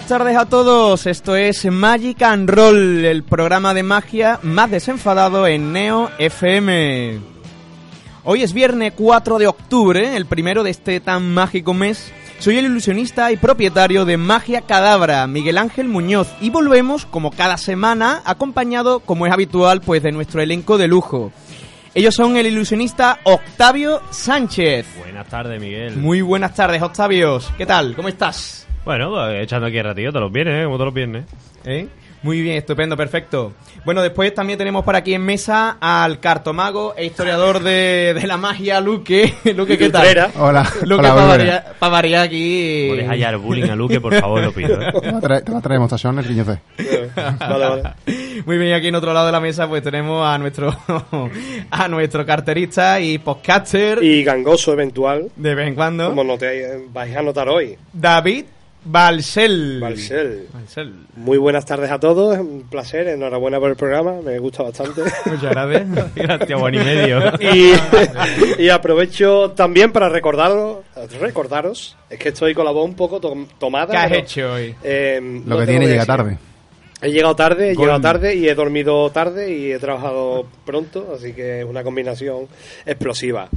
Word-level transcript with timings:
buenas 0.00 0.18
tardes 0.18 0.36
a 0.38 0.46
todos. 0.46 1.06
Esto 1.06 1.36
es 1.36 1.66
Magic 1.66 2.22
and 2.22 2.48
Roll, 2.48 3.04
el 3.04 3.22
programa 3.22 3.74
de 3.74 3.82
magia 3.82 4.40
más 4.42 4.70
desenfadado 4.70 5.46
en 5.46 5.74
Neo 5.74 6.10
FM. 6.16 7.20
Hoy 8.24 8.42
es 8.42 8.54
viernes 8.54 8.94
4 8.96 9.38
de 9.38 9.46
octubre, 9.46 10.16
el 10.16 10.24
primero 10.24 10.62
de 10.62 10.70
este 10.70 11.00
tan 11.00 11.34
mágico 11.34 11.74
mes. 11.74 12.10
Soy 12.38 12.56
el 12.56 12.64
ilusionista 12.64 13.30
y 13.30 13.36
propietario 13.36 14.06
de 14.06 14.16
Magia 14.16 14.62
Cadabra, 14.62 15.26
Miguel 15.26 15.58
Ángel 15.58 15.86
Muñoz, 15.86 16.28
y 16.40 16.48
volvemos, 16.48 17.04
como 17.04 17.30
cada 17.30 17.58
semana, 17.58 18.22
acompañado, 18.24 19.00
como 19.00 19.26
es 19.26 19.32
habitual, 19.34 19.82
pues 19.82 20.02
de 20.02 20.12
nuestro 20.12 20.40
elenco 20.40 20.78
de 20.78 20.88
lujo. 20.88 21.30
Ellos 21.92 22.14
son 22.14 22.38
el 22.38 22.46
ilusionista 22.46 23.18
Octavio 23.24 24.00
Sánchez. 24.10 24.86
Buenas 24.98 25.28
tardes, 25.28 25.60
Miguel. 25.60 25.98
Muy 25.98 26.22
buenas 26.22 26.54
tardes, 26.54 26.80
Octavio. 26.80 27.38
¿Qué 27.58 27.66
tal? 27.66 27.94
¿Cómo 27.94 28.08
estás? 28.08 28.59
Bueno, 28.90 29.10
pues, 29.10 29.44
echando 29.44 29.68
aquí 29.68 29.78
el 29.78 29.84
ratillo 29.84 30.10
todos 30.10 30.24
los 30.24 30.32
viernes, 30.32 30.62
¿eh? 30.62 30.64
como 30.64 30.74
todos 30.74 30.86
los 30.86 30.94
viernes. 30.94 31.24
¿Eh? 31.64 31.86
Muy 32.24 32.42
bien, 32.42 32.56
estupendo, 32.56 32.96
perfecto. 32.96 33.52
Bueno, 33.84 34.02
después 34.02 34.34
también 34.34 34.58
tenemos 34.58 34.84
por 34.84 34.96
aquí 34.96 35.14
en 35.14 35.22
mesa 35.22 35.76
al 35.80 36.18
cartomago 36.18 36.94
e 36.96 37.04
historiador 37.04 37.62
de, 37.62 38.14
de 38.14 38.26
la 38.26 38.36
magia, 38.36 38.80
Luque. 38.80 39.32
Luque, 39.54 39.78
¿qué 39.78 39.90
tal? 39.90 40.32
Hola. 40.36 40.68
Luque, 40.82 41.02
Hola, 41.02 41.14
para 41.14 41.24
variar, 41.24 41.74
pa' 41.78 41.88
variar 41.88 42.24
aquí. 42.24 42.86
Puedes 42.88 43.08
hallar 43.08 43.36
bullying 43.36 43.70
a 43.70 43.76
Luque, 43.76 44.00
por 44.00 44.12
favor, 44.12 44.42
lo 44.42 44.50
pido. 44.50 44.82
¿eh? 44.82 44.92
Te 45.00 45.12
va 45.12 45.18
a 45.18 45.20
traer, 45.20 45.44
te 45.44 45.52
va 45.52 45.58
a 45.58 45.62
traer 45.62 45.76
demostración 45.76 46.18
el 46.18 46.24
riñón 46.24 46.46
C. 46.46 46.58
Vale, 47.38 47.68
vale. 47.68 47.82
Muy 48.44 48.58
bien, 48.58 48.72
aquí 48.72 48.88
en 48.88 48.96
otro 48.96 49.12
lado 49.12 49.26
de 49.26 49.32
la 49.32 49.40
mesa 49.40 49.68
pues 49.68 49.84
tenemos 49.84 50.26
a 50.26 50.36
nuestro 50.36 50.76
a 51.70 51.86
nuestro 51.86 52.26
carterista 52.26 53.00
y 53.00 53.18
podcaster 53.18 54.02
Y 54.02 54.24
gangoso 54.24 54.72
eventual, 54.72 55.30
de 55.36 55.54
vez 55.54 55.68
en 55.68 55.76
cuando, 55.76 56.08
como 56.08 56.24
noté, 56.24 56.86
vais 56.92 57.16
a 57.16 57.22
notar 57.22 57.48
hoy. 57.48 57.78
David 57.92 58.46
Balsel. 58.82 59.78
Balsel. 59.80 60.46
Balsel. 60.52 60.94
Muy 61.16 61.36
buenas 61.38 61.66
tardes 61.66 61.90
a 61.90 62.00
todos, 62.00 62.38
un 62.38 62.66
placer, 62.70 63.08
enhorabuena 63.08 63.58
por 63.60 63.70
el 63.70 63.76
programa, 63.76 64.20
me 64.24 64.38
gusta 64.38 64.62
bastante. 64.62 65.02
Muchas 65.26 65.50
gracias. 65.50 66.14
Gracias, 66.14 66.60
buen 66.60 66.74
y 66.74 66.78
medio. 66.78 67.20
y, 67.40 67.72
y 68.62 68.68
aprovecho 68.70 69.50
también 69.50 69.92
para 69.92 70.08
recordaros, 70.08 70.78
recordaros, 71.20 71.96
es 72.08 72.18
que 72.18 72.30
estoy 72.30 72.54
con 72.54 72.64
la 72.64 72.70
voz 72.70 72.86
un 72.86 72.94
poco 72.94 73.20
tom- 73.20 73.46
tomada. 73.58 73.90
¿Qué 73.92 73.96
has 73.98 74.08
pero, 74.08 74.20
hecho 74.22 74.52
hoy? 74.54 74.74
eh, 74.82 75.20
Lo 75.46 75.54
no 75.56 75.60
que 75.60 75.66
tiene 75.66 75.86
llega 75.86 76.06
tarde. 76.06 76.38
He 77.02 77.10
llegado 77.10 77.34
tarde, 77.36 77.70
he 77.70 77.74
Gol. 77.74 77.84
llegado 77.86 78.00
tarde 78.02 78.34
y 78.34 78.48
he 78.48 78.54
dormido 78.54 79.08
tarde 79.10 79.50
y 79.56 79.72
he 79.72 79.78
trabajado 79.78 80.46
pronto, 80.66 81.14
así 81.16 81.32
que 81.32 81.60
es 81.60 81.64
una 81.66 81.82
combinación 81.82 82.46
explosiva. 82.84 83.48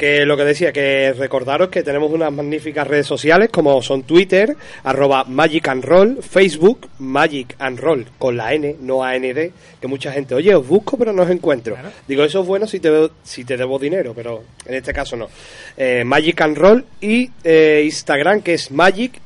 Que 0.00 0.24
lo 0.24 0.34
que 0.34 0.44
decía, 0.46 0.72
que 0.72 1.12
recordaros 1.12 1.68
que 1.68 1.82
tenemos 1.82 2.10
unas 2.10 2.32
magníficas 2.32 2.86
redes 2.86 3.06
sociales 3.06 3.50
como 3.52 3.82
son 3.82 4.04
Twitter, 4.04 4.56
arroba 4.82 5.24
Magic 5.24 5.68
and 5.68 5.84
Roll, 5.84 6.22
Facebook, 6.22 6.88
Magic 7.00 7.54
and 7.58 7.78
Roll, 7.78 8.06
con 8.18 8.34
la 8.34 8.54
N, 8.54 8.76
no 8.80 9.04
AND, 9.04 9.50
que 9.78 9.86
mucha 9.86 10.10
gente, 10.10 10.34
oye, 10.34 10.54
os 10.54 10.66
busco 10.66 10.96
pero 10.96 11.12
no 11.12 11.24
os 11.24 11.30
encuentro. 11.30 11.76
Digo, 12.08 12.24
eso 12.24 12.40
es 12.40 12.46
bueno 12.46 12.66
si 12.66 12.80
te, 12.80 13.10
si 13.22 13.44
te 13.44 13.58
debo 13.58 13.78
dinero, 13.78 14.14
pero 14.16 14.42
en 14.64 14.76
este 14.76 14.94
caso 14.94 15.16
no. 15.16 15.28
Eh, 15.76 16.02
Magic 16.02 16.40
and 16.40 16.56
Roll 16.56 16.86
y 17.02 17.28
eh, 17.44 17.82
Instagram, 17.84 18.40
que 18.40 18.54
es 18.54 18.70
Magic-N-Roll. 18.70 19.18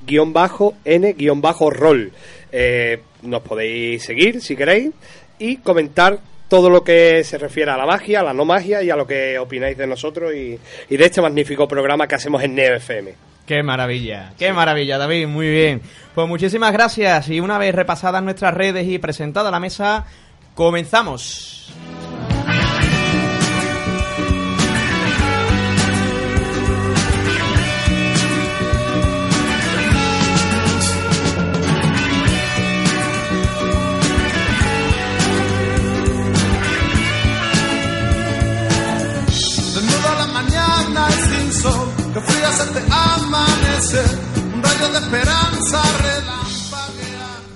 Eh, 2.51 3.01
nos 3.23 3.43
podéis 3.43 4.03
seguir 4.03 4.41
si 4.41 4.57
queréis 4.57 4.91
y 5.39 5.59
comentar 5.59 6.19
todo 6.49 6.71
lo 6.71 6.85
que 6.85 7.25
se 7.25 7.39
refiere 7.39 7.71
a 7.71 7.77
la 7.77 7.87
magia, 7.87 8.21
a 8.21 8.23
la 8.25 8.33
no 8.33 8.45
magia 8.45 8.83
y 8.83 8.91
a 8.91 8.97
lo 8.97 9.07
que 9.07 9.39
opináis 9.39 9.77
de 9.77 9.87
nosotros 9.87 10.33
y, 10.35 10.59
y 10.89 10.97
de 10.97 11.05
este 11.05 11.21
magnífico 11.21 11.67
programa 11.67 12.07
que 12.07 12.15
hacemos 12.15 12.43
en 12.43 12.55
Neo 12.55 12.75
FM. 12.77 13.15
Qué 13.47 13.63
maravilla, 13.63 14.33
qué 14.39 14.53
maravilla, 14.53 14.97
David, 14.97 15.27
muy 15.27 15.51
bien. 15.51 15.83
Pues 16.15 16.27
muchísimas 16.27 16.73
gracias 16.73 17.29
y 17.29 17.41
una 17.41 17.59
vez 17.59 17.75
repasadas 17.75 18.23
nuestras 18.23 18.55
redes 18.55 18.87
y 18.89 18.99
presentada 18.99 19.51
la 19.51 19.61
mesa, 19.61 20.07
comenzamos. 20.55 21.73
Un 44.01 44.63
rayo 44.63 44.89
de 44.93 44.99
esperanza. 44.99 45.83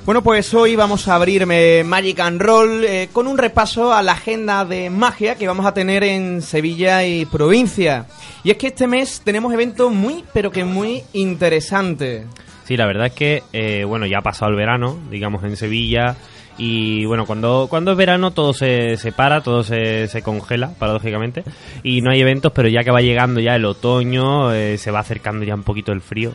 Bueno, 0.08 0.22
pues 0.22 0.54
hoy 0.54 0.74
vamos 0.74 1.06
a 1.06 1.16
abrirme 1.16 1.84
Magic 1.84 2.20
and 2.20 2.40
Roll 2.40 2.82
eh, 2.82 3.10
con 3.12 3.26
un 3.26 3.36
repaso 3.36 3.92
a 3.92 4.02
la 4.02 4.12
agenda 4.12 4.64
de 4.64 4.88
magia 4.88 5.34
que 5.34 5.46
vamos 5.46 5.66
a 5.66 5.74
tener 5.74 6.02
en 6.02 6.40
Sevilla 6.40 7.04
y 7.04 7.26
provincia. 7.26 8.06
Y 8.42 8.50
es 8.50 8.56
que 8.56 8.68
este 8.68 8.86
mes 8.86 9.20
tenemos 9.22 9.52
eventos 9.52 9.92
muy, 9.92 10.24
pero 10.32 10.50
que 10.50 10.64
muy 10.64 11.02
interesantes. 11.12 12.24
Sí, 12.64 12.78
la 12.78 12.86
verdad 12.86 13.08
es 13.08 13.12
que, 13.12 13.42
eh, 13.52 13.84
bueno, 13.84 14.06
ya 14.06 14.20
ha 14.20 14.22
pasado 14.22 14.50
el 14.50 14.56
verano, 14.56 14.98
digamos, 15.10 15.44
en 15.44 15.56
Sevilla. 15.56 16.16
Y 16.58 17.06
bueno, 17.06 17.24
cuando, 17.24 17.68
cuando 17.70 17.92
es 17.92 17.96
verano 17.96 18.32
todo 18.32 18.52
se, 18.52 18.96
se 18.96 19.12
para, 19.12 19.40
todo 19.42 19.62
se, 19.62 20.08
se 20.08 20.22
congela, 20.22 20.72
paradójicamente. 20.78 21.44
Y 21.82 22.02
no 22.02 22.10
hay 22.10 22.20
eventos, 22.20 22.52
pero 22.52 22.68
ya 22.68 22.82
que 22.82 22.90
va 22.90 23.00
llegando 23.00 23.40
ya 23.40 23.54
el 23.54 23.64
otoño, 23.64 24.52
eh, 24.52 24.76
se 24.76 24.90
va 24.90 24.98
acercando 24.98 25.44
ya 25.44 25.54
un 25.54 25.62
poquito 25.62 25.92
el 25.92 26.00
frío. 26.00 26.32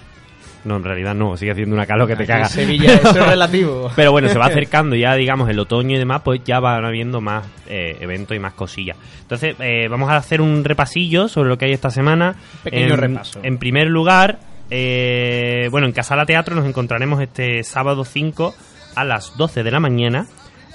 No, 0.65 0.77
en 0.77 0.83
realidad 0.83 1.13
no, 1.13 1.35
sigue 1.35 1.51
haciendo 1.51 1.75
una 1.75 1.85
calor 1.85 2.07
que 2.07 2.15
te 2.15 2.23
Aquí 2.23 2.31
caga. 2.31 2.45
en 2.45 2.49
Sevilla, 2.49 2.93
eso 2.93 3.09
es 3.09 3.27
relativo. 3.29 3.91
Pero 3.95 4.11
bueno, 4.11 4.29
se 4.29 4.39
va 4.39 4.45
acercando 4.47 4.95
ya, 4.95 5.13
digamos, 5.15 5.49
el 5.49 5.59
otoño 5.59 5.95
y 5.95 5.99
demás, 5.99 6.21
pues 6.23 6.41
ya 6.45 6.59
van 6.59 6.85
habiendo 6.85 7.19
más 7.19 7.45
eh, 7.67 7.97
eventos 7.99 8.35
y 8.35 8.39
más 8.39 8.53
cosillas. 8.53 8.97
Entonces, 9.21 9.55
eh, 9.59 9.87
vamos 9.89 10.09
a 10.09 10.15
hacer 10.15 10.41
un 10.41 10.63
repasillo 10.63 11.27
sobre 11.27 11.49
lo 11.49 11.57
que 11.57 11.65
hay 11.65 11.73
esta 11.73 11.89
semana. 11.89 12.35
Pequeño 12.63 12.93
en, 12.93 12.97
repaso. 12.97 13.39
En 13.43 13.57
primer 13.57 13.87
lugar, 13.87 14.39
eh, 14.69 15.67
bueno, 15.69 15.87
en 15.87 15.93
Casala 15.93 16.25
Teatro 16.25 16.55
nos 16.55 16.65
encontraremos 16.65 17.21
este 17.21 17.63
sábado 17.63 18.05
5 18.05 18.55
a 18.95 19.03
las 19.03 19.35
12 19.37 19.63
de 19.63 19.71
la 19.71 19.79
mañana. 19.79 20.27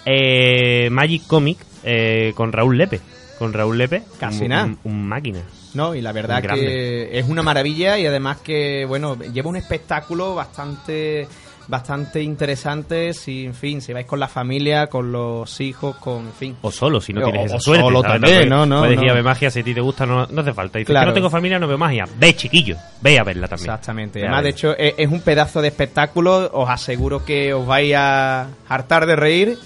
eh, 0.04 0.88
Magic 0.90 1.26
Comic 1.26 1.58
eh, 1.84 2.32
con 2.34 2.52
Raúl 2.52 2.78
Lepe. 2.78 3.00
Con 3.38 3.52
Raúl 3.52 3.78
Lepe. 3.78 4.02
Casi 4.18 4.42
un, 4.44 4.48
nada. 4.48 4.64
Un, 4.64 4.78
un 4.84 5.06
máquina. 5.06 5.40
No, 5.74 5.94
y 5.94 6.00
la 6.00 6.12
verdad 6.12 6.42
que 6.42 7.18
es 7.18 7.28
una 7.28 7.42
maravilla 7.42 7.98
y 7.98 8.06
además 8.06 8.38
que, 8.38 8.84
bueno, 8.86 9.16
lleva 9.16 9.50
un 9.50 9.56
espectáculo 9.56 10.34
bastante 10.34 11.28
bastante 11.68 12.22
interesante 12.22 13.12
si, 13.12 13.44
en 13.44 13.54
fin, 13.54 13.80
si 13.82 13.92
vais 13.92 14.06
con 14.06 14.18
la 14.18 14.26
familia, 14.28 14.86
con 14.86 15.12
los 15.12 15.60
hijos, 15.60 15.96
con, 15.96 16.26
en 16.26 16.32
fin. 16.32 16.56
O 16.62 16.70
solo, 16.72 17.00
si 17.00 17.12
no 17.12 17.20
O- 17.20 17.24
tienes 17.24 17.42
o 17.42 17.46
esa 17.56 17.60
suerte. 17.60 17.82
solo 17.84 18.02
¿sabes? 18.02 18.20
también, 18.22 18.48
no, 18.48 18.64
no, 18.66 18.80
Puedes 18.80 18.98
ir 18.98 19.04
no. 19.04 19.10
a 19.12 19.14
ver 19.14 19.22
magia 19.24 19.50
si 19.50 19.60
a 19.60 19.62
ti 19.62 19.74
te 19.74 19.80
gusta, 19.80 20.06
no, 20.06 20.26
no 20.26 20.40
hace 20.40 20.52
falta. 20.54 20.78
Dices 20.78 20.90
Claro. 20.90 21.04
que 21.06 21.10
no 21.10 21.14
tengo 21.14 21.30
familia, 21.30 21.58
no 21.58 21.68
veo 21.68 21.78
magia. 21.78 22.06
Ve, 22.18 22.34
chiquillo, 22.34 22.76
ve 23.02 23.18
a 23.18 23.24
verla 23.24 23.46
también. 23.48 23.66
Exactamente. 23.70 24.18
Ve 24.20 24.26
Además, 24.26 24.42
de 24.44 24.50
hecho, 24.50 24.76
es, 24.76 24.94
es 24.96 25.08
un 25.10 25.20
pedazo 25.20 25.60
de 25.60 25.68
espectáculo. 25.68 26.50
Os 26.52 26.68
aseguro 26.70 27.24
que 27.24 27.52
os 27.52 27.66
vais 27.66 27.94
a 27.96 28.46
hartar 28.68 29.06
de 29.06 29.14
reír. 29.16 29.58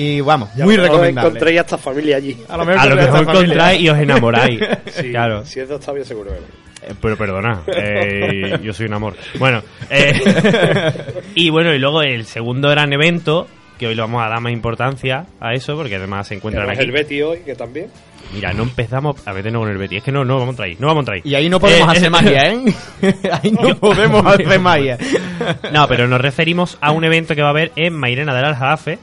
Y 0.00 0.20
vamos, 0.20 0.48
Ya 0.54 0.64
muy 0.64 0.74
a 0.74 0.76
lo 0.76 0.82
mejor 0.84 0.94
recomendable. 0.96 1.28
Encontréis 1.28 1.58
a 1.58 1.60
esta 1.62 1.78
familia 1.78 2.16
allí. 2.18 2.36
A 2.48 2.56
lo 2.56 2.62
A 2.62 2.64
lo 2.66 2.70
mejor 2.72 2.98
esta 2.98 3.12
familia. 3.12 3.32
encontráis 3.32 3.80
y 3.80 3.88
os 3.88 3.98
enamoráis. 3.98 4.60
Sí, 4.92 5.10
Claro. 5.10 5.44
Si 5.44 5.58
es 5.60 5.68
de 5.68 5.74
Octavio, 5.74 6.04
seguro 6.04 6.30
que 6.30 6.36
no. 6.40 6.46
Eh, 6.88 6.94
Pero 7.02 7.16
perdona, 7.16 7.62
eh, 7.66 8.58
yo 8.62 8.72
soy 8.72 8.86
un 8.86 8.94
amor. 8.94 9.14
Bueno, 9.40 9.60
eh, 9.90 10.12
y 11.34 11.50
bueno, 11.50 11.74
y 11.74 11.78
luego 11.80 12.02
el 12.02 12.24
segundo 12.26 12.68
gran 12.70 12.92
evento, 12.92 13.48
que 13.76 13.88
hoy 13.88 13.96
le 13.96 14.00
vamos 14.02 14.22
a 14.24 14.28
dar 14.28 14.40
más 14.40 14.52
importancia 14.52 15.26
a 15.40 15.52
eso, 15.54 15.76
porque 15.76 15.96
además 15.96 16.28
se 16.28 16.34
encuentran 16.36 16.70
aquí. 16.70 16.80
el 16.82 16.92
Betty 16.92 17.20
hoy, 17.22 17.38
que 17.40 17.54
también. 17.56 17.88
Mira, 18.32 18.52
no 18.52 18.62
empezamos 18.62 19.26
a 19.26 19.32
meternos 19.32 19.62
con 19.62 19.70
el 19.70 19.78
Betty. 19.78 19.96
Es 19.96 20.02
que 20.04 20.12
no, 20.12 20.24
no 20.24 20.38
vamos 20.38 20.54
a 20.54 20.58
traer, 20.58 20.76
no 20.78 20.86
vamos 20.86 21.02
a 21.02 21.06
traer. 21.06 21.22
Y 21.26 21.34
ahí 21.34 21.48
no 21.48 21.58
podemos 21.58 21.88
Eh, 21.92 21.96
hacer 21.98 22.10
magia, 22.10 22.52
¿eh? 22.52 22.64
ahí 23.42 23.50
no 23.50 23.74
podemos 23.76 24.24
hacer 24.26 24.60
magia. 24.60 24.96
No, 25.72 25.88
pero 25.88 26.06
nos 26.06 26.20
referimos 26.20 26.78
a 26.80 26.92
un 26.92 27.04
evento 27.04 27.34
que 27.34 27.42
va 27.42 27.48
a 27.48 27.50
haber 27.50 27.72
en 27.74 27.94
Mairena 27.94 28.34
del 28.34 28.44
Aljarafe, 28.44 28.98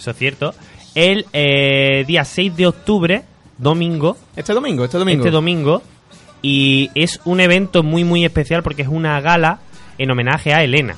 eso 0.00 0.10
es 0.10 0.16
cierto, 0.16 0.54
el 0.94 1.26
eh, 1.32 2.04
día 2.06 2.24
6 2.24 2.56
de 2.56 2.66
octubre, 2.66 3.22
domingo, 3.58 4.16
Este 4.34 4.52
domingo, 4.54 4.84
este 4.84 4.98
domingo. 4.98 5.20
este 5.22 5.30
domingo, 5.30 5.82
y 6.42 6.90
es 6.94 7.20
un 7.24 7.40
evento 7.40 7.82
muy 7.82 8.02
muy 8.04 8.24
especial 8.24 8.62
porque 8.62 8.82
es 8.82 8.88
una 8.88 9.20
gala 9.20 9.60
en 9.98 10.10
homenaje 10.10 10.54
a 10.54 10.64
Elena, 10.64 10.96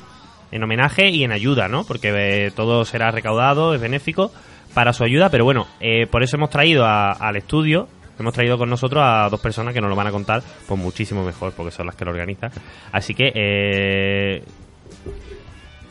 en 0.52 0.62
homenaje 0.62 1.10
y 1.10 1.24
en 1.24 1.32
ayuda, 1.32 1.66
¿no? 1.68 1.84
Porque 1.84 2.12
eh, 2.14 2.50
todo 2.54 2.84
será 2.84 3.10
recaudado, 3.10 3.74
es 3.74 3.80
benéfico 3.80 4.30
para 4.74 4.92
su 4.92 5.02
ayuda, 5.04 5.28
pero 5.30 5.44
bueno, 5.44 5.66
eh, 5.80 6.06
por 6.06 6.22
eso 6.22 6.36
hemos 6.36 6.50
traído 6.50 6.84
a- 6.86 7.10
al 7.12 7.36
estudio, 7.36 7.88
hemos 8.18 8.32
traído 8.32 8.56
con 8.56 8.70
nosotros 8.70 9.02
a 9.04 9.28
dos 9.28 9.40
personas 9.40 9.74
que 9.74 9.80
nos 9.80 9.90
lo 9.90 9.96
van 9.96 10.06
a 10.06 10.12
contar, 10.12 10.42
pues 10.68 10.78
muchísimo 10.80 11.24
mejor, 11.24 11.52
porque 11.56 11.72
son 11.72 11.86
las 11.86 11.96
que 11.96 12.04
lo 12.04 12.12
organizan. 12.12 12.50
Así 12.92 13.12
que 13.14 13.32
eh, 13.34 14.44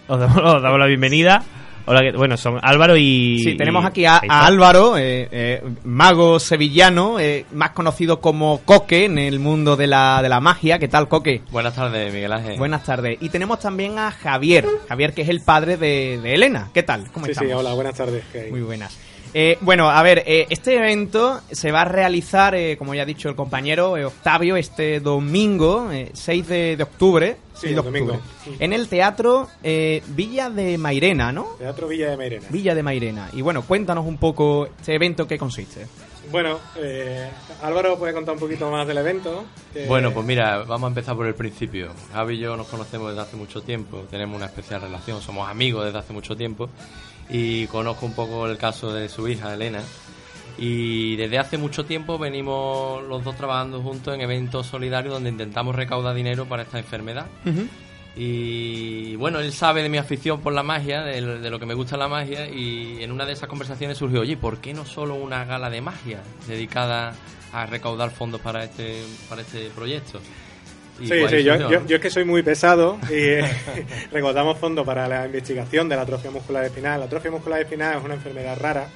os, 0.08 0.20
damos, 0.20 0.38
os 0.56 0.62
damos 0.62 0.80
la 0.80 0.86
bienvenida 0.88 1.44
Hola, 1.86 2.02
¿qué- 2.02 2.12
bueno, 2.18 2.38
son 2.38 2.60
Álvaro 2.62 2.96
y... 2.98 3.40
Sí, 3.44 3.56
tenemos 3.56 3.84
y- 3.84 3.88
aquí 3.88 4.06
a, 4.06 4.22
a. 4.28 4.46
Álvaro, 4.46 4.98
eh, 4.98 5.28
eh, 5.32 5.64
mago 5.84 6.40
sevillano, 6.40 7.20
eh, 7.20 7.46
más 7.54 7.72
conocido 7.72 8.20
como 8.22 8.62
Coque 8.66 9.06
en 9.06 9.18
el 9.18 9.40
mundo 9.40 9.76
de 9.76 9.88
la, 9.88 10.22
de 10.22 10.30
la 10.30 10.40
magia. 10.40 10.80
¿Qué 10.80 10.88
tal, 10.88 11.08
Coque? 11.08 11.42
Buenas 11.52 11.76
tardes, 11.76 12.14
Miguel 12.14 12.32
Ángel. 12.34 12.58
Buenas 12.58 12.84
tardes. 12.84 13.18
Y 13.22 13.30
tenemos 13.30 13.60
también 13.60 13.98
a 14.00 14.12
Javier, 14.12 14.66
Javier 14.90 15.14
que 15.14 15.22
es 15.24 15.30
el 15.30 15.42
padre 15.42 15.78
de, 15.78 16.20
de 16.22 16.34
Elena. 16.34 16.70
¿Qué 16.74 16.84
tal? 16.84 17.10
¿Cómo 17.12 17.26
Sí, 17.26 17.32
estamos? 17.32 17.52
sí, 17.52 17.58
hola, 17.58 17.74
buenas 17.74 17.96
tardes. 17.96 18.24
Muy 18.50 18.62
buenas. 18.62 18.98
Eh, 19.34 19.58
bueno, 19.62 19.90
a 19.90 20.04
ver, 20.04 20.24
eh, 20.26 20.46
este 20.50 20.76
evento 20.76 21.40
se 21.50 21.72
va 21.72 21.82
a 21.82 21.86
realizar, 21.86 22.54
eh, 22.54 22.76
como 22.78 22.94
ya 22.94 23.04
ha 23.04 23.06
dicho 23.06 23.30
el 23.30 23.36
compañero 23.36 23.96
eh, 23.96 24.06
Octavio, 24.06 24.58
este 24.58 25.00
domingo, 25.00 25.90
eh, 25.92 26.10
6 26.14 26.48
de, 26.48 26.76
de 26.76 26.84
octubre. 26.84 27.38
Sí, 27.54 27.68
6 27.68 27.76
de 27.76 27.80
el 27.80 27.86
domingo. 27.86 28.20
En 28.60 28.74
el 28.74 28.90
Teatro 28.90 29.48
eh, 29.64 30.04
Villa 30.08 30.50
de 30.50 30.78
Mairena, 30.78 31.32
¿no? 31.32 31.56
Teatro 31.60 31.88
Villa 31.88 32.10
de 32.10 32.18
Mairena. 32.18 32.48
Villa 32.50 32.76
de 32.76 32.84
Mairena. 32.84 33.30
Y 33.34 33.42
bueno, 33.42 33.62
cuéntanos 33.62 34.06
un 34.06 34.18
poco 34.18 34.66
este 34.66 34.96
evento 34.96 35.26
qué 35.28 35.38
consiste. 35.38 35.88
Bueno, 36.30 36.60
eh, 36.78 37.30
Álvaro 37.62 37.98
puede 37.98 38.14
contar 38.14 38.36
un 38.36 38.40
poquito 38.40 38.70
más 38.70 38.88
del 38.88 38.98
evento. 38.98 39.46
Bueno, 39.88 40.12
pues 40.12 40.26
mira, 40.26 40.60
vamos 40.60 40.86
a 40.86 40.88
empezar 40.90 41.16
por 41.16 41.26
el 41.28 41.36
principio. 41.36 41.92
Javi 42.14 42.36
y 42.36 42.40
yo 42.40 42.56
nos 42.56 42.68
conocemos 42.68 43.10
desde 43.10 43.22
hace 43.22 43.36
mucho 43.38 43.62
tiempo, 43.62 44.06
tenemos 44.10 44.38
una 44.38 44.46
especial 44.46 44.82
relación, 44.82 45.22
somos 45.22 45.50
amigos 45.50 45.86
desde 45.86 46.00
hace 46.00 46.14
mucho 46.14 46.36
tiempo 46.36 46.70
y 47.30 47.68
conozco 47.68 48.06
un 48.06 48.14
poco 48.14 48.46
el 48.48 48.58
caso 48.58 48.92
de 48.94 49.08
su 49.10 49.28
hija, 49.28 49.54
Elena. 49.54 49.82
Y 50.58 51.16
desde 51.16 51.40
hace 51.40 51.58
mucho 51.58 51.86
tiempo 51.86 52.18
venimos 52.20 53.02
los 53.04 53.24
dos 53.24 53.36
trabajando 53.36 53.82
juntos 53.82 54.14
en 54.14 54.22
eventos 54.22 54.68
solidarios 54.68 55.14
donde 55.14 55.30
intentamos 55.30 55.76
recaudar 55.76 56.14
dinero 56.14 56.46
para 56.46 56.64
esta 56.64 56.78
enfermedad. 56.78 57.26
Y 58.16 59.16
bueno, 59.16 59.40
él 59.40 59.54
sabe 59.54 59.82
de 59.84 59.90
mi 59.90 59.98
afición 59.98 60.42
por 60.42 60.52
la 60.54 60.64
magia, 60.64 61.02
de, 61.04 61.22
lo- 61.22 61.40
de 61.40 61.50
lo 61.50 61.60
que 61.60 61.66
me 61.66 61.74
gusta 61.74 61.96
la 61.96 62.10
magia, 62.10 62.48
y 62.50 63.02
en 63.02 63.12
una 63.12 63.26
de 63.26 63.34
esas 63.34 63.48
conversaciones 63.48 63.98
surgió, 63.98 64.20
oye, 64.22 64.36
¿por 64.36 64.58
qué 64.60 64.74
no 64.74 64.86
solo 64.86 65.16
una 65.16 65.46
gala 65.46 65.70
de 65.70 65.80
magia 65.82 66.22
dedicada 66.48 67.14
a 67.54 67.66
recaudar 67.66 68.12
fondos 68.12 68.42
para 68.42 68.66
este, 68.66 69.02
para 69.30 69.42
este 69.42 69.70
proyecto? 69.70 70.20
Y 71.02 71.08
Sí, 71.08 71.28
sí, 71.30 71.44
yo, 71.44 71.56
yo, 71.56 71.86
yo 71.86 71.96
es 71.96 72.02
que 72.02 72.10
soy 72.10 72.26
muy 72.26 72.44
pesado 72.44 73.00
y 73.10 73.14
eh, 73.14 73.44
recaudamos 74.12 74.58
fondos 74.58 74.86
para 74.86 75.08
la 75.08 75.26
investigación 75.26 75.90
de 75.90 75.96
la 75.96 76.04
atrofia 76.04 76.32
muscular 76.32 76.64
espinal. 76.66 77.00
La 77.00 77.06
atrofia 77.08 77.32
muscular 77.32 77.62
espinal 77.62 77.98
es 77.98 78.06
una 78.06 78.14
enfermedad 78.14 78.58
rara 78.60 78.88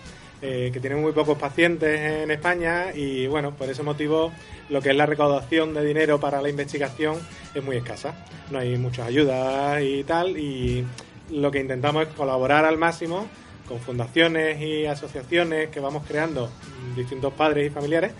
eh, 0.41 0.69
que 0.71 0.79
tiene 0.79 0.95
muy 0.97 1.11
pocos 1.13 1.37
pacientes 1.37 1.99
en 1.99 2.29
España 2.29 2.93
y 2.93 3.25
bueno, 3.25 3.55
por 3.55 3.69
ese 3.69 3.83
motivo 3.83 4.31
lo 4.69 4.81
que 4.81 4.89
es 4.89 4.95
la 4.95 5.05
recaudación 5.05 5.73
de 5.73 5.83
dinero 5.83 6.19
para 6.19 6.41
la 6.41 6.49
investigación 6.49 7.15
es 7.53 7.63
muy 7.63 7.77
escasa. 7.77 8.13
No 8.51 8.59
hay 8.59 8.77
muchas 8.77 9.07
ayudas 9.07 9.81
y 9.81 10.03
tal 10.03 10.37
y 10.37 10.85
lo 11.31 11.49
que 11.51 11.59
intentamos 11.59 12.07
es 12.07 12.13
colaborar 12.13 12.65
al 12.65 12.77
máximo 12.77 13.27
con 13.67 13.79
fundaciones 13.79 14.61
y 14.61 14.85
asociaciones 14.85 15.69
que 15.69 15.79
vamos 15.79 16.03
creando 16.07 16.47
mm, 16.47 16.95
distintos 16.95 17.33
padres 17.33 17.67
y 17.67 17.69
familiares 17.69 18.11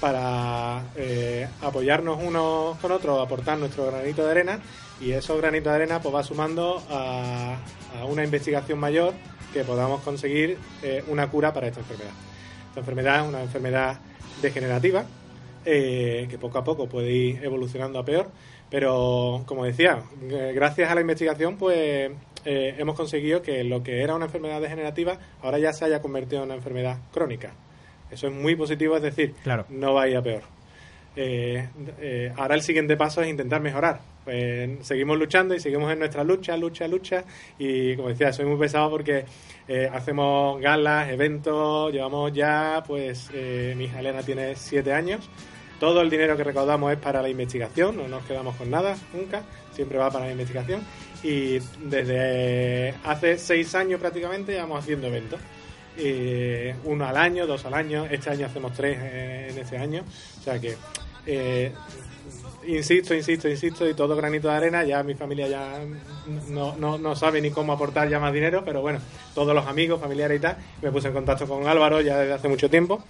para 0.00 0.82
eh, 0.96 1.48
apoyarnos 1.62 2.22
unos 2.22 2.76
con 2.78 2.92
otros, 2.92 3.24
aportar 3.24 3.58
nuestro 3.58 3.86
granito 3.86 4.24
de 4.24 4.30
arena 4.30 4.60
y 5.00 5.12
esos 5.12 5.38
granitos 5.40 5.72
de 5.72 5.76
arena 5.76 6.00
pues 6.00 6.14
va 6.14 6.22
sumando 6.22 6.82
a, 6.90 7.56
una 8.08 8.24
investigación 8.24 8.78
mayor 8.78 9.14
que 9.52 9.62
podamos 9.62 10.02
conseguir 10.02 10.58
eh, 10.82 11.04
una 11.08 11.30
cura 11.30 11.52
para 11.52 11.68
esta 11.68 11.80
enfermedad. 11.80 12.12
Esta 12.68 12.80
enfermedad 12.80 13.22
es 13.22 13.28
una 13.28 13.42
enfermedad 13.42 14.00
degenerativa 14.42 15.04
eh, 15.64 16.26
que 16.28 16.38
poco 16.38 16.58
a 16.58 16.64
poco 16.64 16.88
puede 16.88 17.12
ir 17.12 17.44
evolucionando 17.44 17.98
a 17.98 18.04
peor, 18.04 18.30
pero 18.68 19.44
como 19.46 19.64
decía, 19.64 20.02
gracias 20.54 20.90
a 20.90 20.94
la 20.94 21.00
investigación 21.00 21.56
pues 21.56 22.10
hemos 22.44 22.94
conseguido 22.94 23.40
que 23.40 23.64
lo 23.64 23.82
que 23.82 24.02
era 24.02 24.14
una 24.14 24.26
enfermedad 24.26 24.60
degenerativa 24.60 25.18
ahora 25.40 25.58
ya 25.58 25.72
se 25.72 25.86
haya 25.86 26.02
convertido 26.02 26.42
en 26.42 26.48
una 26.48 26.56
enfermedad 26.56 26.98
crónica. 27.12 27.54
Eso 28.10 28.28
es 28.28 28.32
muy 28.32 28.54
positivo, 28.54 28.96
es 28.96 29.02
decir, 29.02 29.34
Claro. 29.42 29.66
no 29.70 29.94
va 29.94 30.02
a 30.02 30.08
ir 30.08 30.16
a 30.16 30.22
peor. 30.22 30.42
Eh, 31.16 31.68
eh, 32.00 32.32
ahora 32.36 32.54
el 32.56 32.62
siguiente 32.62 32.96
paso 32.96 33.22
es 33.22 33.28
intentar 33.28 33.60
mejorar. 33.60 34.00
Pues 34.24 34.70
seguimos 34.86 35.18
luchando 35.18 35.54
y 35.54 35.60
seguimos 35.60 35.92
en 35.92 35.98
nuestra 35.98 36.24
lucha, 36.24 36.56
lucha, 36.56 36.88
lucha. 36.88 37.24
Y 37.58 37.94
como 37.96 38.08
decía, 38.08 38.32
soy 38.32 38.46
muy 38.46 38.58
pesado 38.58 38.90
porque 38.90 39.24
eh, 39.68 39.88
hacemos 39.92 40.60
galas, 40.60 41.10
eventos, 41.10 41.92
llevamos 41.92 42.32
ya, 42.32 42.82
pues 42.86 43.30
eh, 43.32 43.74
mi 43.76 43.84
hija 43.84 44.00
Elena 44.00 44.22
tiene 44.22 44.56
siete 44.56 44.92
años. 44.92 45.28
Todo 45.78 46.00
el 46.00 46.08
dinero 46.10 46.36
que 46.36 46.44
recaudamos 46.44 46.92
es 46.92 46.98
para 46.98 47.20
la 47.20 47.28
investigación, 47.28 47.96
no 47.96 48.08
nos 48.08 48.24
quedamos 48.24 48.56
con 48.56 48.70
nada 48.70 48.96
nunca, 49.12 49.42
siempre 49.72 49.98
va 49.98 50.10
para 50.10 50.26
la 50.26 50.32
investigación. 50.32 50.80
Y 51.22 51.58
desde 51.84 52.94
hace 53.04 53.38
seis 53.38 53.74
años 53.74 54.00
prácticamente 54.00 54.52
llevamos 54.52 54.78
haciendo 54.82 55.08
eventos. 55.08 55.40
Eh, 55.96 56.74
uno 56.84 57.06
al 57.06 57.16
año, 57.16 57.46
dos 57.46 57.64
al 57.66 57.74
año. 57.74 58.06
Este 58.10 58.30
año 58.30 58.46
hacemos 58.46 58.72
tres 58.72 58.98
eh, 59.00 59.48
en 59.50 59.58
este 59.58 59.78
año. 59.78 60.02
O 60.40 60.42
sea 60.42 60.58
que, 60.58 60.76
eh, 61.26 61.72
insisto, 62.66 63.14
insisto, 63.14 63.48
insisto, 63.48 63.88
y 63.88 63.94
todo 63.94 64.16
granito 64.16 64.48
de 64.48 64.54
arena. 64.54 64.84
Ya 64.84 65.02
mi 65.02 65.14
familia 65.14 65.48
ya 65.48 65.80
no, 66.50 66.76
no, 66.76 66.98
no 66.98 67.16
sabe 67.16 67.40
ni 67.40 67.50
cómo 67.50 67.72
aportar 67.72 68.08
ya 68.08 68.18
más 68.18 68.32
dinero, 68.32 68.62
pero 68.64 68.80
bueno, 68.82 69.00
todos 69.34 69.54
los 69.54 69.66
amigos, 69.66 70.00
familiares 70.00 70.38
y 70.38 70.40
tal. 70.40 70.56
Me 70.82 70.90
puse 70.90 71.08
en 71.08 71.14
contacto 71.14 71.46
con 71.46 71.66
Álvaro 71.66 72.00
ya 72.00 72.18
desde 72.18 72.34
hace 72.34 72.48
mucho 72.48 72.68
tiempo. 72.68 73.02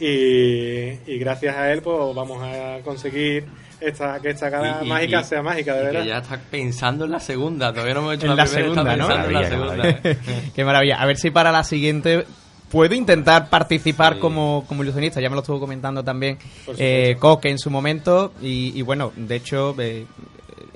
Y, 0.00 0.98
y 1.06 1.18
gracias 1.18 1.56
a 1.56 1.70
él, 1.72 1.82
pues 1.82 2.14
vamos 2.14 2.42
a 2.42 2.78
conseguir 2.82 3.44
esta, 3.80 4.18
que 4.20 4.30
esta 4.30 4.48
Y- 4.82 4.86
y- 4.86 4.88
mágica 4.88 5.20
y- 5.20 5.24
sea 5.24 5.42
mágica, 5.42 5.74
de 5.74 5.80
y 5.82 5.84
verdad. 5.86 6.02
que 6.02 6.08
ya 6.08 6.18
está 6.18 6.40
pensando 6.50 7.04
en 7.04 7.10
la 7.12 7.20
segunda, 7.20 7.70
todavía 7.72 7.94
no 7.94 8.00
hemos 8.00 8.14
hecho 8.14 8.26
En 8.26 8.36
la, 8.36 8.44
la 8.44 8.50
primera, 8.50 8.64
segunda, 8.74 8.96
¿no? 8.96 9.24
en 9.26 9.32
la 9.32 9.48
segunda. 9.48 10.00
Qué 10.54 10.64
maravilla. 10.64 11.00
A 11.00 11.06
ver 11.06 11.16
si 11.18 11.30
para 11.30 11.52
la 11.52 11.64
siguiente 11.64 12.24
puedo 12.70 12.94
intentar 12.94 13.48
participar 13.50 14.14
Sí. 14.14 14.20
como, 14.20 14.64
como 14.68 14.82
ilusionista. 14.82 15.20
Ya 15.20 15.28
me 15.28 15.34
lo 15.34 15.40
estuvo 15.42 15.60
comentando 15.60 16.02
también 16.04 16.38
eh. 16.78 17.16
Coque 17.18 17.50
en 17.50 17.58
su 17.58 17.70
momento. 17.70 18.32
Y, 18.40 18.72
y 18.78 18.82
bueno, 18.82 19.12
de 19.16 19.36
hecho, 19.36 19.74
eh, 19.78 20.06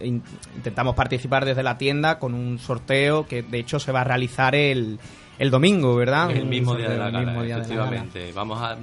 in- 0.03 0.23
intentamos 0.57 0.95
participar 0.95 1.45
desde 1.45 1.63
la 1.63 1.79
tienda 1.79 2.19
con 2.19 2.35
un 2.35 2.59
sorteo 2.59 3.27
que 3.27 3.43
de 3.43 3.59
hecho 3.61 3.79
se 3.79 3.93
va 3.93 4.01
a 4.01 4.05
realizar 4.05 4.55
el, 4.55 4.99
el 5.39 5.51
domingo, 5.51 5.95
¿verdad? 5.97 6.31
El 6.31 6.43
Un 6.45 6.49
mismo 6.49 6.75
día 6.75 6.89
de 6.89 6.97
sorteo 6.97 7.01
la 7.03 7.07
el 7.09 7.13
gala, 7.13 7.27
mismo 7.27 7.43
día 7.45 7.57
de 7.57 7.63
la 7.63 7.69
gala. 7.69 7.97
efectivamente. 7.97 8.33
Vamos 8.33 8.61
a 8.63 8.77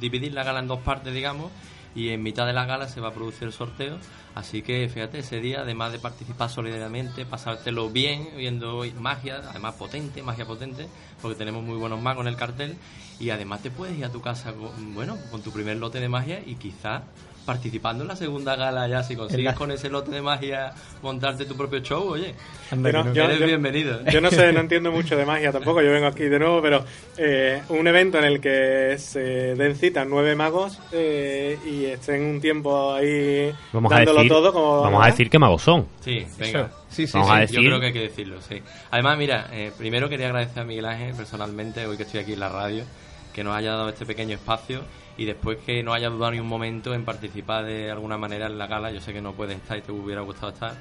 dividir 0.00 0.32
la 0.32 0.42
gala 0.44 0.60
en 0.60 0.66
dos 0.68 0.80
partes, 0.80 1.14
digamos, 1.14 1.50
y 1.94 2.08
en 2.08 2.22
mitad 2.22 2.46
de 2.46 2.52
la 2.52 2.64
gala 2.64 2.88
se 2.88 3.00
va 3.00 3.08
a 3.08 3.12
producir 3.12 3.44
el 3.44 3.52
sorteo. 3.52 3.98
Así 4.34 4.62
que 4.62 4.88
fíjate, 4.88 5.18
ese 5.18 5.40
día, 5.40 5.60
además 5.60 5.92
de 5.92 5.98
participar 5.98 6.48
solidariamente, 6.48 7.26
pasártelo 7.26 7.90
bien, 7.90 8.30
viendo 8.36 8.82
magia, 8.98 9.42
además 9.50 9.74
potente, 9.74 10.22
magia 10.22 10.46
potente, 10.46 10.88
porque 11.20 11.36
tenemos 11.36 11.62
muy 11.62 11.76
buenos 11.76 12.00
magos 12.00 12.22
en 12.22 12.28
el 12.28 12.36
cartel, 12.36 12.76
y 13.20 13.28
además 13.30 13.62
te 13.62 13.70
puedes 13.70 13.96
ir 13.98 14.06
a 14.06 14.10
tu 14.10 14.22
casa 14.22 14.52
con, 14.54 14.94
bueno, 14.94 15.18
con 15.30 15.42
tu 15.42 15.52
primer 15.52 15.76
lote 15.76 16.00
de 16.00 16.08
magia 16.08 16.40
y 16.44 16.54
quizás 16.54 17.02
participando 17.44 18.02
en 18.04 18.08
la 18.08 18.16
segunda 18.16 18.56
gala 18.56 18.86
ya, 18.88 19.02
si 19.02 19.16
consigues 19.16 19.44
la- 19.44 19.54
con 19.54 19.70
ese 19.70 19.88
lote 19.90 20.10
de 20.10 20.22
magia 20.22 20.72
montarte 21.02 21.44
tu 21.44 21.56
propio 21.56 21.80
show, 21.80 22.08
oye, 22.10 22.34
Anda 22.70 22.92
no- 22.92 23.04
no. 23.04 23.12
yo- 23.12 23.24
eres 23.24 23.38
yo- 23.40 23.46
bienvenido. 23.46 24.04
Yo 24.06 24.20
no 24.20 24.30
sé, 24.30 24.52
no 24.52 24.60
entiendo 24.60 24.92
mucho 24.92 25.16
de 25.16 25.24
magia 25.26 25.50
tampoco, 25.52 25.82
yo 25.82 25.90
vengo 25.90 26.06
aquí 26.06 26.24
de 26.24 26.38
nuevo, 26.38 26.62
pero 26.62 26.84
eh, 27.16 27.62
un 27.68 27.86
evento 27.86 28.18
en 28.18 28.24
el 28.24 28.40
que 28.40 28.96
se 28.98 29.20
den 29.54 29.74
cita 29.76 30.04
nueve 30.04 30.34
magos 30.36 30.78
eh, 30.92 31.58
y 31.66 31.84
estén 31.86 32.22
un 32.22 32.40
tiempo 32.40 32.92
ahí 32.94 33.52
Vamos 33.72 33.92
a 33.92 33.96
dándolo 33.96 34.18
decir, 34.18 34.32
todo 34.32 34.52
como... 34.52 34.80
vamos 34.82 35.02
a 35.02 35.06
decir 35.06 35.28
que 35.28 35.38
magos 35.38 35.62
son. 35.62 35.86
Sí, 36.00 36.24
venga. 36.38 36.70
Sí, 36.88 37.06
sí, 37.06 37.12
Vamos 37.14 37.28
sí. 37.28 37.34
a 37.34 37.36
Yo 37.36 37.40
decir- 37.46 37.66
creo 37.66 37.80
que 37.80 37.86
hay 37.86 37.92
que 37.92 38.00
decirlo, 38.00 38.40
sí. 38.42 38.62
Además, 38.90 39.16
mira, 39.18 39.48
eh, 39.52 39.72
primero 39.76 40.08
quería 40.08 40.26
agradecer 40.26 40.60
a 40.62 40.64
Miguel 40.64 40.84
Ángel 40.84 41.14
personalmente, 41.14 41.86
hoy 41.86 41.96
que 41.96 42.02
estoy 42.02 42.20
aquí 42.20 42.34
en 42.34 42.40
la 42.40 42.50
radio, 42.50 42.84
que 43.32 43.42
nos 43.42 43.56
haya 43.56 43.70
dado 43.72 43.88
este 43.88 44.04
pequeño 44.04 44.34
espacio 44.34 44.82
y 45.16 45.24
después 45.24 45.58
que 45.58 45.82
no 45.82 45.92
haya 45.92 46.08
dudado 46.08 46.32
ni 46.32 46.40
un 46.40 46.46
momento 46.46 46.94
en 46.94 47.04
participar 47.04 47.64
de 47.64 47.90
alguna 47.90 48.16
manera 48.16 48.46
en 48.46 48.58
la 48.58 48.66
gala. 48.66 48.90
Yo 48.90 49.00
sé 49.00 49.12
que 49.12 49.20
no 49.20 49.32
puedes 49.32 49.56
estar 49.56 49.78
y 49.78 49.82
te 49.82 49.92
hubiera 49.92 50.22
gustado 50.22 50.52
estar. 50.52 50.74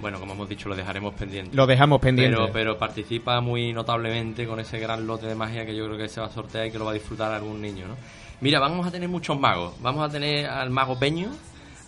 Bueno, 0.00 0.18
como 0.18 0.32
hemos 0.32 0.48
dicho, 0.48 0.68
lo 0.68 0.74
dejaremos 0.74 1.14
pendiente. 1.14 1.56
Lo 1.56 1.66
dejamos 1.66 2.00
pendiente. 2.00 2.36
Pero, 2.36 2.52
pero 2.52 2.78
participa 2.78 3.40
muy 3.40 3.72
notablemente 3.72 4.46
con 4.46 4.58
ese 4.58 4.78
gran 4.78 5.06
lote 5.06 5.26
de 5.26 5.34
magia 5.34 5.64
que 5.64 5.76
yo 5.76 5.84
creo 5.86 5.96
que 5.96 6.08
se 6.08 6.20
va 6.20 6.26
a 6.26 6.30
sortear 6.30 6.66
y 6.66 6.72
que 6.72 6.78
lo 6.78 6.84
va 6.84 6.90
a 6.90 6.94
disfrutar 6.94 7.32
algún 7.32 7.60
niño, 7.60 7.86
¿no? 7.86 7.96
Mira, 8.40 8.58
vamos 8.58 8.86
a 8.86 8.90
tener 8.90 9.08
muchos 9.08 9.38
magos. 9.38 9.74
Vamos 9.80 10.08
a 10.08 10.10
tener 10.10 10.46
al 10.46 10.70
mago 10.70 10.98
Peño, 10.98 11.30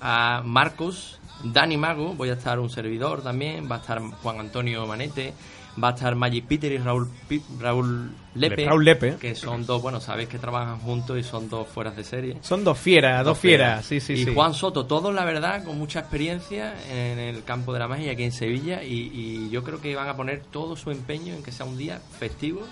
a 0.00 0.42
Marcos, 0.44 1.18
Dani 1.42 1.76
Mago, 1.76 2.14
voy 2.14 2.30
a 2.30 2.34
estar 2.34 2.60
un 2.60 2.70
servidor 2.70 3.22
también, 3.22 3.68
va 3.70 3.76
a 3.76 3.78
estar 3.80 4.00
Juan 4.00 4.38
Antonio 4.38 4.86
Manete, 4.86 5.34
va 5.82 5.88
a 5.88 5.94
estar 5.94 6.14
Magic 6.14 6.46
Peter 6.46 6.70
y 6.70 6.78
Raúl, 6.78 7.08
Pi- 7.28 7.42
Raúl 7.58 8.10
Lepe, 8.34 8.64
Raúl 8.66 8.84
Lepe. 8.84 9.16
que 9.20 9.34
son 9.34 9.66
dos, 9.66 9.82
bueno, 9.82 10.00
sabéis 10.00 10.28
que 10.28 10.38
trabajan 10.38 10.78
juntos 10.78 11.18
y 11.18 11.22
son 11.22 11.48
dos 11.48 11.66
fueras 11.68 11.96
de 11.96 12.04
serie. 12.04 12.36
Son 12.42 12.62
dos 12.64 12.78
fieras, 12.78 13.24
dos, 13.24 13.38
fieras. 13.38 13.84
Sí, 13.84 14.00
sí, 14.00 14.12
y 14.14 14.24
sí. 14.24 14.34
Juan 14.34 14.54
Soto, 14.54 14.86
todos 14.86 15.12
la 15.14 15.24
verdad 15.24 15.64
con 15.64 15.76
mucha 15.78 16.00
experiencia 16.00 16.74
en 16.90 17.18
el 17.18 17.44
campo 17.44 17.72
de 17.72 17.78
la 17.80 17.88
magia 17.88 18.12
aquí 18.12 18.22
en 18.24 18.32
Sevilla 18.32 18.82
y, 18.82 19.10
y 19.12 19.50
yo 19.50 19.62
creo 19.64 19.80
que 19.80 19.94
van 19.96 20.08
a 20.08 20.16
poner 20.16 20.42
todo 20.50 20.76
su 20.76 20.90
empeño 20.90 21.34
en 21.34 21.42
que 21.42 21.50
sea 21.52 21.66
un 21.66 21.76
día 21.76 22.00
festivo 22.18 22.62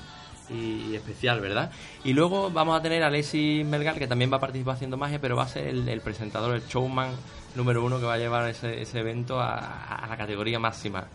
y 0.51 0.95
especial, 0.95 1.41
¿verdad? 1.41 1.71
Y 2.05 2.13
luego 2.13 2.51
vamos 2.51 2.79
a 2.79 2.83
tener 2.83 3.03
a 3.03 3.07
Alexis 3.07 3.65
Melgar 3.65 3.99
que 3.99 4.07
también 4.07 4.31
va 4.31 4.37
a 4.37 4.41
participar 4.41 4.75
haciendo 4.75 4.97
magia, 4.99 5.19
pero 5.21 5.35
va 5.35 5.45
a 5.45 5.49
ser 5.49 5.69
el, 5.69 5.89
el 5.89 6.01
presentador, 6.03 6.55
el 6.55 6.63
showman 6.67 7.11
número 7.55 7.83
uno 7.85 7.99
que 7.99 8.05
va 8.05 8.15
a 8.15 8.19
llevar 8.19 8.49
ese, 8.51 8.83
ese 8.83 8.99
evento 9.01 9.41
a, 9.41 9.97
a 9.97 10.07
la 10.07 10.17
categoría 10.17 10.59
máxima. 10.59 11.07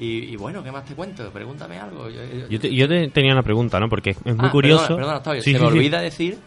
Y, 0.00 0.32
y 0.32 0.36
bueno, 0.36 0.64
¿qué 0.64 0.72
más 0.72 0.84
te 0.86 0.94
cuento? 0.94 1.30
Pregúntame 1.30 1.78
algo. 1.78 2.08
Yo- 2.08 2.24
yo- 2.24 2.48
Yo, 2.48 2.58
te- 2.60 2.74
yo 2.74 2.88
te- 2.88 3.08
tenía 3.08 3.32
una 3.32 3.42
pregunta, 3.42 3.78
¿no? 3.78 3.88
Porque 3.90 4.10
es 4.10 4.24
muy 4.36 4.48
Ah, 4.48 4.50
curioso. 4.50 4.82
Perdona, 4.82 4.96
perdona, 4.96 5.16
Octavio, 5.18 5.42
Sí, 5.42 5.52
se 5.52 5.58
sí, 5.58 5.62
me 5.64 5.70
sí. 5.70 5.76
olvida 5.76 6.00
decir 6.00 6.38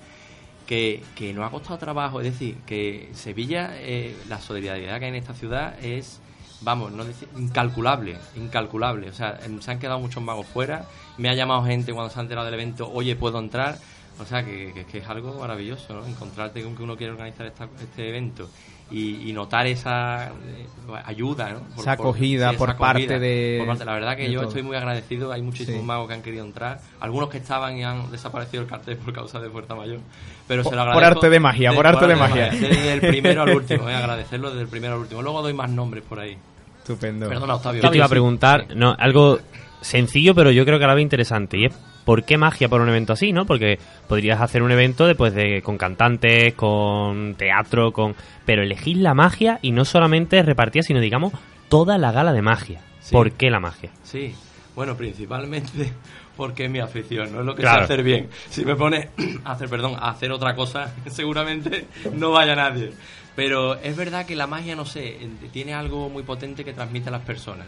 que, 0.65 1.03
que 1.15 1.33
no 1.33 1.45
ha 1.45 1.51
costado 1.51 1.77
trabajo. 1.77 2.19
Es 2.19 2.25
decir, 2.31 2.57
que 2.65 3.09
Sevilla, 3.13 3.71
eh, 3.75 4.15
la 4.27 4.39
solidaridad 4.39 4.97
que 4.97 5.05
hay 5.05 5.09
en 5.09 5.15
esta 5.15 5.35
ciudad 5.35 5.75
es, 5.83 6.19
vamos, 6.61 6.91
no 6.93 7.05
decir, 7.05 7.27
incalculable, 7.37 8.17
incalculable. 8.35 9.09
O 9.09 9.13
sea, 9.13 9.39
se 9.59 9.71
han 9.71 9.77
quedado 9.79 9.99
muchos 9.99 10.23
magos 10.23 10.47
fuera. 10.47 10.85
Me 11.19 11.29
ha 11.29 11.35
llamado 11.35 11.63
gente 11.63 11.93
cuando 11.93 12.11
se 12.11 12.19
ha 12.19 12.23
enterado 12.23 12.45
del 12.45 12.55
evento, 12.55 12.89
oye, 12.91 13.15
¿puedo 13.15 13.37
entrar? 13.37 13.77
O 14.19 14.25
sea, 14.25 14.43
que, 14.43 14.71
que- 14.73 14.85
que 14.85 14.97
es 14.99 15.07
algo 15.07 15.39
maravilloso, 15.39 15.93
¿no? 15.93 16.05
Encontrarte 16.07 16.63
con 16.63 16.75
que 16.75 16.81
uno 16.83 16.95
quiere 16.97 17.13
organizar 17.13 17.45
esta- 17.45 17.67
este 17.81 18.09
evento 18.09 18.49
y, 18.91 19.29
y 19.29 19.33
notar 19.33 19.65
esa 19.65 20.27
eh, 20.27 20.65
ayuda, 21.05 21.51
¿no? 21.51 21.61
Esa 21.81 21.93
acogida 21.93 22.49
esa 22.51 22.57
por 22.59 22.75
parte 22.77 23.17
de- 23.19 23.55
por 23.59 23.67
parte- 23.67 23.85
La 23.85 23.93
verdad 23.93 24.15
que 24.15 24.31
yo 24.31 24.39
todo. 24.41 24.49
estoy 24.49 24.63
muy 24.63 24.75
agradecido. 24.75 25.31
Hay 25.31 25.41
muchísimos 25.41 25.81
Sí. 25.81 25.85
magos 25.87 26.07
que 26.07 26.13
han 26.13 26.21
querido 26.21 26.45
entrar. 26.45 26.79
Algunos 26.99 27.29
que 27.29 27.37
estaban 27.37 27.77
y 27.77 27.83
han 27.83 28.11
desaparecido 28.11 28.61
el 28.63 28.69
cartel 28.69 28.97
por 28.97 29.13
causa 29.13 29.39
de 29.39 29.49
Fuerza 29.49 29.73
Mayor. 29.75 29.99
Pero 30.47 30.63
Por- 30.63 30.71
se 30.71 30.75
lo 30.75 30.81
por 30.83 30.91
agradezco. 30.93 31.17
arte 31.19 31.29
de 31.29 31.39
magia, 31.39 31.71
por 31.73 31.87
arte 31.87 32.07
de 32.07 32.15
magia. 32.15 32.49
Desde 32.49 32.93
el 32.93 33.01
primero 33.01 33.41
al 33.43 33.49
último, 33.55 33.89
eh, 33.89 33.95
agradecerlo 33.95 34.49
desde 34.49 34.61
el 34.63 34.67
primero 34.67 34.93
al 34.95 34.99
último. 34.99 35.21
Luego 35.21 35.41
doy 35.41 35.53
más 35.53 35.69
nombres 35.69 36.03
por 36.07 36.19
ahí. 36.19 36.37
Estupendo. 36.79 37.29
Perdona, 37.29 37.55
Octavio. 37.55 37.81
Yo 37.81 37.89
te 37.89 37.97
iba 37.97 38.05
a 38.05 38.09
Sí. 38.09 38.11
preguntar, 38.11 38.67
no, 38.75 38.93
algo 38.99 39.39
sencillo, 39.81 40.35
pero 40.35 40.51
yo 40.51 40.65
creo 40.65 40.77
que 40.79 40.85
a 40.85 40.87
la 40.89 40.93
vez 40.95 41.01
interesante. 41.03 41.57
Y 41.57 41.65
es, 41.65 41.73
¿por 42.05 42.23
qué 42.23 42.37
magia 42.37 42.69
por 42.69 42.81
un 42.81 42.89
evento 42.89 43.13
así, 43.13 43.31
no? 43.33 43.45
Porque 43.45 43.79
podrías 44.07 44.41
hacer 44.41 44.61
un 44.63 44.71
evento 44.71 45.05
después 45.07 45.33
de 45.33 45.61
con 45.61 45.77
cantantes, 45.77 46.53
con 46.53 47.35
teatro, 47.35 47.91
con... 47.91 48.15
Pero 48.45 48.61
elegir 48.63 48.97
la 48.97 49.13
magia 49.13 49.59
y 49.61 49.71
no 49.71 49.85
solamente 49.85 50.41
repartir, 50.43 50.83
sino, 50.83 50.99
digamos, 50.99 51.33
toda 51.69 51.97
la 51.97 52.11
gala 52.11 52.33
de 52.33 52.41
magia. 52.41 52.81
Sí. 52.99 53.13
¿Por 53.13 53.31
qué 53.31 53.49
la 53.49 53.59
magia? 53.59 53.89
Sí, 54.03 54.33
bueno, 54.75 54.95
principalmente 54.97 55.93
porque 56.37 56.65
es 56.65 56.71
mi 56.71 56.79
afición, 56.79 57.31
no 57.33 57.39
es 57.41 57.45
lo 57.45 57.55
que 57.55 57.61
Claro. 57.61 57.79
sé 57.79 57.83
hacer 57.93 58.03
bien. 58.03 58.29
Si 58.49 58.65
me 58.65 58.75
pone 58.75 59.09
a 59.45 59.51
hacer, 59.53 59.69
perdón, 59.69 59.95
a 59.99 60.09
hacer 60.09 60.31
otra 60.31 60.55
cosa, 60.55 60.93
seguramente 61.07 61.85
no 62.13 62.31
vaya 62.31 62.55
nadie. 62.55 62.91
Pero 63.35 63.75
es 63.75 63.95
verdad 63.97 64.25
que 64.27 64.35
la 64.35 64.45
magia, 64.45 64.75
no 64.75 64.85
sé, 64.85 65.17
tiene 65.51 65.73
algo 65.73 66.07
muy 66.09 66.21
potente 66.23 66.63
que 66.63 66.71
transmite 66.73 67.09
a 67.09 67.11
las 67.13 67.21
personas. 67.23 67.65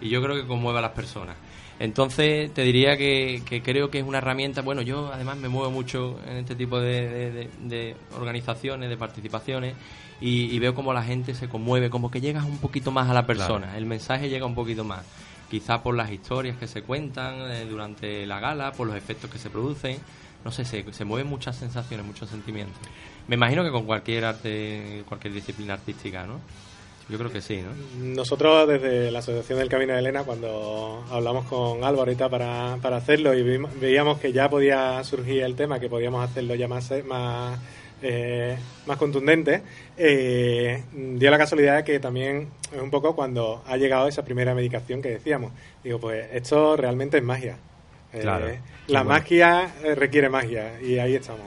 Y 0.00 0.08
yo 0.08 0.20
creo 0.20 0.34
que 0.34 0.46
conmueve 0.46 0.80
a 0.80 0.82
las 0.82 0.90
personas. 0.90 1.36
Entonces, 1.80 2.52
te 2.54 2.62
diría 2.62 2.96
que, 2.96 3.42
que 3.44 3.62
creo 3.62 3.90
que 3.90 3.98
es 3.98 4.04
una 4.04 4.18
herramienta. 4.18 4.62
Bueno, 4.62 4.82
yo 4.82 5.10
además 5.12 5.36
me 5.38 5.48
muevo 5.48 5.70
mucho 5.70 6.18
en 6.26 6.36
este 6.36 6.54
tipo 6.54 6.78
de, 6.80 7.08
de- 7.08 7.30
de- 7.32 7.48
de 7.62 7.96
organizaciones, 8.16 8.88
de 8.88 8.96
participaciones, 8.96 9.74
y, 10.20 10.44
y 10.54 10.58
veo 10.60 10.74
como 10.74 10.92
la 10.92 11.02
gente 11.02 11.34
se 11.34 11.48
conmueve, 11.48 11.90
como 11.90 12.10
que 12.10 12.20
llegas 12.20 12.44
un 12.44 12.58
poquito 12.58 12.90
más 12.92 13.10
a 13.10 13.14
la 13.14 13.26
persona. 13.26 13.76
El 13.76 13.86
mensaje 13.86 14.28
llega 14.28 14.46
un 14.46 14.54
poquito 14.54 14.84
más. 14.84 15.04
Quizá 15.50 15.82
por 15.82 15.94
las 15.94 16.10
historias 16.10 16.56
que 16.56 16.66
se 16.66 16.82
cuentan 16.82 17.50
eh, 17.50 17.64
durante 17.68 18.24
la 18.26 18.40
gala, 18.40 18.72
por 18.72 18.86
los 18.86 18.96
efectos 18.96 19.30
que 19.30 19.38
se 19.38 19.50
producen. 19.50 19.98
No 20.44 20.50
sé, 20.52 20.64
se, 20.64 20.90
se 20.92 21.04
mueven 21.04 21.26
muchas 21.26 21.56
sensaciones, 21.56 22.04
muchos 22.06 22.28
sentimientos. 22.30 22.76
Me 23.28 23.34
imagino 23.36 23.64
que 23.64 23.70
con 23.70 23.84
cualquier 23.86 24.24
arte, 24.26 25.02
cualquier 25.08 25.32
disciplina 25.34 25.74
artística, 25.74 26.26
¿no? 26.26 26.40
Yo 27.08 27.18
creo 27.18 27.30
que 27.30 27.42
sí, 27.42 27.62
¿no? 27.62 28.04
Nosotros 28.14 28.66
desde 28.66 29.10
la 29.10 29.18
Asociación 29.18 29.58
del 29.58 29.68
Camino 29.68 29.92
de 29.92 29.98
Elena, 29.98 30.24
cuando 30.24 31.04
hablamos 31.10 31.44
con 31.46 31.84
Álvaro 31.84 32.00
ahorita 32.00 32.30
para, 32.30 32.78
para 32.80 32.96
hacerlo 32.96 33.34
y 33.34 33.42
veíamos 33.42 34.18
que 34.18 34.32
ya 34.32 34.48
podía 34.48 35.04
surgir 35.04 35.42
el 35.42 35.54
tema, 35.54 35.78
que 35.78 35.88
podíamos 35.88 36.24
hacerlo 36.28 36.54
ya 36.54 36.66
más, 36.66 36.90
más, 37.04 37.58
eh, 38.00 38.56
más 38.86 38.96
contundente, 38.96 39.62
eh, 39.98 40.82
dio 40.92 41.30
la 41.30 41.38
casualidad 41.38 41.76
de 41.76 41.84
que 41.84 42.00
también 42.00 42.48
es 42.72 42.80
un 42.80 42.90
poco 42.90 43.14
cuando 43.14 43.62
ha 43.66 43.76
llegado 43.76 44.08
esa 44.08 44.24
primera 44.24 44.54
medicación 44.54 45.02
que 45.02 45.10
decíamos. 45.10 45.52
Digo, 45.82 45.98
pues 45.98 46.26
esto 46.32 46.76
realmente 46.76 47.18
es 47.18 47.22
magia. 47.22 47.58
Eh, 48.14 48.22
la 48.24 48.38
bueno. 48.38 49.04
magia 49.04 49.74
eh, 49.82 49.94
requiere 49.94 50.28
magia 50.28 50.80
y 50.80 50.98
ahí 50.98 51.16
estamos. 51.16 51.46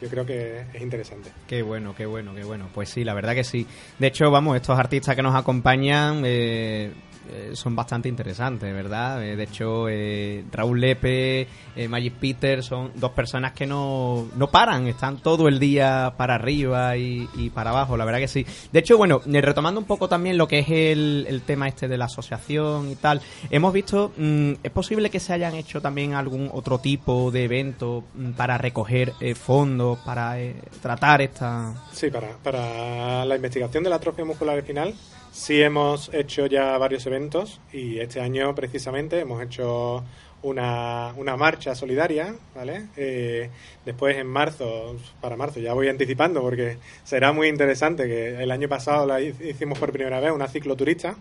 Yo 0.00 0.08
creo 0.08 0.26
que 0.26 0.60
es 0.74 0.82
interesante. 0.82 1.30
Qué 1.46 1.62
bueno, 1.62 1.94
qué 1.94 2.06
bueno, 2.06 2.34
qué 2.34 2.44
bueno. 2.44 2.68
Pues 2.74 2.90
sí, 2.90 3.04
la 3.04 3.14
verdad 3.14 3.34
que 3.34 3.44
sí. 3.44 3.66
De 3.98 4.08
hecho, 4.08 4.30
vamos, 4.30 4.56
estos 4.56 4.78
artistas 4.78 5.16
que 5.16 5.22
nos 5.22 5.34
acompañan 5.34 6.22
eh, 6.24 6.92
eh, 7.28 7.50
son 7.54 7.74
bastante 7.74 8.08
interesantes, 8.08 8.72
¿verdad? 8.72 9.22
Eh, 9.24 9.36
de 9.36 9.44
hecho, 9.44 9.88
eh, 9.88 10.44
Raúl 10.52 10.80
Lepe, 10.80 11.48
Magic 11.88 12.14
Peter 12.14 12.62
son 12.62 12.92
dos 12.94 13.10
personas 13.12 13.52
que 13.52 13.66
no, 13.66 14.28
no 14.36 14.50
paran, 14.50 14.86
están 14.86 15.18
todo 15.18 15.48
el 15.48 15.58
día 15.58 16.14
para 16.16 16.36
arriba 16.36 16.96
y, 16.96 17.50
para 17.54 17.70
abajo, 17.70 17.96
la 17.96 18.04
verdad 18.04 18.20
que 18.20 18.28
sí. 18.28 18.46
De 18.72 18.78
hecho, 18.78 18.96
bueno, 18.96 19.20
retomando 19.26 19.80
un 19.80 19.86
poco 19.86 20.08
también 20.08 20.38
lo 20.38 20.48
que 20.48 20.60
es 20.60 20.68
el, 20.70 21.42
tema 21.44 21.68
este 21.68 21.86
de 21.86 21.98
la 21.98 22.06
asociación 22.06 22.90
y 22.90 22.96
tal, 22.96 23.20
hemos 23.50 23.72
visto, 23.72 24.12
mm, 24.16 24.52
es 24.62 24.70
posible 24.70 25.10
que 25.10 25.20
se 25.20 25.32
hayan 25.32 25.54
hecho 25.54 25.80
también 25.80 26.14
algún 26.14 26.48
otro 26.52 26.78
tipo 26.78 27.30
de 27.30 27.44
evento 27.44 28.04
mm, 28.14 28.30
para 28.32 28.56
recoger 28.56 29.12
fondos, 29.34 29.98
para 29.98 30.36
tratar 30.80 31.20
esta... 31.20 31.74
Sí, 31.92 32.10
para, 32.10 32.36
para 32.42 33.24
la 33.24 33.36
investigación 33.36 33.84
de 33.84 33.90
la 33.90 33.96
atrofia 33.96 34.24
muscular 34.24 34.56
espinal 34.56 34.94
sí 35.36 35.60
hemos 35.62 36.12
hecho 36.14 36.46
ya 36.46 36.78
varios 36.78 37.04
eventos 37.06 37.60
y 37.72 37.98
este 37.98 38.20
año 38.20 38.54
precisamente 38.54 39.20
hemos 39.20 39.42
hecho 39.42 40.02
una, 40.42 41.12
una 41.16 41.36
marcha 41.36 41.74
solidaria, 41.74 42.34
¿vale? 42.54 42.86
Eh, 42.96 43.50
después 43.84 44.16
en 44.16 44.26
marzo, 44.28 44.96
para 45.20 45.36
marzo, 45.36 45.60
ya 45.60 45.72
voy 45.74 45.88
anticipando 45.88 46.40
porque 46.40 46.78
será 47.04 47.32
muy 47.32 47.48
interesante 47.48 48.06
que 48.06 48.42
el 48.42 48.50
año 48.50 48.68
pasado 48.68 49.06
la 49.06 49.20
hi- 49.20 49.34
hicimos 49.44 49.78
por 49.78 49.92
primera 49.92 50.20
vez 50.20 50.32
una 50.32 50.48
cicloturista. 50.48 51.16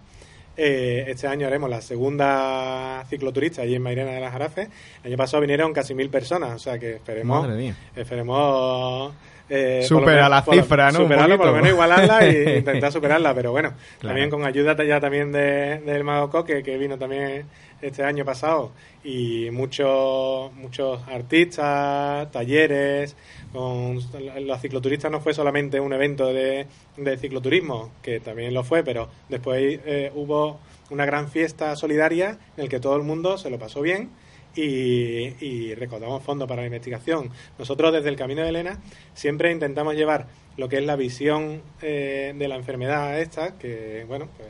Eh, 0.57 1.05
este 1.09 1.27
año 1.27 1.47
haremos 1.47 1.69
la 1.69 1.81
segunda 1.81 3.03
cicloturista 3.09 3.63
allí 3.63 3.75
en 3.75 3.81
Mairena 3.81 4.11
de 4.11 4.21
las 4.21 4.31
Jarafes. 4.31 4.69
El 5.03 5.09
año 5.11 5.17
pasado 5.17 5.41
vinieron 5.41 5.73
casi 5.73 5.93
mil 5.93 6.09
personas, 6.09 6.53
o 6.53 6.59
sea 6.59 6.79
que 6.79 6.93
esperemos 6.93 7.41
Madre 7.41 7.57
mía. 7.57 7.75
Esperemos. 7.95 9.13
Eh, 9.49 9.83
Supera 9.87 10.27
menos- 10.27 10.29
la 10.29 10.41
cifra, 10.61 10.91
¿no? 10.91 10.99
Superarla, 10.99 11.37
por 11.37 11.45
lo 11.47 11.53
menos 11.53 11.69
igualarla 11.69 12.25
e 12.25 12.57
intentar 12.59 12.91
superarla, 12.91 13.33
pero 13.35 13.51
bueno, 13.51 13.73
Claro. 13.99 14.09
también 14.13 14.29
con 14.29 14.43
ayuda 14.45 14.75
ya 14.83 14.99
también 14.99 15.31
de, 15.31 15.79
del 15.79 16.03
Mago 16.03 16.29
Coque, 16.29 16.63
que 16.63 16.77
vino 16.77 16.97
también 16.97 17.45
este 17.81 18.03
año 18.03 18.25
pasado, 18.25 18.71
y 19.03 19.49
muchos 19.51 20.51
muchos 20.53 21.01
artistas, 21.07 22.31
talleres. 22.31 23.15
Con, 23.53 23.99
los 24.45 24.61
cicloturistas 24.61 25.09
no 25.11 25.21
fue 25.21 25.33
solamente 25.33 25.79
un 25.79 25.93
evento 25.93 26.27
de, 26.33 26.65
de 26.97 27.17
cicloturismo, 27.17 27.91
que 28.01 28.19
también 28.19 28.53
lo 28.53 28.63
fue, 28.63 28.83
pero 28.83 29.07
después 29.29 29.79
eh, 29.85 30.11
hubo 30.13 30.59
una 30.89 31.05
gran 31.05 31.29
fiesta 31.29 31.75
solidaria 31.75 32.37
en 32.57 32.63
el 32.63 32.69
que 32.69 32.79
todo 32.79 32.95
el 32.97 33.03
mundo 33.03 33.37
se 33.37 33.49
lo 33.49 33.57
pasó 33.57 33.81
bien 33.81 34.09
y, 34.55 35.35
y 35.45 35.75
recaudamos 35.75 36.23
fondos 36.23 36.47
para 36.47 36.61
la 36.61 36.67
investigación. 36.67 37.29
Nosotros 37.59 37.93
desde 37.93 38.09
el 38.09 38.15
Camino 38.15 38.41
de 38.41 38.49
Elena 38.49 38.79
siempre 39.13 39.51
intentamos 39.51 39.95
llevar 39.95 40.27
lo 40.57 40.69
que 40.69 40.77
es 40.77 40.85
la 40.85 40.95
visión 40.95 41.61
eh, 41.81 42.33
de 42.37 42.47
la 42.47 42.55
enfermedad 42.55 43.19
esta, 43.19 43.57
que 43.57 44.05
bueno, 44.07 44.29
pues 44.37 44.49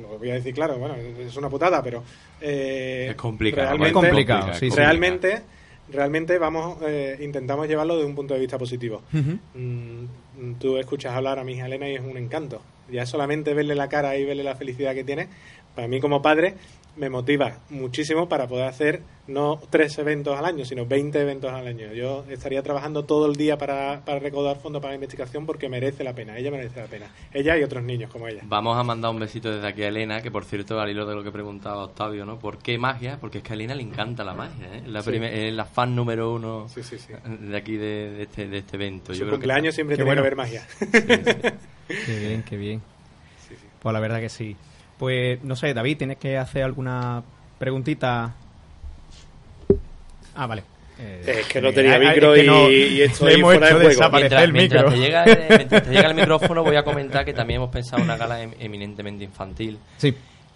lo 0.00 0.18
voy 0.18 0.30
a 0.30 0.34
decir 0.34 0.54
claro, 0.54 0.78
bueno, 0.78 0.94
es 0.96 1.36
una 1.36 1.48
putada, 1.48 1.82
pero 1.82 2.02
eh, 2.40 3.08
Es 3.10 3.16
complicado. 3.16 3.68
realmente, 3.76 3.88
Es 3.88 3.92
complicado, 3.94 4.54
sí, 4.54 4.70
sí. 4.70 4.76
realmente, 4.76 5.42
realmente 5.90 6.38
vamos, 6.38 6.78
eh, 6.82 7.18
intentamos 7.20 7.68
llevarlo 7.68 7.98
de 7.98 8.04
un 8.04 8.14
punto 8.14 8.34
de 8.34 8.40
vista 8.40 8.58
positivo. 8.58 9.02
Mm, 9.12 10.54
tú 10.58 10.78
escuchas 10.78 11.14
hablar 11.14 11.38
a 11.38 11.44
mi 11.44 11.52
hija 11.52 11.66
Elena 11.66 11.88
y 11.88 11.94
es 11.94 12.00
un 12.00 12.16
encanto. 12.16 12.60
Ya 12.90 13.06
solamente 13.06 13.54
verle 13.54 13.74
la 13.74 13.88
cara 13.88 14.16
y 14.16 14.24
verle 14.24 14.42
la 14.42 14.56
felicidad 14.56 14.94
que 14.94 15.04
tiene, 15.04 15.28
para 15.74 15.88
mí 15.88 16.00
como 16.00 16.20
padre 16.20 16.54
me 16.96 17.08
motiva 17.08 17.58
muchísimo 17.70 18.28
para 18.28 18.46
poder 18.46 18.66
hacer 18.66 19.02
no 19.28 19.60
tres 19.70 19.96
eventos 19.98 20.36
al 20.36 20.44
año, 20.44 20.64
sino 20.64 20.84
20 20.84 21.20
eventos 21.20 21.50
al 21.50 21.66
año. 21.66 21.92
Yo 21.94 22.24
estaría 22.28 22.62
trabajando 22.62 23.04
todo 23.04 23.26
el 23.26 23.36
día 23.36 23.56
para, 23.56 24.04
para 24.04 24.18
recaudar 24.18 24.58
fondos 24.58 24.82
para 24.82 24.90
la 24.92 24.96
investigación 24.96 25.46
porque 25.46 25.68
merece 25.68 26.04
la 26.04 26.12
pena, 26.12 26.36
ella 26.36 26.50
merece 26.50 26.80
la 26.80 26.86
pena. 26.88 27.06
Ella 27.32 27.56
y 27.56 27.62
otros 27.62 27.82
niños 27.84 28.10
como 28.10 28.28
ella. 28.28 28.42
Vamos 28.44 28.76
a 28.76 28.82
mandar 28.82 29.10
un 29.10 29.20
besito 29.20 29.50
desde 29.50 29.66
aquí 29.66 29.82
a 29.84 29.88
Elena, 29.88 30.20
que 30.20 30.30
por 30.30 30.44
cierto, 30.44 30.78
al 30.80 30.90
hilo 30.90 31.06
de 31.06 31.14
lo 31.14 31.22
que 31.22 31.30
preguntaba 31.30 31.84
Octavio, 31.84 32.26
¿no? 32.26 32.38
¿Por 32.38 32.58
qué 32.58 32.76
magia? 32.78 33.18
Porque 33.20 33.38
es 33.38 33.44
que 33.44 33.52
a 33.52 33.54
Elena 33.54 33.74
le 33.74 33.82
encanta 33.84 34.22
la 34.24 34.34
magia, 34.34 34.66
¿eh? 34.76 34.82
La, 34.86 35.02
Sí. 35.02 35.10
primer- 35.10 35.32
es 35.32 35.52
la 35.54 35.64
fan 35.64 35.94
número 35.96 36.32
uno 36.34 36.68
Sí, 36.68 36.82
sí, 36.82 36.98
sí. 36.98 37.12
de 37.40 37.56
aquí 37.56 37.76
de, 37.76 38.10
de 38.10 38.22
este, 38.24 38.48
de 38.48 38.58
este 38.58 38.76
evento. 38.76 39.14
Su 39.14 39.20
Yo 39.20 39.26
creo 39.26 39.30
que 39.38 39.44
cumpleaños 39.46 39.74
siempre 39.74 39.96
tiene 39.96 40.08
bueno. 40.10 40.22
que 40.22 40.26
haber 40.26 40.36
magia. 40.36 40.66
Qué 41.88 42.18
bien, 42.18 42.42
qué 42.42 42.56
bien. 42.56 42.82
Pues 43.80 43.92
la 43.92 44.00
verdad 44.00 44.20
que 44.20 44.28
sí. 44.28 44.56
Pues 45.02 45.42
no 45.42 45.56
sé, 45.56 45.74
David, 45.74 45.98
¿tienes 45.98 46.16
que 46.16 46.38
hacer 46.38 46.62
alguna 46.62 47.24
preguntita? 47.58 48.32
Ah, 50.36 50.46
vale. 50.46 50.62
Eh, 50.96 51.38
Es 51.40 51.46
que 51.48 51.60
no 51.60 51.70
eh, 51.70 51.72
tenía 51.72 51.98
micro 51.98 52.32
es 52.36 52.38
que 52.38 52.44
y- 52.44 52.46
no- 52.48 52.70
y 52.70 53.02
estoy 53.02 53.32
hemos 53.34 53.50
fuera 53.54 53.66
hecho 53.66 53.78
de 53.80 53.84
juego. 53.86 53.88
desaparecer 53.98 54.30
Mientras, 54.30 54.44
el 54.44 54.52
mientras 54.52 54.82
micro. 54.84 54.94
te 54.96 55.04
llega, 55.04 55.56
mientras 55.56 55.82
te 55.82 55.90
llega 55.90 56.08
el 56.08 56.14
micrófono, 56.20 56.62
voy 56.62 56.76
a 56.76 56.84
comentar 56.84 57.24
que 57.24 57.32
también 57.32 57.56
hemos 57.56 57.70
pensado 57.70 57.98
en 57.98 58.04
una 58.04 58.16
gala 58.16 58.42
em- 58.42 58.54
eminentemente 58.60 59.24
infantil. 59.24 59.76
Sí, 59.96 60.14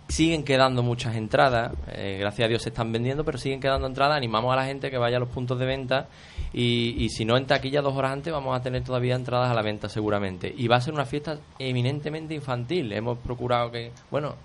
Siguen 0.08 0.44
quedando 0.44 0.84
muchas 0.84 1.16
entradas, 1.16 1.72
eh, 1.88 2.18
gracias 2.20 2.46
a 2.46 2.48
Dios 2.48 2.62
se 2.62 2.68
están 2.68 2.92
vendiendo, 2.92 3.25
pero 3.25 3.38
siguen 3.38 3.60
quedando 3.60 3.88
entradas. 3.88 4.16
Animamos 4.16 4.52
a 4.52 4.56
la 4.56 4.64
gente 4.64 4.88
que 4.88 4.98
vaya 4.98 5.16
a 5.16 5.20
los 5.20 5.28
puntos 5.28 5.58
de 5.58 5.66
venta 5.66 6.06
y, 6.52 6.94
y 6.96 7.08
si 7.08 7.25
no 7.25 7.36
en 7.36 7.44
taquilla 7.46 7.82
dos 7.82 7.96
horas 7.96 8.12
antes 8.12 8.32
vamos 8.32 8.56
a 8.56 8.62
tener 8.62 8.84
todavía 8.84 9.16
entradas 9.16 9.50
a 9.50 9.54
la 9.54 9.62
venta 9.62 9.88
seguramente. 9.88 10.54
Y 10.56 10.68
va 10.68 10.76
a 10.76 10.80
ser 10.80 10.94
una 10.94 11.06
fiesta 11.06 11.38
eminentemente 11.58 12.34
infantil. 12.34 12.92
Hemos 12.92 13.18
procurado 13.18 13.72
que, 13.72 13.90
bueno, 14.10 14.36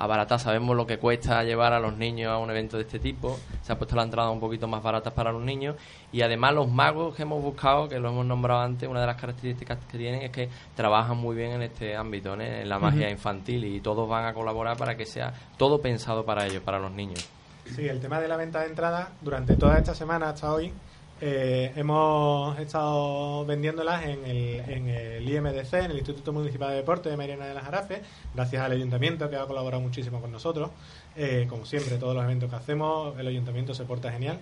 abaratar. 0.00 0.40
Sabemos 0.40 0.76
lo 0.76 0.86
que 0.86 0.98
cuesta 0.98 1.44
llevar 1.44 1.72
a 1.74 1.78
los 1.78 1.96
niños 1.96 2.32
a 2.32 2.38
un 2.38 2.50
evento 2.50 2.76
de 2.76 2.84
este 2.84 2.98
tipo. 2.98 3.38
Se 3.62 3.72
ha 3.72 3.78
puesto 3.78 3.94
la 3.94 4.02
entrada 4.02 4.30
un 4.30 4.40
poquito 4.40 4.66
más 4.66 4.82
baratas 4.82 5.12
para 5.12 5.30
los 5.30 5.42
niños. 5.42 5.76
Y 6.10 6.22
además 6.22 6.54
los 6.54 6.68
magos 6.68 7.14
que 7.14 7.22
hemos 7.22 7.42
buscado, 7.42 7.88
que 7.88 7.98
lo 7.98 8.08
hemos 8.08 8.24
nombrado 8.24 8.62
antes, 8.62 8.88
una 8.88 9.02
de 9.02 9.06
las 9.06 9.20
características 9.20 9.78
que 9.90 9.98
tienen 9.98 10.22
es 10.22 10.30
que 10.30 10.48
trabajan 10.74 11.18
muy 11.18 11.36
bien 11.36 11.52
en 11.52 11.62
este 11.62 11.94
ámbito, 11.94 12.34
¿no? 12.34 12.42
en 12.42 12.68
la 12.68 12.78
magia 12.78 13.10
infantil. 13.10 13.64
Y 13.64 13.80
todos 13.80 14.08
van 14.08 14.24
a 14.24 14.32
colaborar 14.32 14.76
para 14.76 14.96
que 14.96 15.04
sea 15.04 15.32
todo 15.56 15.80
pensado 15.80 16.24
para 16.24 16.46
ellos, 16.46 16.62
para 16.62 16.78
los 16.78 16.90
niños. 16.90 17.28
Sí, 17.66 17.86
el 17.86 18.00
tema 18.00 18.18
de 18.18 18.26
la 18.26 18.36
venta 18.36 18.60
de 18.60 18.66
entradas, 18.66 19.10
durante 19.20 19.54
toda 19.56 19.78
esta 19.78 19.94
semana 19.94 20.30
hasta 20.30 20.52
hoy, 20.52 20.72
eh, 21.20 21.72
hemos 21.76 22.58
estado 22.58 23.44
vendiéndolas 23.44 24.04
en 24.04 24.24
el, 24.24 24.60
en 24.68 24.88
el 24.88 25.28
IMDC, 25.28 25.72
en 25.74 25.90
el 25.90 25.98
Instituto 25.98 26.32
Municipal 26.32 26.70
de 26.70 26.76
Deporte 26.76 27.08
de 27.10 27.16
Mariana 27.16 27.46
de 27.46 27.54
las 27.54 27.64
Jarafes, 27.64 28.00
gracias 28.34 28.62
al 28.62 28.72
ayuntamiento 28.72 29.28
que 29.28 29.36
ha 29.36 29.46
colaborado 29.46 29.82
muchísimo 29.82 30.20
con 30.20 30.32
nosotros. 30.32 30.70
Eh, 31.16 31.46
como 31.48 31.66
siempre, 31.66 31.96
todos 31.98 32.14
los 32.14 32.24
eventos 32.24 32.48
que 32.50 32.56
hacemos, 32.56 33.18
el 33.18 33.26
ayuntamiento 33.26 33.74
se 33.74 33.84
porta 33.84 34.10
genial. 34.10 34.38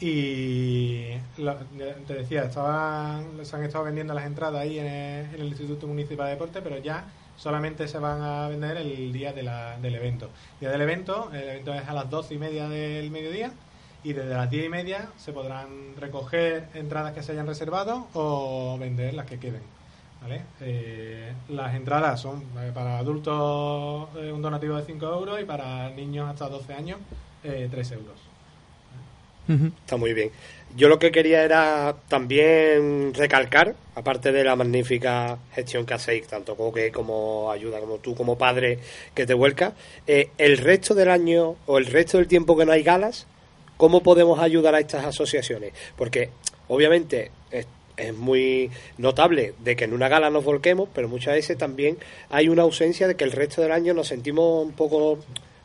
Y 0.00 1.08
lo- 1.38 1.56
te 2.06 2.14
decía, 2.14 2.44
estaban, 2.44 3.44
se 3.44 3.56
han 3.56 3.64
estado 3.64 3.84
vendiendo 3.84 4.14
las 4.14 4.26
entradas 4.26 4.60
ahí 4.60 4.78
en 4.78 4.86
el, 4.86 5.34
en 5.34 5.40
el 5.40 5.48
Instituto 5.48 5.86
Municipal 5.86 6.26
de 6.26 6.32
Deporte, 6.32 6.60
pero 6.62 6.78
ya 6.78 7.04
solamente 7.36 7.88
se 7.88 7.98
van 7.98 8.20
a 8.22 8.48
vender 8.48 8.76
el 8.76 9.12
día 9.12 9.32
del 9.32 9.94
evento. 9.94 10.30
Día 10.60 10.70
del 10.70 10.82
evento, 10.82 11.30
el 11.32 11.42
evento 11.48 11.74
es 11.74 11.88
a 11.88 11.92
las 11.94 12.10
doce 12.10 12.34
y 12.34 12.38
media 12.38 12.68
del 12.68 13.10
mediodía 13.10 13.52
y 14.04 14.12
desde 14.12 14.34
las 14.34 14.50
diez 14.50 14.66
y 14.66 14.68
media 14.68 15.08
se 15.16 15.32
podrán 15.32 15.96
recoger 15.96 16.68
entradas 16.74 17.12
que 17.12 17.22
se 17.22 17.32
hayan 17.32 17.46
reservado 17.46 18.06
o 18.14 18.76
vender 18.78 19.14
las 19.14 19.26
que 19.26 19.38
queden. 19.38 19.62
¿vale? 20.20 20.42
Eh, 20.60 21.32
las 21.48 21.74
entradas 21.74 22.20
son 22.20 22.42
eh, 22.58 22.70
para 22.74 22.98
adultos 22.98 24.08
eh, 24.16 24.32
un 24.32 24.42
donativo 24.42 24.76
de 24.76 24.84
5 24.84 25.06
euros 25.06 25.40
y 25.40 25.44
para 25.44 25.90
niños 25.90 26.28
hasta 26.28 26.48
12 26.48 26.74
años 26.74 26.98
eh, 27.44 27.68
3 27.70 27.92
euros. 27.92 28.28
Está 29.48 29.96
muy 29.96 30.12
bien. 30.12 30.30
Yo 30.76 30.88
lo 30.88 30.98
que 30.98 31.10
quería 31.10 31.42
era 31.42 31.96
también 32.08 33.14
recalcar, 33.14 33.74
aparte 33.94 34.30
de 34.30 34.44
la 34.44 34.54
magnífica 34.56 35.38
gestión 35.54 35.86
que 35.86 35.94
hacéis, 35.94 36.26
tanto 36.26 36.54
Coque 36.54 36.92
como 36.92 37.50
ayuda, 37.50 37.80
como 37.80 37.96
tú 37.96 38.14
como 38.14 38.36
padre 38.36 38.78
que 39.14 39.24
te 39.24 39.32
vuelca, 39.32 39.72
eh, 40.06 40.30
el 40.36 40.58
resto 40.58 40.94
del 40.94 41.08
año 41.08 41.56
o 41.66 41.78
el 41.78 41.86
resto 41.86 42.18
del 42.18 42.28
tiempo 42.28 42.56
que 42.56 42.66
no 42.66 42.72
hay 42.72 42.82
galas, 42.82 43.26
¿cómo 43.78 44.02
podemos 44.02 44.40
ayudar 44.40 44.74
a 44.74 44.80
estas 44.80 45.06
asociaciones? 45.06 45.72
Porque 45.96 46.28
obviamente 46.68 47.30
es, 47.50 47.66
muy 48.14 48.70
notable 48.96 49.54
de 49.58 49.74
que 49.74 49.82
en 49.84 49.92
una 49.92 50.08
gala 50.08 50.30
nos 50.30 50.44
volquemos, 50.44 50.88
pero 50.94 51.08
muchas 51.08 51.34
veces 51.34 51.58
también 51.58 51.98
hay 52.30 52.48
una 52.48 52.62
ausencia 52.62 53.08
de 53.08 53.16
que 53.16 53.24
el 53.24 53.32
resto 53.32 53.60
del 53.60 53.72
año 53.72 53.92
nos 53.92 54.06
sentimos 54.06 54.64
un 54.64 54.72
poco 54.72 55.18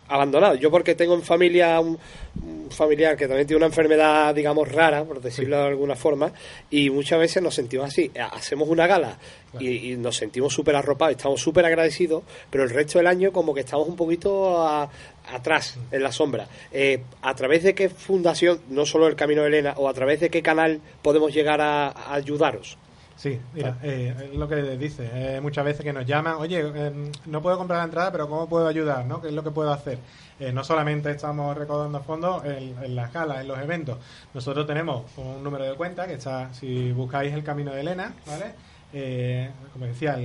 abandonados. 0.08 0.60
Yo 0.60 0.70
porque 0.72 0.96
tengo 0.96 1.14
en 1.16 1.22
familia 1.24 1.80
un, 1.80 1.98
un 2.44 2.70
familiar 2.72 3.16
que 3.16 3.28
también 3.28 3.48
tiene 3.48 3.58
una 3.58 3.68
enfermedad, 3.68 4.34
digamos, 4.36 4.72
rara, 4.72 5.04
por 5.04 5.22
decirlo 5.22 5.58
de 5.58 5.68
alguna 5.68 5.96
forma, 5.96 6.32
y 6.70 6.90
muchas 6.90 7.20
veces 7.20 7.42
nos 7.44 7.56
sentimos 7.56 7.88
así. 7.88 8.12
Hacemos 8.32 8.68
una 8.70 8.88
gala 8.88 9.18
y, 9.60 9.92
y 9.92 9.98
nos 9.98 10.16
sentimos 10.18 10.54
súper 10.54 10.76
arropados, 10.76 11.16
estamos 11.18 11.42
súper 11.42 11.66
agradecidos, 11.66 12.24
pero 12.50 12.64
el 12.64 12.70
resto 12.70 12.98
del 13.00 13.08
año 13.08 13.32
como 13.32 13.54
que 13.54 13.62
estamos 13.62 13.88
un 13.88 13.96
poquito 13.96 14.62
a- 14.68 14.90
atrás, 15.32 15.78
en 15.92 16.04
la 16.04 16.12
sombra. 16.12 16.48
Eh, 16.72 17.02
¿A 17.22 17.34
través 17.36 17.64
de 17.64 17.74
qué 17.74 17.90
fundación, 17.90 18.60
no 18.70 18.86
solo 18.86 19.08
el 19.08 19.16
Camino 19.16 19.42
de 19.44 19.48
Elena, 19.48 19.74
o 19.78 19.88
a 19.88 19.94
través 19.94 20.20
de 20.20 20.30
qué 20.30 20.42
canal 20.42 20.82
podemos 21.02 21.34
llegar 21.34 21.62
a, 21.62 21.88
a 21.90 22.14
ayudaros? 22.16 22.78
Sí, 23.16 23.40
mira, 23.54 23.78
eh, 23.84 24.30
es 24.32 24.36
lo 24.36 24.48
que 24.48 24.56
dice, 24.78 25.10
eh, 25.14 25.40
muchas 25.40 25.64
veces 25.64 25.84
que 25.84 25.94
nos 25.94 26.06
llaman, 26.06 26.36
oye, 26.40 26.62
eh, 26.62 27.12
no 27.28 27.42
puedo 27.42 27.58
comprar 27.58 27.80
la 27.80 27.86
entrada, 27.86 28.12
pero 28.12 28.28
¿cómo 28.28 28.50
puedo 28.50 28.68
ayudar? 28.68 29.06
¿no? 29.06 29.22
¿Qué 29.22 29.28
es 29.28 29.34
lo 29.34 29.44
que 29.44 29.52
puedo 29.52 29.72
hacer? 29.72 30.00
Eh, 30.40 30.52
no 30.52 30.64
solamente 30.64 31.12
estamos 31.12 31.56
recaudando 31.56 32.02
fondos 32.02 32.44
en, 32.44 32.76
en 32.84 32.96
las 32.96 33.14
galas, 33.14 33.42
en 33.42 33.48
los 33.48 33.60
eventos, 33.60 34.00
nosotros 34.34 34.66
tenemos 34.66 35.04
un 35.18 35.44
número 35.44 35.64
de 35.64 35.76
cuenta 35.76 36.08
que 36.08 36.14
está, 36.14 36.52
si 36.54 36.92
buscáis 36.92 37.34
el 37.34 37.44
Camino 37.44 37.72
de 37.72 37.82
Elena, 37.82 38.14
¿vale? 38.26 38.56
Eh, 38.96 39.50
como 39.72 39.86
decía, 39.86 40.20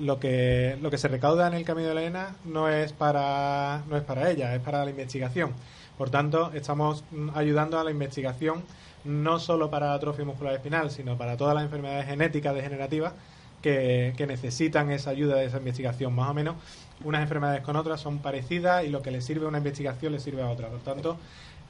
lo 0.00 0.18
que 0.18 0.76
lo 0.82 0.90
que 0.90 0.98
se 0.98 1.08
recauda 1.08 1.46
en 1.46 1.54
el 1.54 1.64
Camino 1.64 1.88
de 1.88 1.92
Elena 1.92 2.36
no 2.44 2.68
es 2.68 2.92
para 2.92 3.82
no 3.88 3.96
es 3.96 4.02
para 4.02 4.30
ella, 4.30 4.54
es 4.54 4.60
para 4.60 4.84
la 4.84 4.90
investigación. 4.90 5.52
Por 5.96 6.10
tanto, 6.10 6.50
estamos 6.54 7.04
mm, 7.10 7.30
ayudando 7.34 7.78
a 7.78 7.84
la 7.84 7.90
investigación 7.90 8.62
no 9.04 9.38
solo 9.38 9.70
para 9.70 9.94
atrofia 9.94 10.24
muscular 10.24 10.54
espinal, 10.54 10.90
sino 10.90 11.16
para 11.16 11.36
todas 11.36 11.54
las 11.54 11.64
enfermedades 11.64 12.06
genéticas 12.06 12.54
degenerativas 12.54 13.12
que, 13.62 14.14
que 14.16 14.26
necesitan 14.26 14.90
esa 14.90 15.10
ayuda 15.10 15.36
de 15.36 15.46
esa 15.46 15.58
investigación. 15.58 16.14
Más 16.14 16.30
o 16.30 16.34
menos, 16.34 16.56
unas 17.04 17.22
enfermedades 17.22 17.62
con 17.62 17.76
otras 17.76 18.00
son 18.00 18.18
parecidas 18.18 18.84
y 18.84 18.88
lo 18.88 19.02
que 19.02 19.10
le 19.10 19.20
sirve 19.20 19.46
a 19.46 19.48
una 19.48 19.58
investigación 19.58 20.12
le 20.12 20.20
sirve 20.20 20.42
a 20.42 20.48
otra. 20.50 20.68
Por 20.68 20.80
tanto, 20.80 21.16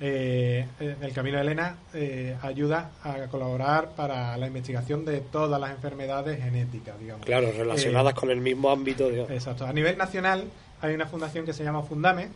eh, 0.01 0.67
el 0.81 1.13
Camino 1.13 1.37
de 1.37 1.43
Elena 1.43 1.77
eh, 1.93 2.37
ayuda 2.43 2.91
a 3.05 3.27
colaborar 3.27 3.91
para 3.91 4.37
la 4.39 4.47
investigación 4.47 5.05
de 5.05 5.21
todas 5.21 5.61
las 5.61 5.71
enfermedades 5.73 6.43
genéticas, 6.43 6.99
digamos. 6.99 7.27
Claro, 7.27 7.53
relacionadas 7.57 8.13
Eh, 8.13 8.17
con 8.17 8.31
el 8.31 8.41
mismo 8.41 8.71
ámbito. 8.71 9.09
de- 9.11 9.23
Exacto. 9.35 9.67
A 9.67 9.73
nivel 9.73 9.99
nacional 9.99 10.45
hay 10.81 10.95
una 10.95 11.07
fundación 11.07 11.45
que 11.45 11.53
se 11.53 11.63
llama 11.65 11.83
Fundame, 11.83 12.29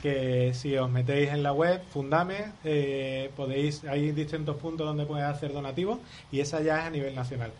que 0.00 0.52
si 0.54 0.76
os 0.76 0.90
metéis 0.90 1.30
en 1.30 1.42
la 1.42 1.52
web 1.52 1.82
Fundame, 1.92 2.52
eh, 2.64 3.30
podéis, 3.36 3.84
hay 3.84 4.12
distintos 4.12 4.56
puntos 4.56 4.86
donde 4.86 5.06
podéis 5.06 5.28
hacer 5.28 5.52
donativos 5.52 5.98
y 6.32 6.40
esa 6.40 6.60
ya 6.62 6.80
es 6.80 6.84
a 6.86 6.90
nivel 6.90 7.14
nacional. 7.14 7.52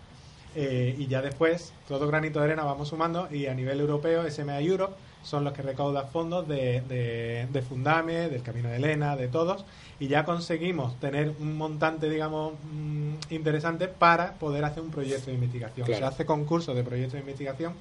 Eh, 0.57 0.97
y 0.99 1.07
ya 1.07 1.23
después, 1.23 1.73
todo 1.87 2.09
granito 2.09 2.41
de 2.41 2.47
arena 2.47 2.65
vamos 2.65 2.89
sumando 2.89 3.29
y 3.31 3.47
a 3.47 3.55
nivel 3.55 3.81
europeo, 3.81 4.29
SMA 4.29 4.61
Europe 4.61 4.95
son 5.23 5.45
los 5.45 5.53
que 5.53 5.63
recaudan 5.63 6.09
fondos 6.09 6.49
de, 6.49 6.81
de, 6.89 7.47
de 7.53 7.63
Fundame, 7.63 8.29
del 8.29 8.43
Camino 8.43 8.69
de 8.71 8.77
Elena, 8.77 9.17
de 9.17 9.29
todos, 9.29 9.65
y 10.01 10.09
ya 10.09 10.25
conseguimos 10.25 10.99
tener 10.99 11.35
un 11.39 11.57
montante, 11.57 12.09
digamos, 12.09 12.55
mm, 12.73 13.15
interesante 13.31 13.87
para 13.87 14.33
poder 14.35 14.65
hacer 14.65 14.83
un 14.83 14.91
proyecto 14.91 15.27
de 15.27 15.35
investigación. 15.35 15.87
Claro. 15.87 16.01
Se 16.01 16.05
hace 16.07 16.27
concurso 16.27 16.75
de 16.75 16.83
proyectos 16.83 17.15
de 17.15 17.21
investigación 17.21 17.75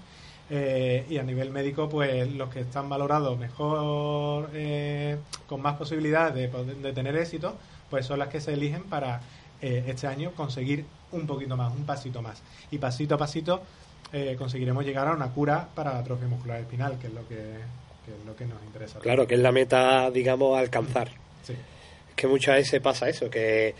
eh, 0.50 1.06
y 1.10 1.18
a 1.18 1.24
nivel 1.24 1.52
médico, 1.52 1.88
pues 1.90 2.32
los 2.32 2.50
que 2.50 2.62
están 2.62 2.90
valorados 2.90 3.38
mejor, 3.38 4.50
eh, 4.54 5.18
con 5.48 5.62
más 5.62 5.76
posibilidades 5.76 6.34
de, 6.34 6.76
de 6.76 6.94
tener 6.94 7.16
éxito, 7.16 7.56
pues 7.90 8.06
son 8.06 8.20
las 8.20 8.30
que 8.30 8.42
se 8.42 8.54
eligen 8.54 8.84
para 8.84 9.22
eh, 9.62 9.84
este 9.88 10.08
año 10.08 10.32
conseguir 10.32 10.86
un 11.12 11.28
poquito 11.28 11.58
más, 11.58 11.74
un 11.74 11.86
pasito 11.86 12.22
más. 12.22 12.42
Y 12.72 12.78
pasito 12.78 13.16
a 13.16 13.18
pasito 13.18 13.62
eh, 14.12 14.36
conseguiremos 14.38 14.86
llegar 14.86 15.08
a 15.08 15.14
una 15.14 15.30
cura 15.30 15.68
para 15.76 15.94
la 15.94 16.00
atrofia 16.00 16.28
muscular 16.28 16.60
espinal, 16.60 16.98
que 16.98 17.08
es 17.08 17.14
lo 17.14 17.28
que, 17.28 17.36
que 17.36 18.12
es 18.12 18.26
lo 18.26 18.36
que 18.36 18.46
nos 18.46 18.62
interesa. 18.64 19.00
Claro, 19.00 19.28
que 19.28 19.36
es 19.36 19.42
la 19.42 19.52
meta, 19.52 20.10
digamos, 20.12 20.58
alcanzar. 20.58 21.10
Sí. 21.44 21.54
Es 21.54 22.16
que 22.16 22.28
muchas 22.28 22.56
veces 22.56 22.82
pasa 22.82 23.08
eso, 23.08 23.30
que 23.30 23.76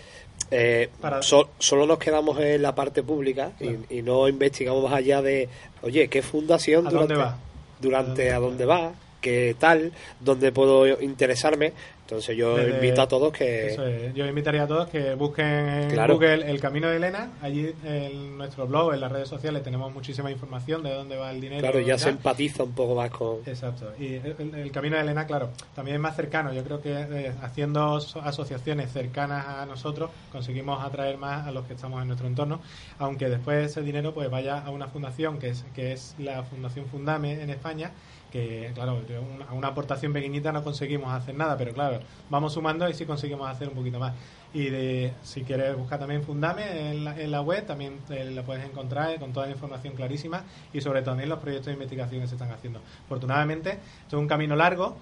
eh, 0.52 0.90
Para- 1.02 1.22
so- 1.22 1.50
solo 1.60 1.86
nos 1.86 2.00
quedamos 2.00 2.40
en 2.40 2.62
la 2.62 2.74
parte 2.76 3.04
pública 3.04 3.52
y- 3.60 3.64
Claro. 3.68 3.80
y, 3.90 4.02
no 4.02 4.28
investigamos 4.28 4.84
más 4.84 4.94
allá 4.94 5.22
de, 5.22 5.48
oye, 5.82 6.08
¿qué 6.08 6.22
fundación 6.22 6.88
¿A 6.88 6.90
durante, 6.90 7.14
dónde 7.14 7.26
va? 7.30 7.38
durante 7.80 8.32
¿A 8.32 8.36
a 8.36 8.40
dónde 8.40 8.66
dónde 8.66 8.66
va? 8.66 8.94
¿Qué 9.22 9.56
tal? 9.60 9.92
¿Dónde 10.22 10.52
puedo 10.52 10.88
interesarme? 11.02 11.74
Entonces 12.10 12.36
yo 12.36 12.56
Desde- 12.56 12.72
invito 12.72 13.04
a 13.04 13.08
todos 13.08 13.32
que... 13.32 13.68
Eso 13.68 13.86
es. 13.86 14.16
Yo 14.16 14.26
invitaría 14.26 14.64
a 14.64 14.68
todos 14.68 14.90
que 14.90 15.14
busquen 15.14 15.46
en 15.46 15.92
Claro. 15.92 16.16
Google 16.16 16.50
El 16.50 16.60
Camino 16.60 16.88
de 16.90 16.96
Elena. 16.98 17.34
Allí 17.40 17.72
en 17.84 18.36
nuestro 18.36 18.66
blog, 18.66 18.96
en 18.96 19.02
las 19.02 19.12
redes 19.12 19.28
sociales, 19.30 19.62
tenemos 19.62 19.94
muchísima 19.94 20.32
información 20.32 20.82
de 20.82 20.92
dónde 20.92 21.18
va 21.18 21.30
el 21.32 21.40
dinero. 21.40 21.62
Claro, 21.62 21.80
ya 21.82 22.00
se 22.00 22.10
empatiza 22.10 22.64
un 22.64 22.72
poco 22.72 22.96
más 22.96 23.12
con... 23.12 23.38
Exacto. 23.46 23.92
Y 24.00 24.16
el, 24.16 24.72
Camino 24.72 24.96
de 24.96 25.04
Elena, 25.04 25.28
claro, 25.28 25.52
también 25.76 25.96
es 25.98 26.02
más 26.02 26.16
cercano. 26.16 26.52
Yo 26.52 26.64
creo 26.64 26.82
que 26.82 26.94
eh, 26.94 27.32
haciendo 27.44 28.00
so- 28.02 28.22
asociaciones 28.22 28.92
cercanas 28.92 29.46
a 29.48 29.66
nosotros 29.68 30.10
conseguimos 30.32 30.84
atraer 30.84 31.18
más 31.20 31.46
a 31.46 31.52
los 31.52 31.68
que 31.68 31.74
estamos 31.76 32.02
en 32.02 32.08
nuestro 32.08 32.28
entorno, 32.28 32.60
aunque 32.98 33.30
después 33.30 33.70
ese 33.70 33.82
dinero 33.84 34.16
pues 34.16 34.32
vaya 34.32 34.58
a 34.58 34.72
una 34.72 34.88
fundación 34.88 35.38
que 35.38 35.50
es, 35.50 35.64
que 35.76 35.94
es 35.94 36.16
la 36.18 36.42
Fundación 36.42 36.88
Fundame 36.88 37.44
en 37.44 37.52
España, 37.52 37.92
que 38.32 38.72
claro, 38.74 39.02
a 39.48 39.54
una 39.54 39.68
aportación 39.70 40.14
pequeñita 40.14 40.52
no 40.52 40.64
conseguimos 40.64 41.12
hacer 41.12 41.36
nada, 41.36 41.58
pero 41.58 41.74
claro, 41.74 42.00
vamos 42.30 42.54
sumando 42.54 42.88
y 42.88 42.94
sí 42.94 43.06
conseguimos 43.06 43.50
hacer 43.50 43.70
un 43.70 43.76
poquito 43.76 44.00
más. 44.00 44.14
Y 44.54 44.70
de, 44.70 45.14
si 45.22 45.44
quieres 45.44 45.78
buscar 45.78 46.00
también 46.00 46.24
Fundame 46.24 46.92
en 46.92 47.06
la, 47.06 47.20
en 47.20 47.32
la 47.32 47.42
web, 47.42 47.66
también 47.66 48.00
la 48.10 48.44
puedes 48.44 48.66
encontrar 48.66 49.20
con 49.20 49.32
toda 49.32 49.46
la 49.46 49.52
información 49.52 49.94
clarísima 49.96 50.44
y 50.74 50.82
sobre 50.82 51.02
todo 51.02 51.12
también 51.12 51.30
los 51.30 51.40
proyectos 51.40 51.68
de 51.68 51.74
investigación 51.74 52.22
que 52.22 52.28
se 52.28 52.36
están 52.36 52.52
haciendo. 52.52 52.82
Afortunadamente, 53.06 53.72
esto 54.04 54.18
es 54.18 54.22
un 54.22 54.28
camino 54.28 54.56
largo, 54.56 54.96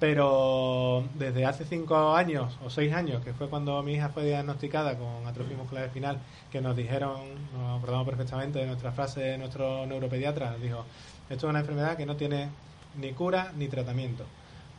pero 0.00 1.04
desde 1.14 1.46
hace 1.46 1.64
cinco 1.64 2.14
años 2.14 2.58
o 2.64 2.70
seis 2.70 2.92
años, 2.92 3.24
que 3.24 3.32
fue 3.32 3.48
cuando 3.48 3.82
mi 3.82 3.94
hija 3.94 4.08
fue 4.08 4.24
diagnosticada 4.24 4.98
con 4.98 5.26
atrofia 5.26 5.56
muscular 5.56 5.84
espinal, 5.84 6.18
que 6.50 6.60
nos 6.60 6.76
dijeron, 6.76 7.16
nos 7.52 7.78
acordamos 7.78 8.06
perfectamente 8.06 8.58
de 8.58 8.66
nuestra 8.66 8.92
frase 8.92 9.20
de 9.20 9.38
nuestro 9.38 9.86
neuropediatra, 9.86 10.56
dijo, 10.60 10.84
esto 11.30 11.46
es 11.46 11.50
una 11.50 11.60
enfermedad 11.60 11.96
que 11.96 12.06
no 12.06 12.16
tiene 12.16 12.48
ni 12.96 13.12
cura 13.12 13.52
ni 13.56 13.68
tratamiento. 13.68 14.24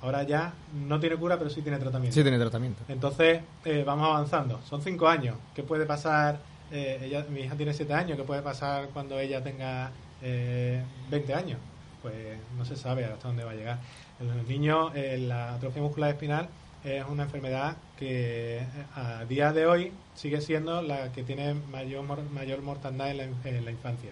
Ahora 0.01 0.23
ya 0.23 0.53
no 0.87 0.99
tiene 0.99 1.15
cura, 1.15 1.37
pero 1.37 1.49
sí 1.49 1.61
tiene 1.61 1.79
tratamiento. 1.79 2.13
Sí, 2.13 2.21
tiene 2.21 2.37
tratamiento. 2.37 2.83
Entonces, 2.87 3.41
eh, 3.63 3.83
vamos 3.85 4.07
avanzando. 4.07 4.59
Son 4.63 4.81
cinco 4.81 5.07
años. 5.07 5.35
¿Qué 5.55 5.63
puede 5.63 5.85
pasar? 5.85 6.39
eh, 6.71 6.99
ella, 7.03 7.25
mi 7.29 7.41
hija 7.41 7.55
tiene 7.55 7.73
siete 7.73 7.93
años. 7.93 8.17
¿Qué 8.17 8.23
puede 8.23 8.41
pasar 8.41 8.89
cuando 8.89 9.19
ella 9.19 9.43
tenga 9.43 9.91
eh, 10.21 10.81
20 11.09 11.33
años? 11.33 11.59
Pues 12.01 12.37
no 12.57 12.65
se 12.65 12.75
sabe 12.75 13.05
hasta 13.05 13.27
dónde 13.27 13.43
va 13.43 13.51
a 13.51 13.55
llegar. 13.55 13.79
En 14.19 14.27
los 14.37 14.47
niños, 14.47 14.91
eh, 14.95 15.17
la 15.17 15.55
atrofia 15.55 15.81
muscular 15.81 16.11
espinal 16.11 16.47
es 16.83 17.03
una 17.07 17.23
enfermedad 17.23 17.77
que 17.97 18.61
a 18.95 19.25
día 19.25 19.51
de 19.53 19.65
hoy 19.65 19.91
sigue 20.13 20.39
siendo 20.41 20.81
la 20.81 21.11
que 21.11 21.23
tiene 21.23 21.55
mayor, 21.71 22.03
mayor 22.31 22.61
mortandad 22.61 23.09
en 23.09 23.17
la, 23.17 23.23
en 23.23 23.65
la 23.65 23.71
infancia. 23.71 24.11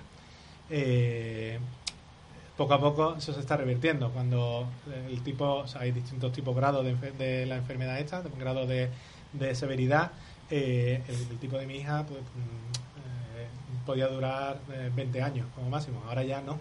Eh, 0.70 1.60
poco 2.64 2.74
a 2.74 2.80
poco 2.80 3.16
eso 3.18 3.34
se 3.34 3.40
está 3.40 3.58
revirtiendo. 3.58 4.10
Cuando 4.12 4.68
el 5.10 5.22
tipo, 5.24 5.46
o 5.46 5.68
sea, 5.68 5.82
hay 5.82 5.92
distintos 5.92 6.32
tipos 6.32 6.56
grados 6.56 6.84
de, 6.86 6.96
de 7.14 7.46
la 7.46 7.58
enfermedad 7.58 8.00
esta, 8.00 8.22
de 8.22 8.30
grado 8.40 8.66
de, 8.68 8.90
de 9.34 9.56
severidad. 9.56 10.12
Eh, 10.50 11.02
el, 11.08 11.16
el 11.32 11.38
tipo 11.40 11.58
de 11.58 11.66
mi 11.66 11.76
hija 11.78 12.06
pues, 12.08 12.20
mm, 12.22 13.38
eh, 13.40 13.48
podía 13.86 14.08
durar 14.08 14.58
eh, 14.72 14.92
20 14.96 15.22
años 15.22 15.46
como 15.56 15.70
máximo. 15.70 16.02
Ahora 16.08 16.24
ya 16.24 16.42
no. 16.42 16.60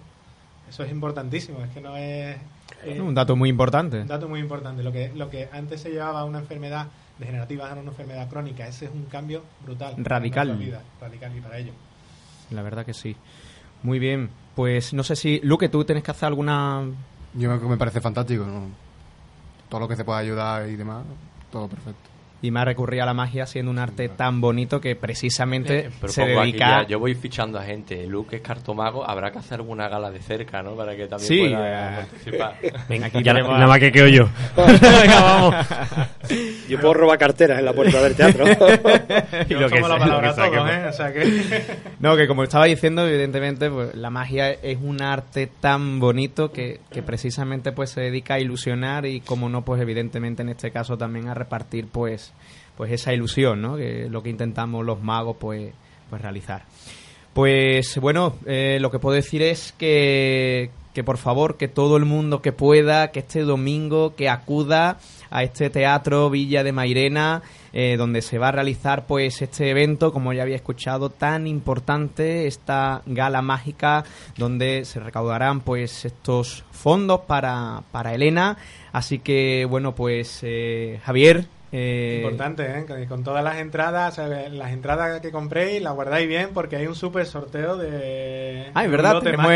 Eso 0.68 0.84
es 0.84 0.90
importantísimo. 0.90 1.62
Es 1.62 1.70
que 1.70 1.80
no 1.80 1.96
es. 1.96 2.36
eh, 2.84 3.00
Un 3.00 3.14
dato 3.14 3.36
muy 3.36 3.48
importante. 3.50 4.00
un 4.00 4.06
dato 4.08 4.28
muy 4.28 4.40
importante. 4.40 4.82
Lo 4.82 4.92
que, 4.92 5.12
lo 5.14 5.28
que 5.28 5.48
antes 5.52 5.80
se 5.82 5.90
llevaba 5.90 6.20
a 6.20 6.24
una 6.24 6.38
enfermedad 6.38 6.86
degenerativa 7.18 7.68
ahora 7.68 7.80
una 7.82 7.90
enfermedad 7.90 8.28
crónica. 8.28 8.66
Ese 8.66 8.86
es 8.86 8.90
un 8.92 9.04
cambio 9.04 9.42
brutal. 9.64 9.94
Radical. 9.98 10.56
vida, 10.56 10.80
radical 11.00 11.36
y 11.36 11.40
para 11.40 11.58
ello. 11.58 11.72
La 12.50 12.62
verdad 12.62 12.86
que 12.86 12.94
sí. 12.94 13.16
Muy 13.82 13.98
bien. 13.98 14.30
Pues 14.54 14.92
no 14.92 15.02
sé 15.02 15.16
si, 15.16 15.40
Luque, 15.42 15.68
tú 15.68 15.84
tienes 15.84 16.04
que 16.04 16.10
hacer 16.10 16.26
alguna... 16.26 16.84
Yo 17.34 17.58
me, 17.58 17.76
parece 17.76 18.00
fantástico. 18.00 18.44
¿no? 18.44 18.66
Todo 19.68 19.80
lo 19.80 19.88
que 19.88 19.96
se 19.96 20.04
pueda 20.04 20.18
ayudar 20.18 20.68
y 20.68 20.76
demás, 20.76 21.04
todo 21.50 21.68
perfecto. 21.68 22.11
Y 22.42 22.50
me 22.50 22.60
ha 22.60 22.64
recurrido 22.64 23.04
a 23.04 23.06
la 23.06 23.14
magia 23.14 23.46
siendo 23.46 23.70
un 23.70 23.78
arte 23.78 24.08
tan 24.08 24.40
bonito 24.40 24.80
que 24.80 24.96
precisamente 24.96 25.86
Eh, 25.86 25.90
se 26.08 26.24
dedica... 26.26 26.82
ya, 26.82 26.88
yo 26.88 26.98
voy 26.98 27.14
fichando 27.14 27.58
a 27.58 27.62
gente. 27.62 28.06
Luke 28.06 28.36
es 28.36 28.42
cartomago, 28.42 29.08
habrá 29.08 29.30
que 29.30 29.38
hacer 29.38 29.60
alguna 29.60 29.88
gala 29.88 30.10
de 30.10 30.20
cerca, 30.20 30.62
¿no? 30.62 30.74
Para 30.74 30.96
que 30.96 31.06
también 31.06 31.28
Sí, 31.28 31.38
pueda 31.48 31.92
eh, 31.92 31.96
participar. 31.96 32.56
Venga, 32.88 33.06
Aquí 33.06 33.22
ya 33.22 33.32
nada 33.32 33.66
más 33.66 33.78
que 33.78 33.92
quedo 33.92 34.08
yo. 34.08 34.24
Venga, 34.56 35.20
vamos. 35.22 35.54
Yo 36.68 36.80
puedo 36.80 36.94
robar 36.94 37.18
carteras 37.18 37.58
en 37.60 37.64
la 37.64 37.72
puerta 37.72 38.02
del 38.02 38.14
teatro. 38.14 38.44
Y 39.48 39.54
lo 39.54 39.68
que 39.68 39.80
tomo 39.80 39.88
la 39.88 40.06
lo 40.06 40.20
que 40.20 40.72
¿eh? 40.74 40.86
O 40.88 40.92
sea 40.92 41.12
que... 41.12 41.62
No, 42.00 42.16
que 42.16 42.26
como 42.26 42.42
estaba 42.42 42.64
diciendo, 42.64 43.06
evidentemente, 43.06 43.70
pues 43.70 43.94
la 43.94 44.10
magia 44.10 44.50
es 44.50 44.78
un 44.82 45.00
arte 45.00 45.48
tan 45.60 46.00
bonito 46.00 46.50
que, 46.50 46.80
que 46.90 47.02
precisamente 47.02 47.72
pues 47.72 47.90
se 47.90 48.00
dedica 48.00 48.34
a 48.34 48.40
ilusionar 48.40 49.06
y 49.06 49.20
como 49.20 49.48
no, 49.48 49.62
pues 49.64 49.80
evidentemente 49.80 50.42
en 50.42 50.48
este 50.48 50.70
caso 50.70 50.96
también 50.96 51.28
a 51.28 51.34
repartir 51.34 51.86
pues, 51.90 52.31
pues 52.76 52.92
esa 52.92 53.12
ilusión, 53.12 53.62
¿no? 53.62 53.76
Que 53.76 54.08
lo 54.08 54.22
que 54.22 54.30
intentamos 54.30 54.84
los 54.84 55.02
magos 55.02 55.36
pues, 55.38 55.72
pues 56.10 56.22
realizar. 56.22 56.64
Pues 57.32 57.98
bueno, 57.98 58.34
eh, 58.44 58.78
lo 58.80 58.90
que 58.90 58.98
puedo 58.98 59.16
decir 59.16 59.40
es 59.40 59.72
que, 59.78 60.70
que 60.92 61.02
por 61.02 61.16
favor, 61.16 61.56
que 61.56 61.68
todo 61.68 61.96
el 61.96 62.04
mundo 62.04 62.42
que 62.42 62.52
pueda, 62.52 63.10
que 63.10 63.20
este 63.20 63.40
domingo, 63.40 64.14
que 64.14 64.28
acuda 64.28 64.98
a 65.30 65.42
este 65.42 65.70
teatro 65.70 66.28
Villa 66.28 66.62
de 66.62 66.72
Mairena, 66.72 67.40
eh, 67.72 67.96
donde 67.96 68.20
se 68.20 68.36
va 68.36 68.48
a 68.48 68.52
realizar 68.52 69.06
pues 69.06 69.40
este 69.40 69.70
evento, 69.70 70.12
como 70.12 70.34
ya 70.34 70.42
había 70.42 70.56
escuchado, 70.56 71.08
tan 71.08 71.46
importante, 71.46 72.46
esta 72.46 73.00
gala 73.06 73.40
mágica, 73.40 74.04
donde 74.36 74.84
se 74.84 75.00
recaudarán 75.00 75.60
pues 75.60 76.04
estos 76.04 76.64
fondos 76.70 77.20
para, 77.20 77.82
para 77.90 78.14
Elena. 78.14 78.58
Así 78.92 79.20
que 79.20 79.64
bueno, 79.64 79.94
pues 79.94 80.40
eh, 80.42 81.00
Javier. 81.02 81.46
Eh, 81.72 82.20
Importante, 82.22 82.64
¿eh? 82.80 83.06
Con 83.08 83.24
todas 83.24 83.42
las 83.42 83.56
entradas, 83.56 84.18
las 84.18 84.70
entradas 84.72 85.20
que 85.20 85.32
compréis, 85.32 85.82
las 85.82 85.94
guardáis 85.94 86.28
bien 86.28 86.50
porque 86.52 86.76
hay 86.76 86.86
un 86.86 86.94
super 86.94 87.24
sorteo 87.26 87.76
de. 87.76 88.70
Ah, 88.74 88.84
es 88.84 88.90
verdad, 88.90 89.20
tenemos, 89.20 89.50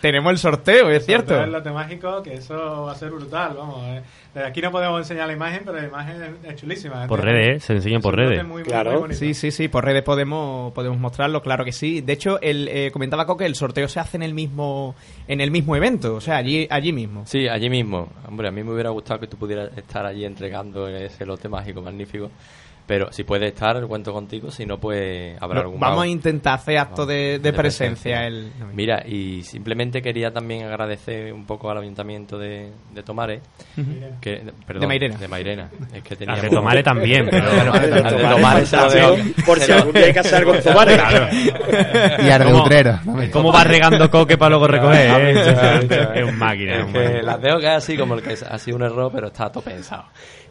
tenemos 0.00 0.32
el 0.32 0.38
sorteo, 0.38 0.90
es 0.90 0.98
Sorteo 0.98 1.06
cierto. 1.06 1.34
del 1.40 1.52
lote 1.52 1.70
mágico, 1.70 2.22
que 2.22 2.34
eso 2.34 2.82
va 2.84 2.92
a 2.92 2.96
ser 2.96 3.10
brutal, 3.10 3.54
vamos. 3.56 3.82
eh. 3.86 4.02
Desde 4.36 4.48
aquí 4.48 4.60
no 4.60 4.70
podemos 4.70 5.00
enseñar 5.00 5.28
la 5.28 5.32
imagen, 5.32 5.62
pero 5.64 5.78
la 5.78 5.86
imagen 5.86 6.36
es, 6.44 6.56
chulísima. 6.56 7.06
Por 7.06 7.20
¿eh? 7.20 7.22
redes, 7.22 7.56
¿eh? 7.56 7.66
se 7.68 7.72
enseña 7.72 8.00
por 8.00 8.14
redes. 8.14 8.44
muy, 8.44 8.56
muy, 8.56 8.62
Claro. 8.64 9.06
muy. 9.06 9.14
Sí, 9.14 9.32
sí, 9.32 9.50
sí, 9.50 9.68
por 9.68 9.82
redes 9.82 10.02
podemos, 10.02 10.74
podemos 10.74 10.98
mostrarlo, 11.00 11.40
claro 11.40 11.64
que 11.64 11.72
sí. 11.72 12.02
De 12.02 12.12
hecho, 12.12 12.38
el, 12.42 12.68
eh, 12.68 12.90
comentaba 12.92 13.24
Coque, 13.24 13.46
el 13.46 13.54
sorteo 13.54 13.88
se 13.88 13.98
hace 13.98 14.18
en 14.18 14.22
el 14.22 14.34
mismo 14.34 14.94
en 15.26 15.40
el 15.40 15.50
mismo 15.50 15.74
evento, 15.74 16.16
o 16.16 16.20
sea, 16.20 16.36
allí 16.36 16.66
allí 16.68 16.92
mismo. 16.92 17.24
Sí, 17.24 17.48
allí 17.48 17.70
mismo. 17.70 18.10
Hombre, 18.28 18.48
a 18.48 18.50
mí 18.50 18.62
me 18.62 18.72
hubiera 18.74 18.90
gustado 18.90 19.20
que 19.20 19.26
tú 19.26 19.38
pudieras 19.38 19.70
estar 19.74 20.04
allí 20.04 20.26
entregando 20.26 20.86
ese 20.86 21.24
lote 21.24 21.48
mágico 21.48 21.80
magnífico. 21.80 22.30
Pero 22.86 23.10
si 23.12 23.24
puedes 23.24 23.52
estar, 23.52 23.84
cuento 23.86 24.12
contigo. 24.12 24.50
Si 24.50 24.64
no, 24.64 24.78
pues 24.78 25.36
habrá 25.40 25.56
No, 25.56 25.60
algún 25.62 25.80
vamos 25.80 26.04
a 26.04 26.06
intentar 26.06 26.54
hacer 26.54 26.78
acto 26.78 27.04
de, 27.04 27.14
de 27.14 27.38
de 27.40 27.52
presencia. 27.52 28.18
presencia. 28.20 28.26
El... 28.26 28.52
Mira, 28.74 29.02
y 29.04 29.42
simplemente 29.42 30.00
quería 30.00 30.32
también 30.32 30.64
agradecer 30.66 31.32
un 31.32 31.44
poco 31.46 31.68
al 31.70 31.78
ayuntamiento 31.78 32.38
de, 32.38 32.70
de 32.94 33.02
Tomares. 33.02 33.40
Que, 34.20 34.52
perdón, 34.66 34.82
De 34.82 34.86
Mairena. 34.86 35.16
De 35.18 35.26
Mairena. 35.28 35.68
Es 35.92 36.02
que 36.04 36.14
tenía 36.14 36.34
Las 36.34 36.42
de 36.42 36.50
Tomare 36.50 36.82
también, 36.84 37.26
pero... 37.30 37.72
Al 37.72 37.90
de 37.90 38.02
Tomares 38.02 38.68
se 38.68 38.76
lo 38.76 38.90
dejo. 38.90 39.16
Por 39.46 39.58
si 39.58 39.72
algún 39.72 39.92
día 39.92 40.04
hay 40.06 40.12
que 40.12 40.20
hacer 40.20 40.34
algo 40.36 40.54
en 40.54 40.62
Tomares. 40.62 41.00
Y 42.24 42.30
Arde 42.30 42.44
¿Cómo? 42.52 42.64
Utrera. 42.64 43.02
¿Cómo 43.32 43.52
va 43.52 43.64
regando 43.64 44.08
coque 44.10 44.38
para 44.38 44.50
luego 44.50 44.68
recoger? 44.68 45.10
Es 46.14 46.24
un 46.24 46.38
máquina. 46.38 46.86
las 47.22 47.40
veo 47.40 47.58
que 47.58 47.66
es 47.66 47.72
así 47.72 47.96
como 47.96 48.14
el 48.14 48.22
que 48.22 48.34
es- 48.34 48.42
ha 48.42 48.58
sido 48.58 48.76
un 48.76 48.82
error, 48.84 49.10
pero 49.12 49.26
está 49.28 49.50
todo 49.50 49.62
pensado. 49.64 50.04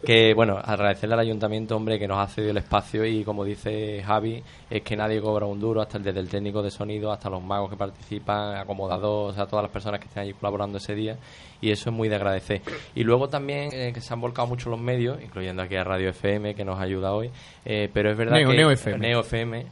Que 0.05 0.33
bueno, 0.35 0.59
agradecerle 0.63 1.15
al 1.15 1.21
ayuntamiento, 1.21 1.75
hombre, 1.75 1.97
que 1.97 2.07
nos 2.07 2.19
ha 2.19 2.24
cedido 2.27 2.51
el 2.51 2.57
espacio 2.57 3.05
y 3.05 3.23
como 3.23 3.43
dice 3.43 4.01
Javi, 4.03 4.43
es 4.69 4.81
que 4.81 4.95
nadie 4.95 5.21
cobra 5.21 5.45
un 5.45 5.59
duro, 5.59 5.81
hasta 5.81 5.97
el 5.97 6.03
desde 6.03 6.19
el 6.19 6.29
técnico 6.29 6.61
de 6.63 6.71
sonido, 6.71 7.11
hasta 7.11 7.29
los 7.29 7.43
magos 7.43 7.69
que 7.69 7.77
participan, 7.77 8.55
acomodadores, 8.57 9.33
o 9.33 9.35
sea, 9.35 9.45
todas 9.47 9.63
las 9.63 9.71
personas 9.71 9.99
que 9.99 10.07
estén 10.07 10.23
allí 10.23 10.33
colaborando 10.33 10.77
ese 10.77 10.95
día 10.95 11.17
y 11.61 11.71
eso 11.71 11.89
es 11.89 11.95
muy 11.95 12.09
de 12.09 12.15
agradecer. 12.15 12.61
Y 12.95 13.03
luego 13.03 13.27
también 13.29 13.69
eh, 13.73 13.91
que 13.93 14.01
se 14.01 14.13
han 14.13 14.21
volcado 14.21 14.47
mucho 14.47 14.69
los 14.69 14.79
medios, 14.79 15.21
incluyendo 15.21 15.61
aquí 15.63 15.75
a 15.75 15.83
Radio 15.83 16.09
FM 16.09 16.55
que 16.55 16.65
nos 16.65 16.79
ayuda 16.79 17.13
hoy, 17.13 17.29
eh, 17.65 17.89
pero 17.93 18.11
es 18.11 18.17
verdad 18.17 18.37
Neo- 18.37 18.49
que 18.51 18.55
Neo 18.57 18.71
FM. 18.71 18.97
Neo 18.99 19.19
FM 19.21 19.65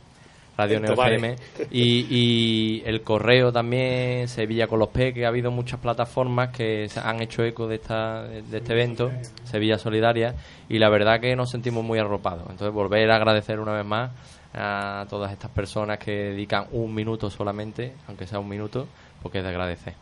Radio 0.57 0.79
Neo. 0.79 0.93
FM 0.93 1.35
y, 1.71 2.05
y 2.09 2.83
el 2.85 3.01
correo 3.01 3.51
también, 3.51 4.27
Sevilla 4.27 4.67
con 4.67 4.79
los 4.79 4.89
Peques, 4.89 5.25
ha 5.25 5.29
habido 5.29 5.51
muchas 5.51 5.79
plataformas 5.79 6.49
que 6.49 6.87
han 7.03 7.21
hecho 7.21 7.43
eco 7.43 7.67
de, 7.67 7.75
esta, 7.75 8.23
de 8.23 8.57
este 8.57 8.73
evento, 8.73 9.11
Sevilla 9.43 9.77
Solidaria, 9.77 10.35
y 10.69 10.77
la 10.77 10.89
verdad 10.89 11.19
que 11.19 11.35
nos 11.35 11.49
sentimos 11.49 11.83
muy 11.83 11.99
arropados. 11.99 12.43
Entonces, 12.49 12.73
volver 12.73 13.09
a 13.11 13.15
agradecer 13.15 13.59
una 13.59 13.73
vez 13.73 13.85
más 13.85 14.11
a 14.53 15.05
todas 15.09 15.31
estas 15.31 15.49
personas 15.49 15.97
que 15.97 16.11
dedican 16.11 16.67
un 16.71 16.93
minuto 16.93 17.29
solamente, 17.29 17.93
aunque 18.07 18.27
sea 18.27 18.39
un 18.39 18.47
minuto, 18.47 18.87
porque 19.21 19.39
es 19.39 19.43
de 19.43 19.49
agradecer. 19.49 19.93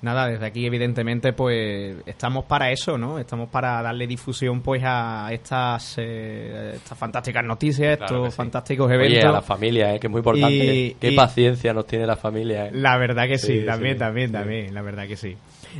Nada, 0.00 0.28
desde 0.28 0.46
aquí 0.46 0.64
evidentemente 0.64 1.32
pues 1.32 1.96
estamos 2.06 2.44
para 2.44 2.70
eso, 2.70 2.96
¿no? 2.96 3.18
Estamos 3.18 3.48
para 3.48 3.82
darle 3.82 4.06
difusión 4.06 4.60
pues 4.60 4.80
a 4.84 5.28
estas 5.32 5.96
eh, 5.98 6.72
estas 6.76 6.96
fantásticas 6.96 7.44
noticias, 7.44 7.96
Claro 7.98 8.16
estos 8.18 8.34
sí. 8.34 8.36
fantásticos 8.36 8.86
Oye, 8.86 8.94
eventos. 8.94 9.24
a 9.24 9.32
la 9.32 9.42
familia, 9.42 9.94
eh, 9.94 9.98
que 9.98 10.06
es 10.06 10.10
muy 10.10 10.20
importante. 10.20 10.54
Y- 10.54 10.94
Qué 11.00 11.10
y- 11.10 11.16
paciencia 11.16 11.72
nos 11.74 11.86
tiene 11.86 12.06
la 12.06 12.14
familia. 12.16 12.66
eh. 12.66 12.70
La 12.74 12.96
verdad 12.96 13.26
que 13.26 13.38
sí, 13.38 13.60
Sí, 13.60 13.66
también, 13.66 13.94
sí, 13.94 13.98
también, 13.98 14.30
también, 14.30 14.72
la 14.72 14.82
verdad 14.82 15.08
que 15.08 15.16
sí. 15.16 15.36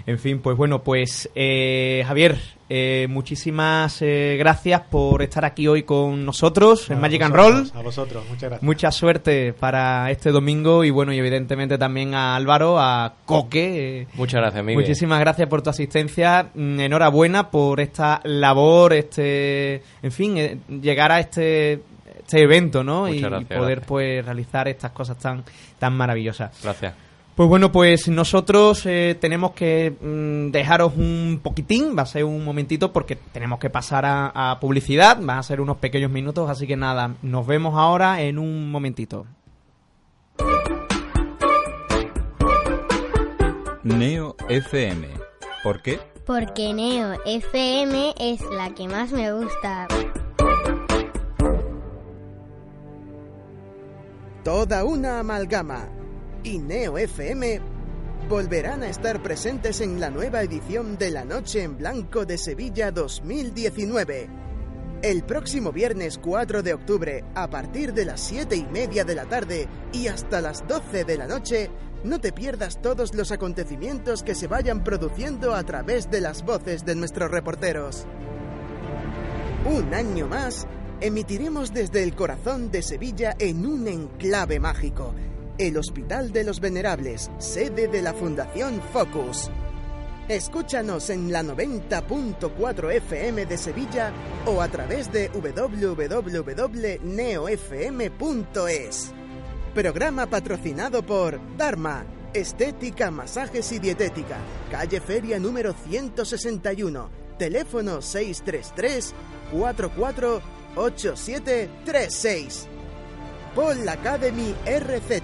En 0.07 0.19
fin, 0.19 0.41
pues 0.41 0.57
bueno, 0.57 0.83
pues 0.83 1.31
eh, 1.35 2.03
Javier, 2.07 2.39
eh, 2.71 3.07
muchísimas 3.09 4.03
eh, 4.03 4.37
gracias 4.39 4.83
por 4.83 5.23
estar 5.23 5.47
aquí 5.47 5.67
hoy 5.69 5.85
con 5.85 6.27
nosotros 6.27 6.91
en 6.91 6.99
A 6.99 7.01
Magic 7.01 7.23
and 7.23 7.35
Roll. 7.35 7.71
A 7.75 7.81
vosotros, 7.81 8.25
muchas 8.29 8.43
gracias. 8.43 8.63
Mucha 8.63 8.91
suerte 8.91 9.55
para 9.55 10.11
este 10.11 10.31
domingo 10.31 10.85
y 10.85 10.91
bueno, 10.91 11.13
y 11.15 11.19
evidentemente 11.19 11.79
también 11.79 12.15
a 12.15 12.37
Álvaro, 12.37 12.79
a 12.79 13.15
Coque. 13.25 14.07
Muchas 14.15 14.43
gracias, 14.43 14.63
Miguel. 14.63 14.83
Muchísimas 14.83 15.19
gracias 15.21 15.49
por 15.49 15.63
tu 15.63 15.71
asistencia. 15.71 16.51
Mm, 16.55 16.81
Enhorabuena 16.81 17.51
por 17.51 17.81
esta 17.81 18.21
labor, 18.25 18.93
este, 18.93 19.83
en 20.03 20.13
fin, 20.13 20.37
eh, 20.37 20.59
llegar 20.83 21.11
a 21.11 21.21
este, 21.21 21.81
este 22.19 22.43
evento, 22.43 22.85
¿no? 22.85 23.07
Muchas 23.07 23.17
y 23.17 23.21
gracias, 23.21 23.49
poder 23.49 23.77
gracias. 23.77 23.87
pues 23.87 24.25
realizar 24.27 24.69
estas 24.69 24.93
cosas 24.93 25.17
tan, 25.17 25.43
tan 25.79 25.97
maravillosas. 25.97 26.61
Gracias. 26.63 27.08
Pues 27.39 27.49
bueno, 27.49 27.71
pues 27.71 28.09
nosotros 28.09 28.85
eh, 28.85 29.17
tenemos 29.21 29.53
que 29.53 29.93
mm, 29.93 30.51
dejaros 30.51 30.95
un 30.97 31.39
poquitín, 31.41 31.97
va 31.97 32.03
a 32.03 32.07
ser 32.07 32.25
un 32.25 32.45
momentito 32.45 32.93
porque 32.93 33.15
tenemos 33.15 33.61
que 33.61 33.71
pasar 33.71 34.05
a, 34.07 34.51
a 34.51 34.59
publicidad, 34.59 35.19
van 35.21 35.39
a 35.39 35.43
ser 35.45 35.61
unos 35.61 35.77
pequeños 35.77 36.11
minutos, 36.11 36.51
así 36.51 36.67
que 36.67 36.75
nada, 36.75 37.15
nos 37.23 37.47
vemos 37.47 37.77
ahora 37.77 38.23
en 38.23 38.41
un 38.41 38.73
momentito. 38.73 39.25
Neo 43.85 44.35
FM. 44.49 45.07
¿Por 45.63 45.81
qué? 45.81 46.01
Porque 46.27 46.75
Neo 46.75 47.21
FM 47.25 48.15
es 48.19 48.41
la 48.51 48.75
que 48.75 48.89
más 48.89 49.13
me 49.13 49.33
gusta. 49.33 49.87
Toda 54.43 54.83
una 54.83 55.21
amalgama. 55.21 55.89
Y 56.49 56.59
Neo 56.59 56.97
FM 56.97 57.61
volverán 58.27 58.83
a 58.83 58.89
estar 58.89 59.23
presentes 59.23 59.83
en 59.83 60.01
la 60.01 60.09
nueva 60.09 60.41
edición 60.41 60.97
de 60.97 61.11
La 61.11 61.23
Noche 61.23 61.63
en 61.63 61.77
Blanco 61.77 62.25
de 62.25 62.39
Sevilla 62.39 62.91
2019. 62.91 64.31
El 65.03 65.25
próximo 65.25 65.73
viernes 65.73 66.17
4 66.17 66.63
de 66.63 66.73
octubre, 66.73 67.23
a 67.35 67.51
partir 67.51 67.93
de 67.93 68.07
las 68.07 68.23
7 68.23 68.57
y 68.57 68.65
media 68.65 69.05
de 69.05 69.15
la 69.15 69.27
tarde 69.27 69.69
y 69.93 70.07
hasta 70.07 70.41
las 70.41 70.67
12 70.67 71.05
de 71.05 71.19
la 71.19 71.27
noche, 71.27 71.71
No 72.03 72.19
te 72.19 72.33
pierdas 72.33 72.81
todos 72.81 73.15
los 73.15 73.31
acontecimientos 73.31 74.23
que 74.23 74.35
se 74.35 74.47
vayan 74.47 74.83
produciendo 74.85 75.55
a 75.55 75.63
través 75.65 76.11
de 76.11 76.23
las 76.23 76.47
voces 76.47 76.87
de 76.87 76.95
nuestros 76.95 77.31
reporteros. 77.31 78.07
Un 79.67 79.93
año 79.93 80.29
más, 80.29 80.67
emitiremos 81.03 81.75
desde 81.75 82.05
el 82.05 82.15
corazón 82.15 82.71
de 82.71 82.81
Sevilla 82.81 83.37
en 83.39 83.67
un 83.67 83.87
enclave 83.87 84.61
mágico, 84.61 85.13
el 85.59 85.77
Hospital 85.77 86.33
de 86.33 86.45
los 86.45 86.61
Venerables, 86.61 87.31
sede 87.39 87.89
de 87.89 88.01
la 88.01 88.15
Fundación 88.15 88.81
Focus. 88.93 89.51
Escúchanos 90.29 91.11
en 91.11 91.33
la 91.33 91.43
90.4 91.43 92.93
FM 92.93 93.45
de 93.47 93.59
Sevilla 93.59 94.13
o 94.47 94.63
a 94.63 94.69
través 94.69 95.11
de 95.11 95.29
www.neofm.es. 95.31 95.93
Programa 99.75 100.27
patrocinado 100.27 101.05
por 101.05 101.41
Dharma, 101.57 102.05
Estética, 102.33 103.11
Masajes 103.11 103.73
y 103.73 103.81
Dietética, 103.81 104.37
calle 104.71 105.01
Feria 105.01 105.41
número 105.41 105.75
161, 105.89 107.11
teléfono 107.37 108.01
633 108.01 109.13
44 109.51 110.41
8736. 110.77 112.69
Paul 113.55 113.89
Academy 113.89 114.53
RZ, 114.65 115.23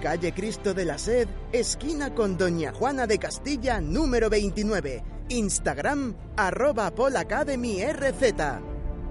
calle 0.00 0.32
Cristo 0.32 0.72
de 0.74 0.84
la 0.84 0.98
Sed, 0.98 1.28
esquina 1.52 2.12
con 2.14 2.36
Doña 2.36 2.72
Juana 2.72 3.06
de 3.06 3.18
Castilla 3.18 3.80
número 3.80 4.28
29, 4.30 5.02
Instagram 5.28 6.16
arroba 6.36 6.90
Paul 6.94 7.16
Academy 7.16 7.82
RZ. 7.84 8.34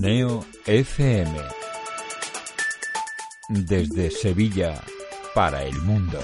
Neo 0.00 0.44
FM. 0.64 1.32
Desde 3.48 4.12
Sevilla 4.12 4.80
para 5.34 5.64
el 5.64 5.76
mundo. 5.82 6.20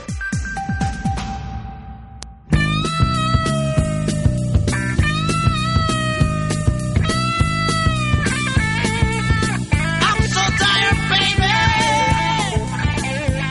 I'm 10.01 10.23
so 10.29 10.45
tired, 10.57 10.99
baby, 11.11 11.55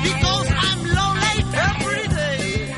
because 0.04 0.50
I'm 0.50 0.80
lonely 0.96 1.44
every 1.54 2.08
day. 2.16 2.72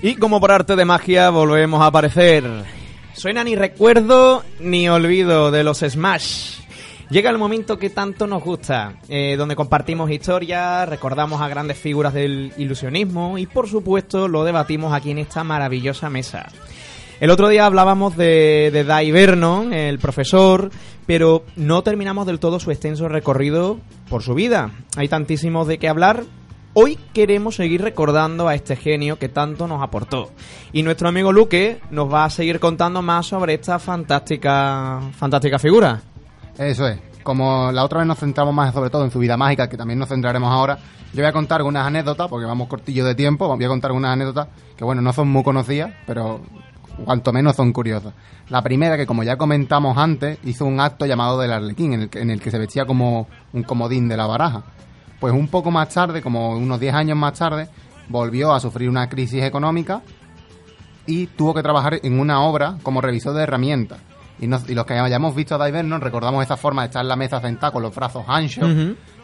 Y 0.00 0.14
como 0.16 0.40
por 0.40 0.52
arte 0.52 0.74
de 0.74 0.86
magia 0.86 1.28
volvemos 1.28 1.82
a 1.82 1.86
aparecer. 1.88 2.75
Suena 3.16 3.42
ni 3.44 3.56
recuerdo 3.56 4.44
ni 4.60 4.90
olvido 4.90 5.50
de 5.50 5.64
los 5.64 5.78
Smash. 5.78 6.58
Llega 7.08 7.30
el 7.30 7.38
momento 7.38 7.78
que 7.78 7.88
tanto 7.88 8.26
nos 8.26 8.44
gusta, 8.44 8.96
eh, 9.08 9.36
donde 9.38 9.56
compartimos 9.56 10.10
historias, 10.10 10.86
recordamos 10.86 11.40
a 11.40 11.48
grandes 11.48 11.78
figuras 11.78 12.12
del 12.12 12.52
ilusionismo 12.58 13.38
y 13.38 13.46
por 13.46 13.68
supuesto 13.68 14.28
lo 14.28 14.44
debatimos 14.44 14.92
aquí 14.92 15.12
en 15.12 15.18
esta 15.18 15.44
maravillosa 15.44 16.10
mesa. 16.10 16.48
El 17.18 17.30
otro 17.30 17.48
día 17.48 17.64
hablábamos 17.64 18.18
de, 18.18 18.70
de 18.70 18.84
Dai 18.84 19.10
Vernon, 19.10 19.72
el 19.72 19.98
profesor, 19.98 20.70
pero 21.06 21.42
no 21.56 21.82
terminamos 21.82 22.26
del 22.26 22.38
todo 22.38 22.60
su 22.60 22.70
extenso 22.70 23.08
recorrido 23.08 23.80
por 24.10 24.22
su 24.22 24.34
vida. 24.34 24.72
Hay 24.94 25.08
tantísimos 25.08 25.66
de 25.66 25.78
qué 25.78 25.88
hablar. 25.88 26.24
Hoy 26.78 26.98
queremos 27.14 27.54
seguir 27.54 27.80
recordando 27.80 28.48
a 28.48 28.54
este 28.54 28.76
genio 28.76 29.18
que 29.18 29.30
tanto 29.30 29.66
nos 29.66 29.82
aportó. 29.82 30.32
Y 30.74 30.82
nuestro 30.82 31.08
amigo 31.08 31.32
Luque 31.32 31.80
nos 31.90 32.12
va 32.12 32.26
a 32.26 32.28
seguir 32.28 32.60
contando 32.60 33.00
más 33.00 33.24
sobre 33.24 33.54
esta 33.54 33.78
fantástica, 33.78 35.00
fantástica 35.16 35.58
figura. 35.58 36.02
Eso 36.58 36.86
es. 36.86 36.98
Como 37.22 37.72
la 37.72 37.82
otra 37.82 38.00
vez 38.00 38.06
nos 38.06 38.18
centramos 38.18 38.52
más 38.52 38.74
sobre 38.74 38.90
todo 38.90 39.06
en 39.06 39.10
su 39.10 39.18
vida 39.18 39.38
mágica, 39.38 39.70
que 39.70 39.78
también 39.78 39.98
nos 39.98 40.10
centraremos 40.10 40.52
ahora, 40.52 40.76
yo 41.14 41.22
voy 41.22 41.24
a 41.24 41.32
contar 41.32 41.62
unas 41.62 41.86
anécdotas, 41.86 42.28
porque 42.28 42.44
vamos 42.44 42.68
cortillo 42.68 43.06
de 43.06 43.14
tiempo, 43.14 43.48
voy 43.48 43.64
a 43.64 43.68
contar 43.68 43.92
unas 43.92 44.12
anécdotas 44.12 44.48
que, 44.76 44.84
bueno, 44.84 45.00
no 45.00 45.14
son 45.14 45.28
muy 45.28 45.42
conocidas, 45.42 45.94
pero 46.06 46.42
cuanto 47.06 47.32
menos 47.32 47.56
son 47.56 47.72
curiosas. 47.72 48.12
La 48.50 48.60
primera, 48.60 48.98
que 48.98 49.06
como 49.06 49.22
ya 49.22 49.38
comentamos 49.38 49.96
antes, 49.96 50.38
hizo 50.44 50.66
un 50.66 50.78
acto 50.78 51.06
llamado 51.06 51.40
del 51.40 51.54
Arlequín, 51.54 51.94
en 51.94 52.02
el, 52.02 52.10
en 52.12 52.30
el 52.30 52.38
que 52.38 52.50
se 52.50 52.58
vestía 52.58 52.84
como 52.84 53.28
un 53.54 53.62
comodín 53.62 54.08
de 54.08 54.18
la 54.18 54.26
baraja. 54.26 54.62
Pues 55.20 55.32
un 55.32 55.48
poco 55.48 55.70
más 55.70 55.88
tarde, 55.88 56.20
como 56.22 56.50
unos 56.56 56.78
10 56.80 56.94
años 56.94 57.16
más 57.16 57.38
tarde, 57.38 57.68
volvió 58.08 58.52
a 58.52 58.60
sufrir 58.60 58.88
una 58.88 59.08
crisis 59.08 59.42
económica 59.42 60.02
y 61.06 61.26
tuvo 61.28 61.54
que 61.54 61.62
trabajar 61.62 62.00
en 62.02 62.18
una 62.18 62.42
obra 62.42 62.76
como 62.82 63.00
revisor 63.00 63.34
de 63.34 63.42
herramientas. 63.44 63.98
Y, 64.38 64.46
nos- 64.46 64.68
y 64.68 64.74
los 64.74 64.84
que 64.84 64.94
hayamos 64.94 65.34
visto 65.34 65.54
a 65.54 65.64
Diver 65.64 65.84
nos 65.84 66.00
recordamos 66.02 66.44
esa 66.44 66.56
forma 66.58 66.82
de 66.82 66.86
estar 66.86 67.02
en 67.02 67.08
la 67.08 67.16
mesa 67.16 67.40
sentado 67.40 67.72
con 67.74 67.82
los 67.82 67.94
brazos 67.94 68.24
anchos. 68.28 68.68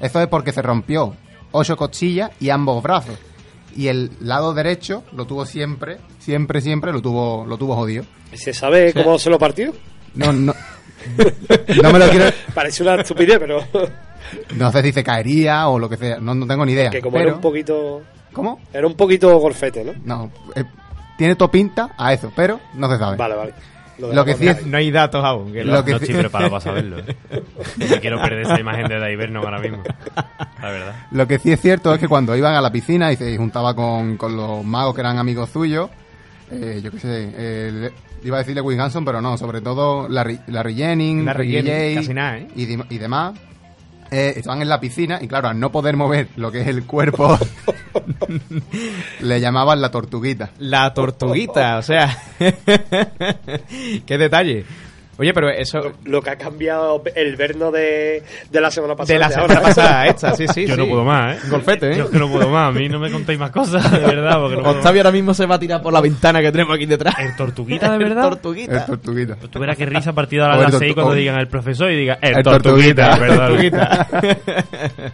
Eso 0.01 0.21
es 0.21 0.27
porque 0.29 0.53
se 0.53 0.63
rompió 0.63 1.15
ocho 1.51 1.77
costillas 1.77 2.31
y 2.41 2.49
ambos 2.51 2.83
brazos. 2.83 3.19
Y 3.77 3.89
el 3.89 4.11
lado 4.21 4.55
derecho 4.55 5.03
lo 5.13 5.27
tuvo 5.27 5.45
siempre, 5.45 5.99
siempre, 6.19 6.61
siempre 6.61 6.93
lo 6.93 7.03
tuvo, 7.03 7.45
lo 7.47 7.57
tuvo 7.59 7.75
jodido. 7.75 8.05
¿Se 8.33 8.53
sabe 8.55 8.93
cómo 8.95 9.19
se 9.19 9.29
lo 9.29 9.39
partió? 9.39 9.75
No, 10.15 10.33
no. 10.33 10.55
no 11.83 11.93
me 11.93 11.99
lo 11.99 12.09
quiero. 12.09 12.27
Parece 12.55 12.83
una 12.83 12.95
estupidez, 12.97 13.39
pero 13.39 13.61
No 14.57 14.71
sé 14.73 14.83
si 14.83 14.93
se 14.93 15.03
caería 15.05 15.69
o 15.69 15.79
lo 15.79 15.89
que 15.89 15.97
sea. 15.97 16.19
No, 16.21 16.35
no 16.35 16.47
tengo 16.47 16.65
ni 16.67 16.73
idea. 16.73 16.91
que 16.91 17.01
como 17.01 17.15
pero- 17.15 17.29
era 17.29 17.35
un 17.37 17.41
poquito... 17.41 18.03
¿Cómo? 18.33 18.61
Era 18.73 18.87
un 18.87 18.95
poquito 18.95 19.37
golfete, 19.39 19.85
¿no? 19.85 19.93
No, 20.05 20.31
eh, 20.57 20.65
tiene 21.19 21.37
todo 21.37 21.51
pinta 21.51 21.91
a 21.99 22.15
eso, 22.15 22.33
pero 22.35 22.59
no 22.75 22.91
se 22.91 22.99
sabe. 22.99 23.17
Vale, 23.19 23.35
vale. 23.35 23.55
Lo 23.99 24.11
Lo 24.13 24.25
que 24.25 24.35
sí 24.35 24.49
es, 24.49 24.65
No 24.67 24.79
hay 24.79 24.91
datos 24.91 25.23
aún. 25.23 25.53
que 25.53 25.63
Lo 25.65 25.75
lo- 25.75 25.85
que 25.85 25.93
no 25.93 25.99
sí- 25.99 26.05
estoy 26.05 26.21
preparado 26.21 26.51
para 26.51 26.61
saberlo. 26.63 26.97
No 27.77 27.97
quiero 28.01 28.21
perder 28.23 28.41
esa 28.41 28.59
imagen 28.59 28.89
de 28.89 28.99
Daiverno 28.99 29.41
ahora 29.41 29.59
mismo. 29.59 29.83
La 30.63 30.71
verdad. 30.71 30.95
Lo 31.11 31.27
que 31.29 31.39
sí 31.39 31.53
es 31.53 31.61
cierto 31.61 31.93
es 31.93 32.01
que 32.01 32.09
cuando 32.09 32.35
iban 32.35 32.55
a 32.55 32.63
la 32.63 32.73
piscina 32.73 33.13
y 33.13 33.17
se 33.17 33.37
juntaba 33.37 33.75
con, 33.75 34.17
con 34.17 34.35
los 34.35 34.65
magos 34.65 34.95
que 34.95 35.03
eran 35.03 35.19
amigos 35.19 35.51
suyos, 35.51 35.91
eh, 36.51 36.81
yo 36.83 36.91
qué 36.91 36.99
sé, 36.99 37.33
eh, 37.37 37.91
iba 38.25 38.37
a 38.37 38.41
decirle 38.41 38.63
Will 38.63 38.81
Hanson, 38.81 39.05
pero 39.05 39.21
no, 39.21 39.37
sobre 39.37 39.61
todo 39.61 40.09
Larry, 40.09 40.39
Larry 40.47 40.75
Jennings, 40.75 41.25
Larry 41.27 41.51
Jennings, 41.51 41.69
Jay 41.77 41.95
casi 41.97 42.15
nada, 42.15 42.39
¿eh? 42.39 42.49
y 42.57 42.99
demás, 42.99 43.35
eh, 44.13 44.35
estaban 44.37 44.61
en 44.61 44.69
la 44.69 44.79
piscina 44.79 45.19
y 45.23 45.27
claro, 45.27 45.49
al 45.49 45.59
no 45.59 45.73
poder 45.73 45.97
mover 45.97 46.29
lo 46.37 46.53
que 46.53 46.61
es 46.61 46.69
el 46.69 46.85
cuerpo, 46.85 47.39
le 49.21 49.41
llamaban 49.41 49.81
la 49.81 49.91
tortuguita. 49.91 50.51
La 50.59 50.93
tortuguita, 50.93 51.79
o 51.79 51.83
sea. 51.83 52.17
Qué 54.07 54.19
detalle. 54.19 54.67
Oye, 55.19 55.33
pero 55.35 55.51
eso. 55.51 55.93
Lo 56.05 56.23
que 56.23 56.31
ha 56.31 56.37
cambiado 56.37 57.03
el 57.15 57.37
verno 57.37 57.71
de, 57.71 58.23
de 58.51 58.61
la 58.61 58.71
semana 58.71 58.97
pasada. 58.97 59.13
De 59.15 59.19
la 59.21 59.29
semana 59.31 59.55
ahora. 59.55 59.69
pasada, 59.69 60.07
esta, 60.09 60.35
sí, 60.35 60.49
sí. 60.49 60.67
Yo 60.67 60.75
sí. 60.75 60.81
no 60.81 60.89
puedo 60.89 61.05
más, 61.05 61.37
¿eh? 61.37 61.49
Golfete, 61.51 61.93
¿eh? 61.93 61.97
Yo 61.99 62.05
es 62.05 62.11
que 62.11 62.19
no 62.19 62.31
puedo 62.31 62.49
más. 62.49 62.71
A 62.71 62.73
mí 62.79 62.89
no 62.89 62.99
me 62.99 63.11
contéis 63.11 63.39
más 63.39 63.51
cosas, 63.51 63.91
de 63.93 63.99
verdad. 63.99 64.41
Porque 64.41 64.57
no 64.57 64.71
Octavio 64.71 65.01
ahora 65.03 65.13
mismo 65.13 65.35
se 65.35 65.45
va 65.47 65.57
a 65.57 65.59
tirar 65.59 65.83
por 65.83 65.93
la 65.93 66.01
ventana 66.01 66.41
que 66.41 66.51
tenemos 66.51 66.75
aquí 66.75 66.87
detrás. 66.87 67.15
¿El 67.19 67.37
tortuguita, 67.37 67.93
de 67.93 67.99
verdad? 67.99 68.23
Tortuguita. 68.31 68.79
El 68.81 68.87
tortuguita. 68.87 69.37
Pues 69.37 69.51
tú 69.51 69.59
verás 69.59 69.77
qué 69.77 69.87
risa 69.87 70.13
partido 70.15 70.45
a 70.47 70.53
O 70.53 70.55
el 70.55 70.61
las 70.63 70.73
tortu- 70.75 70.79
6 70.79 70.95
cuando 70.95 71.15
digan 71.15 71.39
el 71.39 71.49
profesor 71.49 71.91
y 71.91 71.97
diga 71.97 72.19
el, 72.23 72.37
El 72.39 72.43
tortuguita, 72.43 73.19
tortuguita. 73.19 73.19
¿verdad? 73.21 73.49
Tortuguita. 73.49 75.13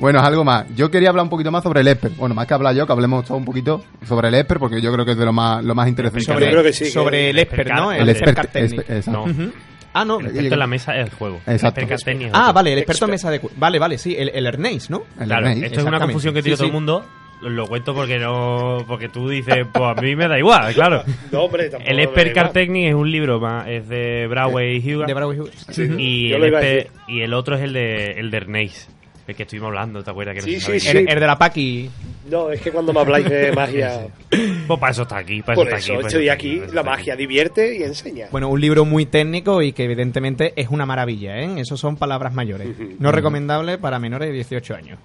Bueno, 0.00 0.18
es 0.20 0.24
algo 0.24 0.44
más. 0.44 0.66
Yo 0.74 0.90
quería 0.90 1.10
hablar 1.10 1.24
un 1.24 1.30
poquito 1.30 1.50
más 1.50 1.62
sobre 1.62 1.80
el 1.80 1.88
Esper. 1.88 2.10
Bueno, 2.12 2.34
más 2.34 2.46
que 2.46 2.54
hablar 2.54 2.74
yo, 2.74 2.86
que 2.86 2.92
hablemos 2.92 3.24
todo 3.24 3.36
un 3.36 3.44
poquito 3.44 3.84
sobre 4.06 4.28
el 4.28 4.34
Esper, 4.34 4.58
porque 4.58 4.80
yo 4.80 4.92
creo 4.92 5.04
que 5.04 5.12
es 5.12 5.18
de 5.18 5.24
lo 5.24 5.32
más, 5.32 5.62
lo 5.64 5.74
más 5.74 5.88
interesante. 5.88 6.24
sobre, 6.24 6.46
Yo 6.46 6.50
creo 6.52 6.62
que 6.62 6.72
sí, 6.72 6.84
que- 6.84 6.90
sobre 6.90 7.30
el 7.30 7.38
Esper, 7.38 7.72
¿no? 7.74 7.92
El 7.92 8.08
Esper 8.08 8.28
Esper- 8.30 8.34
Card 8.34 8.48
Technic. 8.48 8.80
Esper- 8.86 8.96
exacto. 8.96 9.26
No. 9.26 9.32
Ujú. 9.32 9.52
Ah, 9.92 10.04
no. 10.04 10.20
El 10.20 10.26
experto 10.26 10.54
en 10.54 10.58
la 10.60 10.66
mesa 10.68 10.96
es 10.96 11.06
el 11.06 11.10
juego. 11.14 11.40
Exacto. 11.46 11.80
El 11.80 12.30
Ah, 12.32 12.52
vale, 12.52 12.72
el 12.72 12.78
experto 12.78 13.04
en 13.06 13.10
mesa 13.10 13.30
de... 13.30 13.40
cu- 13.40 13.50
Vale, 13.56 13.78
vale, 13.78 13.98
sí, 13.98 14.14
el, 14.16 14.28
el 14.30 14.46
Ernest, 14.46 14.88
¿no? 14.90 15.02
El 15.18 15.26
Claro, 15.26 15.46
Ernest. 15.48 15.66
esto 15.66 15.80
es 15.80 15.86
una 15.86 15.98
confusión 16.00 16.32
que 16.34 16.42
tiene 16.42 16.56
Sí, 16.56 16.60
todo 16.60 16.66
sí. 16.66 16.68
el 16.68 16.74
mundo. 16.74 17.04
Lo 17.42 17.66
cuento 17.66 17.94
porque 17.94 18.18
no 18.18 18.84
porque 18.86 19.08
tú 19.08 19.26
dices, 19.30 19.66
pues 19.72 19.98
a 19.98 20.00
mí 20.02 20.14
me 20.14 20.28
da 20.28 20.38
igual, 20.38 20.74
claro. 20.74 21.02
No, 21.32 21.44
hombre, 21.44 21.70
tampoco 21.70 21.90
El 21.90 22.00
igual. 22.00 22.32
Card 22.34 22.52
Technic 22.52 22.88
es 22.88 22.94
un 22.94 23.10
libro 23.10 23.40
más, 23.40 23.66
es 23.66 23.88
de 23.88 24.26
Broadway 24.28 24.76
y 24.76 24.94
Hugo. 24.94 25.06
De 25.06 25.12
y 25.12 25.40
Hughes. 25.40 25.78
el 25.78 26.86
y 27.08 27.22
el 27.22 27.32
otro 27.34 27.56
es 27.56 27.62
el 27.62 27.72
de 27.72 28.12
el 28.12 28.30
de 28.30 28.36
Ernest, 28.36 28.90
el 29.30 29.36
que 29.36 29.42
estuvimos 29.44 29.68
hablando, 29.68 30.02
¿te 30.04 30.10
acuerdas? 30.10 30.34
Que 30.34 30.40
no 30.40 30.46
Sí, 30.46 30.60
se 30.60 30.78
sí, 30.78 30.80
sí. 30.80 30.98
El, 30.98 31.08
el 31.08 31.20
de 31.20 31.26
la 31.26 31.38
Paki. 31.38 31.90
No, 32.30 32.50
es 32.52 32.60
que 32.60 32.70
cuando 32.70 32.92
me 32.92 33.00
habláis 33.00 33.28
de 33.28 33.50
magia. 33.56 34.04
es. 34.30 34.40
Pues 34.66 34.78
para 34.78 34.92
eso 34.92 35.02
está 35.02 35.16
aquí, 35.18 35.42
para 35.42 35.56
Por 35.56 35.66
eso 35.68 35.76
eso 35.76 35.92
está 35.92 35.98
aquí. 35.98 36.06
estoy 36.06 36.24
eso 36.26 36.32
aquí. 36.34 36.54
para 36.56 36.66
eso 36.66 36.74
La 36.74 36.82
magia 36.82 37.16
divierte 37.16 37.76
y 37.78 37.82
enseña. 37.82 38.26
Bueno, 38.30 38.48
un 38.48 38.60
libro 38.60 38.84
muy 38.84 39.06
técnico 39.06 39.62
y 39.62 39.72
que 39.72 39.84
evidentemente 39.84 40.52
es 40.56 40.68
una 40.68 40.86
maravilla, 40.86 41.38
¿eh? 41.38 41.60
Eso 41.60 41.76
son 41.76 41.96
palabras 41.96 42.32
mayores. 42.34 42.68
No 42.98 43.10
recomendable 43.12 43.78
para 43.78 43.98
menores 43.98 44.28
de 44.28 44.34
18 44.34 44.74
años. 44.74 44.98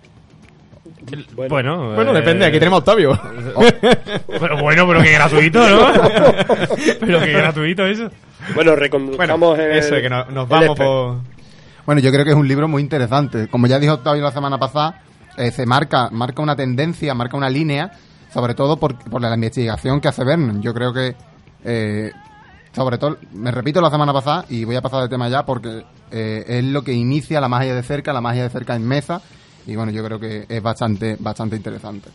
aquí. 1.08 1.26
Bueno. 1.36 1.50
Bueno, 1.50 1.96
Bueno, 1.96 2.12
eh, 2.12 2.16
depende, 2.16 2.46
aquí 2.46 2.58
tenemos 2.60 2.78
a 2.78 2.80
Octavio. 2.80 3.12
Pero 4.28 4.58
bueno, 4.62 4.88
pero 4.88 5.02
que 5.02 5.12
gratuito, 5.12 5.70
¿no? 5.70 5.88
pero 7.00 7.20
que 7.22 7.32
gratuito 7.32 7.86
eso. 7.88 8.10
Bueno, 8.54 8.76
reconduzcamos 8.76 9.40
Bueno, 9.50 9.64
en 9.64 9.72
el- 9.72 9.78
eso, 9.80 9.96
que 9.96 10.10
no- 10.10 10.26
nos 10.26 10.48
vamos 10.48 10.78
por... 10.78 11.18
Bueno, 11.86 12.02
yo 12.02 12.12
creo 12.12 12.24
que 12.26 12.32
es 12.32 12.36
un 12.36 12.48
libro 12.48 12.68
muy 12.68 12.82
interesante. 12.82 13.48
Como 13.48 13.68
ya 13.68 13.80
dijo 13.80 13.94
Octavio 13.94 14.24
la 14.24 14.32
semana 14.32 14.58
pasada, 14.58 15.02
eh, 15.38 15.52
se 15.52 15.66
marca, 15.66 16.10
marca 16.12 16.42
una 16.42 16.56
tendencia, 16.56 17.14
marca 17.14 17.38
una 17.38 17.50
línea, 17.50 17.92
sobre 18.34 18.56
todo 18.56 18.78
por, 18.78 18.98
por 18.98 19.22
la 19.22 19.34
investigación 19.34 20.02
que 20.02 20.08
hace 20.08 20.24
Vernon. 20.24 20.62
Yo 20.62 20.74
creo 20.74 20.92
que, 20.92 21.16
eh, 21.64 22.12
sobre 22.74 22.98
todo, 22.98 23.18
me 23.34 23.52
repito 23.52 23.82
la 23.82 23.92
semana 23.92 24.14
pasada 24.14 24.46
y 24.50 24.64
voy 24.66 24.76
a 24.76 24.82
pasar 24.82 25.02
de 25.04 25.10
tema 25.10 25.30
ya 25.30 25.46
porque 25.46 25.86
eh, 26.12 26.44
es 26.48 26.64
lo 26.64 26.84
que 26.84 26.94
inicia 26.94 27.40
la 27.40 27.48
magia 27.48 27.76
de 27.76 27.84
cerca, 27.84 28.14
la 28.14 28.22
magia 28.22 28.44
de 28.44 28.50
cerca 28.50 28.76
en 28.76 28.88
mesa. 28.88 29.22
Y 29.68 29.76
bueno, 29.76 29.92
yo 29.92 30.04
creo 30.04 30.20
que 30.20 30.46
es 30.50 30.62
bastante, 30.64 31.18
bastante 31.20 31.56
interesante. 31.56 32.10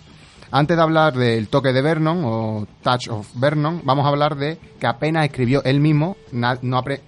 Antes 0.52 0.76
de 0.76 0.82
hablar 0.82 1.14
del 1.14 1.46
toque 1.48 1.72
de 1.72 1.80
Vernon 1.80 2.22
o 2.24 2.66
Touch 2.82 3.08
of 3.08 3.28
Vernon, 3.36 3.82
vamos 3.84 4.04
a 4.04 4.08
hablar 4.08 4.34
de 4.34 4.58
que 4.80 4.86
apenas 4.88 5.24
escribió 5.26 5.62
él 5.62 5.78
mismo, 5.78 6.16
no, 6.32 6.48
apre- 6.48 7.00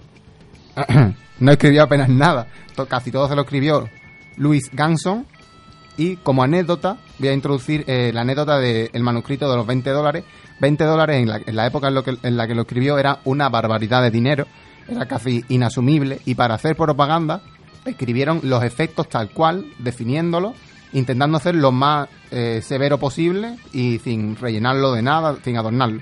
no 1.39 1.51
escribió 1.51 1.83
apenas 1.83 2.09
nada. 2.09 2.47
Casi 2.87 3.11
todo 3.11 3.27
se 3.27 3.35
lo 3.35 3.43
escribió 3.43 3.89
Louis 4.37 4.69
Ganson. 4.71 5.25
Y 5.95 6.15
como 6.17 6.41
anécdota, 6.41 6.97
voy 7.19 7.27
a 7.29 7.33
introducir 7.33 7.83
eh, 7.87 8.11
la 8.13 8.21
anécdota 8.21 8.57
del 8.57 9.03
manuscrito 9.03 9.49
de 9.49 9.57
los 9.57 9.67
20 9.67 9.89
dólares. 9.91 10.23
20 10.59 10.83
dólares 10.85 11.17
en 11.21 11.29
la, 11.29 11.41
en 11.45 11.55
la 11.55 11.67
época 11.67 11.89
en 11.89 12.37
la 12.37 12.47
que 12.47 12.55
lo 12.55 12.61
escribió 12.61 12.97
era 12.97 13.19
una 13.25 13.49
barbaridad 13.49 14.01
de 14.01 14.11
dinero. 14.11 14.47
Era 14.87 15.05
casi 15.05 15.45
inasumible. 15.49 16.19
Y 16.25 16.35
para 16.35 16.55
hacer 16.55 16.75
propaganda, 16.75 17.41
escribieron 17.85 18.39
los 18.43 18.63
efectos 18.63 19.07
tal 19.07 19.29
cual, 19.29 19.65
definiéndolos, 19.77 20.53
intentando 20.93 21.37
hacer 21.37 21.55
lo 21.55 21.71
más 21.71 22.09
eh, 22.31 22.61
severo 22.63 22.97
posible 22.97 23.57
y 23.71 23.99
sin 23.99 24.35
rellenarlo 24.35 24.93
de 24.93 25.01
nada, 25.03 25.37
sin 25.43 25.57
adornarlo 25.57 26.01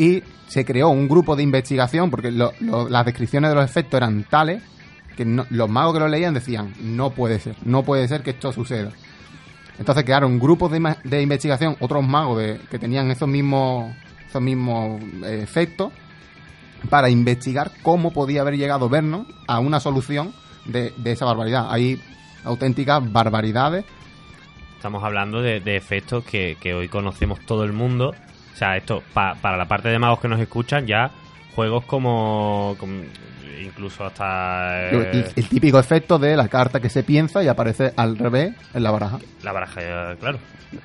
y 0.00 0.22
se 0.50 0.64
creó 0.64 0.88
un 0.88 1.08
grupo 1.08 1.36
de 1.36 1.42
investigación 1.44 2.10
porque 2.10 2.30
lo- 2.32 2.52
lo- 2.60 2.88
las 2.88 3.04
descripciones 3.06 3.50
de 3.50 3.54
los 3.54 3.64
efectos 3.64 3.98
eran 3.98 4.24
tales 4.24 4.62
que 5.16 5.24
los 5.24 5.68
magos 5.70 5.94
que 5.94 6.00
lo 6.00 6.08
leían 6.08 6.34
decían 6.34 6.72
no 6.80 7.10
puede 7.10 7.38
ser, 7.38 7.54
no 7.64 7.82
puede 7.84 8.08
ser 8.08 8.22
que 8.22 8.30
esto 8.30 8.52
suceda. 8.52 8.90
Entonces 9.78 10.04
crearon 10.04 10.38
grupos 10.38 10.70
de, 10.72 10.96
de 11.04 11.22
investigación, 11.22 11.76
otros 11.80 12.06
magos 12.06 12.38
de- 12.38 12.60
que 12.70 12.78
tenían 12.78 13.10
esos 13.10 13.28
mismos, 13.28 13.94
esos 14.28 14.42
mismos 14.42 15.00
eh, 15.24 15.40
efectos 15.42 15.92
para 16.88 17.10
investigar 17.10 17.70
cómo 17.82 18.10
podía 18.12 18.40
haber 18.40 18.56
llegado 18.56 18.88
Vernon 18.88 19.26
a 19.46 19.58
una 19.60 19.78
solución 19.80 20.32
de, 20.64 20.92
de 20.96 21.12
esa 21.12 21.26
barbaridad. 21.26 21.68
Hay 21.70 22.00
auténticas 22.44 23.00
barbaridades 23.12 23.84
Estamos 24.76 25.04
hablando 25.04 25.42
de, 25.42 25.60
efectos 25.76 26.24
que 26.60 26.72
hoy 26.72 26.88
conocemos 26.88 27.38
todo 27.44 27.64
el 27.64 27.72
mundo. 27.74 28.14
O 28.60 28.62
sea, 28.62 28.76
esto, 28.76 29.02
pa- 29.14 29.34
para 29.40 29.56
la 29.56 29.64
parte 29.64 29.88
de 29.88 29.98
magos 29.98 30.20
que 30.20 30.28
nos 30.28 30.38
escuchan, 30.38 30.86
ya 30.86 31.10
juegos 31.54 31.82
como, 31.86 32.76
como- 32.78 33.04
incluso 33.64 34.04
hasta 34.04 34.90
el, 34.90 35.00
eh, 35.16 35.24
el 35.34 35.48
típico 35.48 35.78
efecto 35.78 36.18
de 36.18 36.36
la 36.36 36.46
carta 36.48 36.78
que 36.78 36.90
se 36.90 37.02
piensa 37.02 37.42
y 37.42 37.48
aparece 37.48 37.92
al 37.96 38.18
revés 38.18 38.52
en 38.74 38.82
la 38.82 38.90
baraja. 38.90 39.18
la 39.42 39.52
baraja, 39.52 39.80
eh, 39.82 40.16
claro. 40.20 40.38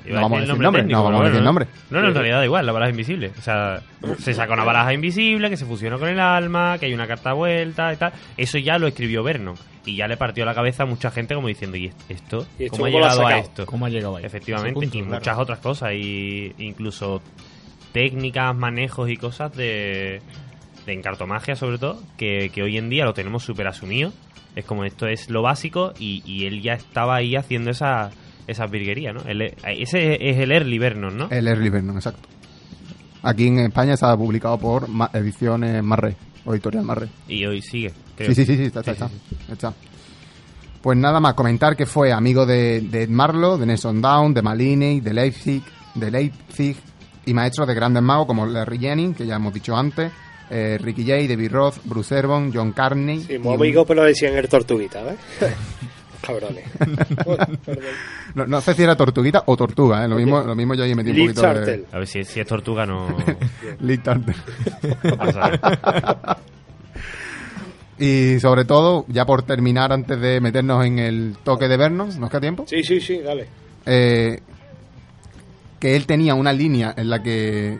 No 0.05 0.21
vamos 0.21 0.37
a 0.37 0.41
decir 0.41 0.57
nombre, 0.57 0.83
no 0.83 1.03
vamos 1.03 1.21
a 1.21 1.23
decir 1.25 1.39
¿no? 1.41 1.45
nombre. 1.45 1.67
No, 1.91 2.01
no, 2.01 2.07
en 2.07 2.13
realidad 2.15 2.37
da 2.39 2.45
igual, 2.45 2.65
la 2.65 2.71
baraja 2.71 2.89
invisible. 2.91 3.31
O 3.37 3.41
sea, 3.41 3.81
se 4.19 4.33
saca 4.33 4.53
una 4.53 4.63
baraja 4.63 4.93
invisible 4.93 5.49
que 5.49 5.57
se 5.57 5.65
fusiona 5.65 5.97
con 5.97 6.07
el 6.09 6.19
alma, 6.19 6.77
que 6.79 6.85
hay 6.87 6.93
una 6.93 7.05
carta 7.07 7.33
vuelta 7.33 7.91
y 7.93 7.97
tal. 7.97 8.13
Eso 8.37 8.57
ya 8.57 8.77
lo 8.79 8.87
escribió 8.87 9.21
Vernon. 9.21 9.55
Y 9.85 9.95
ya 9.97 10.07
le 10.07 10.17
partió 10.17 10.43
la 10.45 10.55
cabeza 10.55 10.81
a 10.83 10.85
mucha 10.87 11.11
gente 11.11 11.35
como 11.35 11.47
diciendo, 11.47 11.77
¿y 11.77 11.91
esto? 12.09 12.47
¿Y 12.57 12.63
esto 12.63 12.77
¿Cómo 12.77 12.85
ha 12.87 12.89
cómo 12.89 12.99
lo 12.99 13.05
ha 13.05 13.09
llegado 13.11 13.27
a 13.27 13.37
esto? 13.37 13.65
¿Cómo 13.67 13.85
ha 13.85 13.89
llegado 13.89 14.15
ahí? 14.17 14.25
Efectivamente, 14.25 14.73
punto, 14.73 14.97
y 14.97 15.01
claro. 15.01 15.15
muchas 15.17 15.37
otras 15.37 15.59
cosas, 15.59 15.91
y 15.93 16.51
incluso 16.57 17.21
técnicas, 17.95 18.53
manejos 18.53 19.09
y 19.09 19.15
cosas 19.15 19.55
de, 19.55 20.21
de 20.85 20.93
encartomagia 20.93 21.55
sobre 21.55 21.77
todo, 21.77 22.03
que, 22.17 22.51
que 22.53 22.61
hoy 22.61 22.77
en 22.77 22.89
día 22.89 23.05
lo 23.05 23.13
tenemos 23.13 23.43
súper 23.43 23.67
asumido. 23.67 24.11
Es 24.53 24.65
como 24.65 24.83
esto 24.83 25.07
es 25.07 25.29
lo 25.29 25.41
básico 25.41 25.93
y, 25.97 26.21
y 26.25 26.45
él 26.45 26.61
ya 26.61 26.73
estaba 26.73 27.15
ahí 27.15 27.35
haciendo 27.37 27.71
esa, 27.71 28.11
esas 28.47 28.69
virguerías, 28.69 29.13
¿no? 29.13 29.21
Ese 29.65 30.29
es 30.29 30.37
el 30.37 30.51
early 30.51 30.77
Vernon, 30.77 31.17
¿no? 31.17 31.29
El 31.29 31.47
Early 31.47 31.69
Vernon, 31.69 31.95
exacto. 31.95 32.27
Aquí 33.23 33.47
en 33.47 33.59
España 33.59 33.93
está 33.93 34.15
publicado 34.17 34.57
por 34.57 34.87
Ma- 34.89 35.09
Ediciones 35.13 35.81
Marre, 35.83 36.15
o 36.45 36.53
Editorial 36.53 36.83
Marre. 36.83 37.07
Y 37.27 37.45
hoy 37.45 37.61
sigue, 37.61 37.91
creo. 38.15 38.27
Sí, 38.29 38.35
sí, 38.35 38.45
sí, 38.45 38.57
sí, 38.57 38.63
está, 38.63 38.81
está, 38.81 38.91
está, 38.91 39.09
está. 39.51 39.73
Pues 40.81 40.97
nada 40.97 41.19
más, 41.19 41.33
comentar 41.33 41.75
que 41.75 41.85
fue 41.85 42.11
amigo 42.13 42.45
de, 42.45 42.81
de 42.81 43.03
Ed 43.03 43.09
Marlowe, 43.09 43.57
de 43.57 43.65
Nelson 43.65 44.01
Down, 44.01 44.33
de 44.33 44.41
Malini, 44.41 44.99
de 45.01 45.13
Leipzig, 45.13 45.63
de 45.95 46.11
Leipzig 46.11 46.77
y 47.25 47.33
maestros 47.33 47.67
de 47.67 47.73
grandes 47.73 48.03
magos 48.03 48.27
como 48.27 48.45
Larry 48.45 48.77
Jennings, 48.79 49.17
que 49.17 49.25
ya 49.25 49.35
hemos 49.35 49.53
dicho 49.53 49.75
antes, 49.75 50.11
eh, 50.49 50.77
Ricky 50.81 51.05
Jay, 51.05 51.27
David 51.27 51.51
Roth, 51.51 51.75
Bruce 51.83 52.15
Ervon, 52.17 52.51
John 52.53 52.71
Carney. 52.71 53.21
Sí, 53.23 53.37
un- 53.37 53.53
amigo, 53.53 53.85
pero 53.85 54.03
decían 54.03 54.35
el 54.35 54.47
tortuguita, 54.47 55.01
¿eh? 55.01 55.15
Cabrones. 56.21 56.63
no, 58.33 58.47
no 58.47 58.61
sé 58.61 58.73
si 58.73 58.81
era 58.83 58.95
tortuguita 58.95 59.43
o 59.45 59.55
tortuga, 59.55 60.03
¿eh? 60.03 60.07
lo, 60.07 60.15
mismo, 60.15 60.41
lo 60.41 60.55
mismo 60.55 60.73
yo 60.73 60.83
ahí 60.83 60.95
metí 60.95 61.11
un 61.11 61.17
poquito 61.27 61.41
Chartel. 61.41 61.81
de... 61.81 61.87
A 61.91 61.99
ver 61.99 62.07
si, 62.07 62.23
si 62.23 62.39
es 62.39 62.47
tortuga 62.47 62.83
no... 62.85 63.15
Lee 63.81 64.01
Chartel. 64.01 64.35
no 65.03 65.17
pasa 65.17 65.39
nada. 65.39 66.37
Y 67.97 68.39
sobre 68.39 68.65
todo, 68.65 69.05
ya 69.07 69.25
por 69.25 69.43
terminar, 69.43 69.93
antes 69.93 70.19
de 70.19 70.41
meternos 70.41 70.85
en 70.85 70.99
el 70.99 71.37
toque 71.43 71.67
de 71.67 71.77
vernos, 71.77 72.17
¿nos 72.17 72.29
queda 72.29 72.41
tiempo? 72.41 72.65
Sí, 72.67 72.83
sí, 72.83 72.99
sí, 72.99 73.19
dale. 73.19 73.47
Eh, 73.85 74.39
que 75.85 75.95
él 75.95 76.07
tenía 76.07 76.33
una 76.33 76.51
línea 76.51 76.95
en 76.97 77.11
la 77.11 77.21
que 77.21 77.77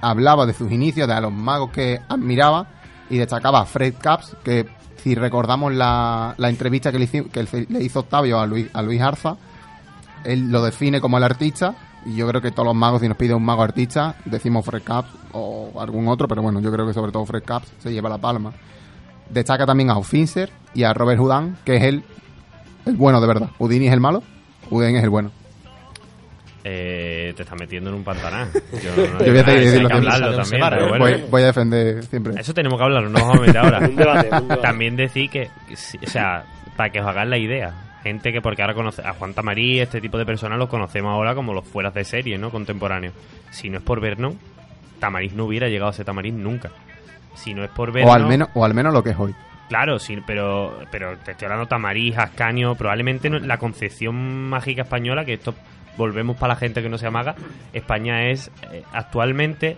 hablaba 0.00 0.44
de 0.44 0.54
sus 0.54 0.72
inicios, 0.72 1.06
de 1.06 1.14
a 1.14 1.20
los 1.20 1.32
magos 1.32 1.70
que 1.70 2.00
admiraba, 2.08 2.66
y 3.08 3.16
destacaba 3.16 3.60
a 3.60 3.64
Fred 3.64 3.94
Capps, 3.96 4.36
que 4.42 4.66
si 4.96 5.14
recordamos 5.14 5.72
la, 5.72 6.34
la 6.36 6.48
entrevista 6.48 6.90
que 6.90 6.98
le, 6.98 7.04
hizo, 7.04 7.30
que 7.30 7.46
le 7.68 7.80
hizo 7.80 8.00
Octavio 8.00 8.40
a 8.40 8.46
Luis, 8.48 8.66
a 8.72 8.82
Luis 8.82 9.00
Arza, 9.00 9.36
él 10.24 10.50
lo 10.50 10.64
define 10.64 11.00
como 11.00 11.16
el 11.16 11.22
artista, 11.22 11.76
Y 12.06 12.16
yo 12.16 12.26
creo 12.26 12.42
que 12.42 12.50
todos 12.50 12.66
los 12.66 12.74
magos, 12.74 13.02
si 13.02 13.08
nos 13.08 13.16
pide 13.16 13.34
un 13.34 13.44
mago 13.44 13.62
artista, 13.62 14.16
decimos 14.24 14.64
Fred 14.64 14.82
Caps 14.82 15.10
o 15.30 15.70
algún 15.78 16.08
otro, 16.08 16.26
pero 16.26 16.42
bueno, 16.42 16.58
yo 16.58 16.72
creo 16.72 16.88
que 16.88 16.92
sobre 16.92 17.12
todo 17.12 17.24
Fred 17.24 17.44
Caps 17.44 17.68
se 17.78 17.92
lleva 17.92 18.08
la 18.08 18.18
palma. 18.18 18.52
Destaca 19.30 19.64
también 19.64 19.90
a 19.90 20.02
Fincher 20.02 20.50
y 20.74 20.82
a 20.82 20.92
Robert 20.92 21.20
Houdin, 21.20 21.56
que 21.64 21.76
es 21.76 21.84
el, 21.84 22.02
el 22.84 22.96
bueno 22.96 23.20
de 23.20 23.28
verdad. 23.28 23.50
Houdini 23.58 23.86
es 23.86 23.92
el 23.92 24.00
malo, 24.00 24.24
Houdin 24.70 24.96
es 24.96 25.04
el 25.04 25.10
bueno. 25.10 25.37
Eh, 26.70 27.32
te 27.34 27.44
estás 27.44 27.58
metiendo 27.58 27.88
en 27.88 27.96
un 27.96 28.04
pantanal. 28.04 28.50
Yo, 28.82 28.90
no- 28.94 29.24
Yo 29.24 29.32
voy 29.32 29.38
a 29.38 29.44
también, 29.44 29.88
pero 30.68 30.88
bueno. 30.88 30.98
voy, 30.98 31.24
voy 31.30 31.42
a 31.42 31.46
defender 31.46 32.04
siempre. 32.04 32.34
Eso 32.38 32.52
tenemos 32.52 32.78
que 32.78 32.84
hablarlo, 32.84 33.08
no 33.08 33.18
vamos 33.20 33.38
a 33.38 33.40
meter 33.40 33.56
ahora. 33.58 33.78
Un 33.88 33.96
debate, 33.96 34.28
un 34.30 34.48
debate. 34.48 34.60
También 34.62 34.94
decir 34.96 35.30
que, 35.30 35.44
o 35.72 36.06
sea, 36.10 36.44
para 36.76 36.90
que 36.90 37.00
os 37.00 37.06
hagáis 37.06 37.30
la 37.30 37.38
idea, 37.38 37.72
gente 38.02 38.32
que 38.32 38.42
porque 38.42 38.60
ahora 38.60 38.74
conoce 38.74 39.00
a 39.02 39.14
Juan 39.14 39.32
Tamarí, 39.32 39.80
este 39.80 40.02
tipo 40.02 40.18
de 40.18 40.26
personas 40.26 40.58
los 40.58 40.68
conocemos 40.68 41.10
ahora 41.10 41.34
como 41.34 41.54
los 41.54 41.66
fueras 41.66 41.94
de 41.94 42.04
serie, 42.04 42.36
¿no? 42.36 42.50
Contemporáneos. 42.50 43.14
Si 43.50 43.70
no 43.70 43.78
es 43.78 43.82
por 43.84 44.00
Vernon, 44.02 44.38
Tamariz 45.00 45.32
no 45.32 45.46
hubiera 45.46 45.68
llegado 45.68 45.88
a 45.90 45.94
ser 45.94 46.04
Tamariz 46.04 46.34
nunca. 46.34 46.68
Si 47.34 47.54
no 47.54 47.64
es 47.64 47.70
por 47.70 47.92
Vernon... 47.92 48.10
O 48.10 48.14
al 48.14 48.26
menos, 48.26 48.48
o 48.52 48.64
al 48.64 48.74
menos 48.74 48.92
lo 48.92 49.02
que 49.02 49.10
es 49.10 49.18
hoy. 49.18 49.34
Claro, 49.70 49.98
sí, 49.98 50.18
pero, 50.26 50.80
pero 50.90 51.16
te 51.18 51.30
estoy 51.32 51.46
hablando 51.46 51.66
Tamariz, 51.66 52.16
Ascanio, 52.18 52.74
probablemente 52.74 53.30
no- 53.30 53.38
la 53.38 53.56
concepción 53.58 54.48
mágica 54.48 54.82
española, 54.82 55.24
que 55.24 55.34
esto 55.34 55.54
volvemos 55.98 56.38
para 56.38 56.54
la 56.54 56.60
gente 56.60 56.80
que 56.80 56.88
no 56.88 56.96
sea 56.96 57.10
maga, 57.10 57.34
España 57.74 58.30
es 58.30 58.50
eh, 58.72 58.82
actualmente, 58.92 59.76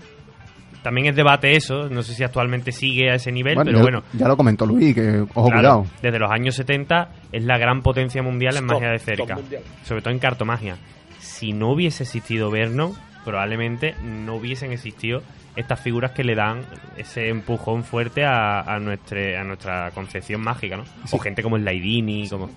también 0.82 1.08
es 1.08 1.16
debate 1.16 1.56
eso, 1.56 1.88
no 1.88 2.02
sé 2.02 2.14
si 2.14 2.22
actualmente 2.22 2.70
sigue 2.70 3.10
a 3.10 3.14
ese 3.14 3.32
nivel, 3.32 3.56
Bueno, 3.56 3.70
pero 3.70 3.78
ya, 3.78 3.82
bueno, 3.82 4.02
ya 4.12 4.28
lo 4.28 4.36
comentó 4.36 4.66
Luis, 4.66 4.94
que 4.94 5.22
ojo 5.34 5.48
claro, 5.48 5.82
cuidado. 5.82 5.86
desde 6.00 6.18
los 6.18 6.30
años 6.30 6.54
70 6.54 7.08
es 7.32 7.44
la 7.44 7.58
gran 7.58 7.82
potencia 7.82 8.22
mundial 8.22 8.56
en 8.56 8.66
magia 8.66 8.90
de 8.90 8.98
cerca, 8.98 9.38
sobre 9.82 10.02
todo 10.02 10.12
en 10.12 10.20
cartomagia. 10.20 10.76
Si 11.18 11.52
no 11.52 11.72
hubiese 11.72 12.04
existido 12.04 12.50
Vernon, 12.50 12.92
probablemente 13.24 13.94
no 14.02 14.36
hubiesen 14.36 14.72
existido 14.72 15.22
estas 15.56 15.80
figuras 15.80 16.12
que 16.12 16.24
le 16.24 16.34
dan 16.34 16.62
ese 16.96 17.28
empujón 17.28 17.84
fuerte 17.84 18.24
a, 18.24 18.60
a, 18.60 18.78
nuestra, 18.78 19.40
a 19.40 19.44
nuestra 19.44 19.90
concepción 19.90 20.40
mágica, 20.40 20.76
¿no? 20.76 20.84
Sí. 20.84 21.16
O 21.16 21.18
gente 21.18 21.42
como 21.42 21.56
el 21.56 21.64
Laidini, 21.64 22.28
como... 22.28 22.50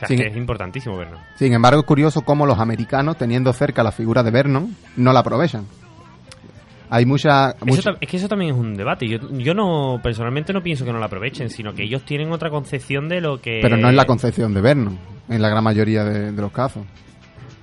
O 0.00 0.06
sea, 0.06 0.08
Sí. 0.08 0.14
es 0.14 0.20
que 0.20 0.26
es 0.28 0.36
importantísimo 0.36 0.96
Vernon. 0.96 1.18
Sin 1.36 1.52
embargo, 1.52 1.80
es 1.80 1.86
curioso 1.86 2.22
cómo 2.22 2.46
los 2.46 2.58
americanos, 2.58 3.16
teniendo 3.18 3.52
cerca 3.52 3.82
la 3.82 3.92
figura 3.92 4.22
de 4.22 4.30
Vernon, 4.30 4.74
no 4.96 5.12
la 5.12 5.20
aprovechan. 5.20 5.66
Hay 6.92 7.06
mucha... 7.06 7.54
Es 8.00 8.08
que 8.08 8.16
eso 8.16 8.26
también 8.28 8.52
es 8.54 8.58
un 8.58 8.74
debate. 8.74 9.06
Yo, 9.06 9.18
yo 9.38 9.54
no, 9.54 10.00
personalmente 10.02 10.52
no 10.52 10.60
pienso 10.62 10.84
que 10.84 10.92
no 10.92 10.98
lo 10.98 11.04
aprovechen, 11.04 11.48
sino 11.48 11.72
que 11.72 11.84
ellos 11.84 12.02
tienen 12.04 12.32
otra 12.32 12.50
concepción 12.50 13.08
de 13.08 13.20
lo 13.20 13.40
que... 13.40 13.60
pero 13.62 13.76
no 13.76 13.88
es 13.88 13.94
la 13.94 14.06
concepción 14.06 14.52
de 14.54 14.60
Vernon, 14.60 14.98
en 15.28 15.40
la 15.42 15.48
gran 15.48 15.62
mayoría 15.62 16.02
de, 16.02 16.32
de 16.32 16.42
los 16.42 16.50
casos. 16.50 16.82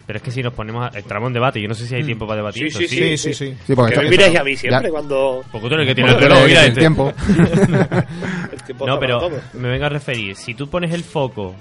Pero 0.05 0.17
es 0.17 0.23
que 0.23 0.31
si 0.31 0.41
nos 0.41 0.53
ponemos 0.53 0.85
a, 0.85 0.97
entramos 0.97 1.27
en 1.27 1.33
debate, 1.33 1.61
yo 1.61 1.67
no 1.67 1.73
sé 1.73 1.85
si 1.85 1.93
hay 1.95 2.03
tiempo 2.05 2.25
para 2.25 2.37
debatir. 2.37 2.71
Sí, 2.71 2.87
sí, 2.87 3.17
sí, 3.17 3.33
sí. 3.33 3.53
Sí, 3.65 3.75
porque 3.75 3.97
me 3.97 4.09
miráis 4.09 4.39
a 4.39 4.43
mí 4.45 4.55
siempre 4.55 4.83
ya- 4.83 4.89
cuando... 4.91 5.43
Porque 5.51 5.67
tú 5.67 5.73
eres 5.75 5.85
el 5.85 5.87
que 5.93 5.95
tiene 5.95 6.11
el 6.11 6.21
reloj, 6.21 6.39
mira 6.47 6.65
este. 6.65 6.79
tiempo. 6.79 7.11
El 8.53 8.63
tiempo 8.63 8.87
No, 8.87 8.99
pero 8.99 9.29
me 9.55 9.67
vengo 9.67 9.85
a 9.85 9.89
referir. 9.89 10.35
Si 10.37 10.53
tú 10.53 10.69
pones 10.69 10.93
el 10.93 11.03
foco 11.03 11.53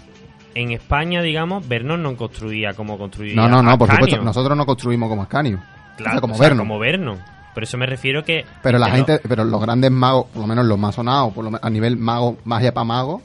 en 0.56 0.72
España, 0.72 1.22
digamos, 1.22 1.66
Vernon 1.68 2.02
no 2.02 2.16
construía 2.16 2.72
como 2.74 2.98
construía 2.98 3.34
No, 3.34 3.48
no, 3.48 3.62
no, 3.62 3.76
por 3.78 3.90
supuesto. 3.90 4.22
Nosotros 4.22 4.56
no 4.56 4.64
construimos 4.66 5.08
como 5.08 5.22
Ascanio. 5.22 5.60
Claro, 5.96 6.10
O 6.10 6.12
sea, 6.12 6.20
como 6.20 6.34
o 6.34 6.36
sea, 6.36 6.48
Vernon. 6.48 6.66
como 6.66 6.78
Vernon. 6.78 7.18
Por 7.54 7.62
eso 7.62 7.78
me 7.78 7.86
refiero 7.86 8.22
que... 8.24 8.44
Pero 8.62 8.78
la 8.78 8.90
gente, 8.90 9.18
pero 9.26 9.44
los 9.44 9.60
grandes 9.60 9.90
magos, 9.90 10.26
por 10.26 10.42
lo 10.42 10.46
menos 10.46 10.66
los 10.66 10.78
más 10.78 10.94
sonados, 10.94 11.32
por 11.32 11.44
lo 11.44 11.50
me- 11.52 11.58
a 11.62 11.70
nivel 11.70 11.96
mago, 11.96 12.36
magia 12.44 12.72
para 12.74 12.84
mago, 12.84 13.22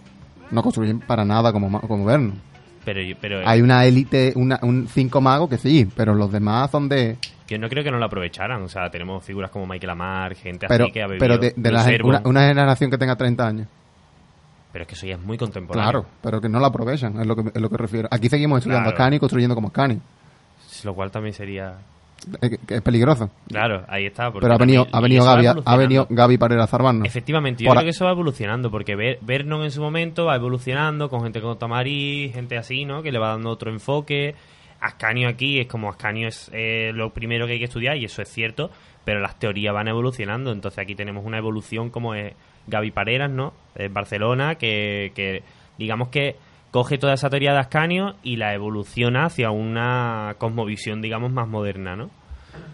no 0.52 0.62
construyen 0.64 1.00
para 1.00 1.26
nada 1.26 1.52
como, 1.52 1.82
como 1.82 2.06
Vernon. 2.06 2.40
pero, 2.86 3.02
pero 3.20 3.42
Hay 3.46 3.62
una 3.62 3.84
élite, 3.86 4.32
una, 4.36 4.58
un 4.62 4.88
cinco 4.88 5.20
magos 5.20 5.50
que 5.50 5.58
sí, 5.58 5.88
pero 5.96 6.14
los 6.16 6.32
demás 6.32 6.72
son 6.72 6.88
de... 6.88 7.18
yo 7.48 7.58
no 7.60 7.68
creo 7.68 7.84
que 7.84 7.92
no 7.92 7.98
lo 7.98 8.06
aprovecharan. 8.06 8.62
O 8.62 8.70
sea, 8.70 8.90
tenemos 8.90 9.22
figuras 9.24 9.52
como 9.52 9.66
Michael 9.68 9.90
Amar, 9.90 10.36
gente 10.36 10.66
Pero, 10.68 10.86
así 10.86 10.94
que 10.94 11.02
ha 11.04 11.08
bebido... 11.08 11.20
pero 11.20 11.38
de, 11.38 11.54
la 11.72 12.22
una 12.24 12.48
generación 12.48 12.90
que 12.90 12.98
tenga 12.98 13.16
30 13.18 13.46
años. 13.48 13.68
Pero 14.72 14.84
es 14.84 14.88
que 14.88 14.96
eso 14.96 15.06
ya 15.06 15.16
es 15.16 15.22
muy 15.22 15.38
contemporáneo. 15.38 15.92
Claro, 15.92 16.06
pero 16.22 16.40
que 16.40 16.48
no 16.50 16.60
la 16.60 16.68
aprovechan, 16.68 17.20
es 17.20 17.28
lo 17.28 17.36
que, 17.36 17.52
es 17.54 17.62
lo 17.62 17.70
que 17.70 17.78
refiero. 17.78 18.08
Aquí 18.12 18.30
seguimos 18.30 18.60
estudiando 18.60 18.86
Claro. 18.90 18.96
Ascanio 18.96 19.18
y 19.18 19.20
construyendo 19.20 19.56
como 19.56 19.68
Ascanio. 19.68 20.00
Lo 20.84 20.94
cual 20.94 21.12
también 21.12 21.34
sería... 21.34 21.76
Es, 22.40 22.58
que 22.68 22.76
es 22.76 22.82
peligroso. 22.84 23.30
Claro, 23.48 23.84
ahí 23.90 24.06
está. 24.06 24.32
Pero 24.32 24.54
ha 24.54 24.58
venido, 24.58 24.88
ha 24.92 25.02
venido 25.02 25.26
Gaby, 25.26 25.48
ha 25.66 25.76
venido 25.76 26.06
Gaby 26.10 26.38
para 26.38 26.68
zarbarnos. 26.68 27.08
Efectivamente, 27.08 27.64
yo 27.64 27.68
Por 27.70 27.76
creo 27.78 27.82
a- 27.82 27.84
que 27.86 27.90
eso 27.90 28.06
va 28.06 28.12
evolucionando, 28.12 28.70
porque 28.70 28.96
Ver- 28.96 29.18
Vernon 29.22 29.64
en 29.64 29.72
su 29.72 29.82
momento 29.82 30.26
va 30.26 30.36
evolucionando 30.36 31.10
con 31.10 31.24
gente 31.24 31.42
como 31.42 31.58
Tamari, 31.58 32.30
gente 32.32 32.58
así, 32.58 32.86
¿no? 32.86 33.02
Que 33.02 33.12
le 33.12 33.18
va 33.18 33.30
dando 33.30 33.50
otro 33.50 33.72
enfoque. 33.72 34.36
Ascanio 34.80 35.30
aquí 35.30 35.60
es 35.60 35.68
como 35.68 35.90
Ascanio 35.90 36.28
es 36.28 36.50
eh, 36.54 36.92
lo 36.94 37.12
primero 37.12 37.48
que 37.48 37.54
hay 37.54 37.60
que 37.60 37.66
estudiar, 37.66 37.98
y 37.98 38.06
eso 38.06 38.22
es 38.22 38.30
cierto, 38.30 38.70
pero 39.04 39.20
las 39.20 39.40
teorías 39.40 39.74
van 39.74 39.88
evolucionando. 39.88 40.52
Entonces 40.52 40.78
aquí 40.80 40.94
tenemos 40.96 41.26
una 41.26 41.40
evolución 41.40 41.90
como 41.90 42.14
es 42.14 42.34
Gaby 42.68 42.92
Pareras, 42.92 43.32
¿no? 43.32 43.54
En 43.76 43.94
Barcelona, 43.94 44.56
que, 44.56 45.12
que 45.16 45.44
digamos 45.78 46.10
que 46.10 46.36
coge 46.72 46.98
toda 46.98 47.14
esa 47.14 47.30
teoría 47.30 47.52
de 47.54 47.60
Ascanio 47.60 48.16
y 48.24 48.38
la 48.38 48.54
evoluciona 48.54 49.26
hacia 49.26 49.52
una 49.52 50.36
cosmovisión, 50.38 51.02
digamos, 51.02 51.32
más 51.32 51.48
moderna, 51.48 51.96
¿no? 51.96 52.10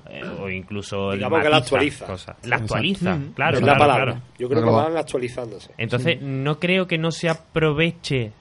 Eh, 0.09 0.21
o 0.41 0.49
incluso 0.49 1.11
el 1.11 1.17
Digamos 1.19 1.41
que 1.43 1.49
la 1.49 1.57
actualiza. 1.57 2.05
cosas. 2.05 2.35
La 2.47 2.55
actualiza, 2.57 3.15
Mm. 3.15 3.33
claro, 3.33 3.57
Es 3.57 3.63
claro, 3.63 3.79
la 3.79 3.85
palabra. 3.87 4.13
claro. 4.13 4.21
Yo 4.39 4.49
creo 4.49 4.63
que 4.63 4.69
van 4.69 4.97
actualizándose. 4.97 5.71
Entonces, 5.77 6.21
no 6.21 6.59
creo 6.59 6.87
que 6.87 6.97
no 6.97 7.11
se 7.11 7.29
aproveche 7.29 8.31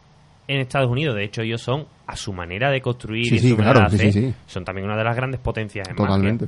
en 0.49 0.61
Estados 0.61 0.89
Unidos. 0.91 1.17
De 1.17 1.25
hecho, 1.25 1.43
ellos 1.43 1.61
son, 1.61 1.87
a 2.07 2.17
su 2.17 2.33
manera 2.33 2.71
de 2.71 2.81
construir 2.81 3.27
Sí, 3.27 3.35
y 3.35 3.39
sí, 3.41 3.49
su 3.51 3.57
manera 3.57 3.73
claro, 3.81 3.91
de 3.91 3.97
hacer, 3.97 4.13
sí, 4.13 4.21
sí. 4.29 4.35
son 4.47 4.65
también 4.65 4.87
una 4.87 4.97
de 4.97 5.05
las 5.05 5.17
grandes 5.17 5.41
potencias 5.41 5.89
en 5.89 5.97
Totalmente. 5.97 6.47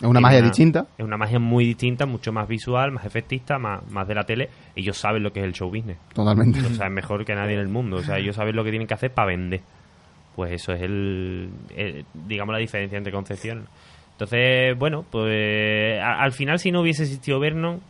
Es 0.00 0.04
una 0.04 0.20
magia 0.20 0.40
distinta. 0.42 0.86
Es 0.96 1.04
una 1.04 1.16
magia 1.16 1.38
muy 1.38 1.64
distinta, 1.64 2.06
mucho 2.06 2.32
más 2.32 2.46
visual, 2.48 2.92
más 2.92 3.04
efectista, 3.04 3.58
más, 3.58 3.86
más 3.90 4.06
de 4.06 4.14
la 4.14 4.24
tele. 4.24 4.48
Ellos 4.76 4.96
saben 4.96 5.22
lo 5.22 5.32
que 5.32 5.40
es 5.40 5.46
el 5.46 5.52
show 5.52 5.68
business. 5.68 5.98
Totalmente. 6.14 6.60
O 6.60 6.68
sea, 6.70 6.86
es 6.86 6.92
mejor 6.92 7.24
que 7.24 7.34
nadie 7.34 7.54
en 7.54 7.60
el 7.60 7.68
mundo. 7.68 7.96
O 7.96 8.02
sea, 8.02 8.18
ellos 8.18 8.36
saben 8.36 8.54
lo 8.54 8.62
que 8.64 8.70
tienen 8.70 8.86
que 8.86 8.94
hacer 8.94 9.10
para 9.12 9.28
vender. 9.28 9.60
Pues 10.36 10.52
eso 10.52 10.72
es 10.72 10.82
el, 10.82 11.50
el- 11.76 12.04
digamos, 12.26 12.52
la 12.52 12.58
diferencia 12.60 12.96
entre 12.96 13.12
concepciones. 13.12 13.64
Entonces, 14.12 14.78
bueno, 14.78 15.04
pues 15.10 16.00
a- 16.00 16.20
al 16.22 16.30
final 16.32 16.58
si 16.60 16.70
no 16.70 16.80
hubiese 16.82 17.02
existido 17.02 17.40
Vernon, 17.40 17.80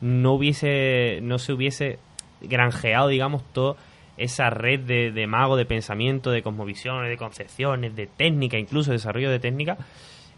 no 0.00 0.32
hubiese, 0.34 1.18
no 1.22 1.38
se 1.38 1.52
hubiese 1.52 1.98
granjeado, 2.42 3.08
digamos, 3.08 3.42
toda 3.52 3.76
esa 4.16 4.50
red 4.50 4.80
de, 4.80 5.10
de 5.12 5.26
magos, 5.26 5.58
de 5.58 5.64
pensamiento, 5.66 6.30
de 6.30 6.42
cosmovisiones, 6.42 7.10
de 7.10 7.16
concepciones, 7.16 7.96
de 7.96 8.06
técnica, 8.06 8.58
incluso 8.58 8.92
desarrollo 8.92 9.30
de 9.30 9.38
técnica, 9.40 9.76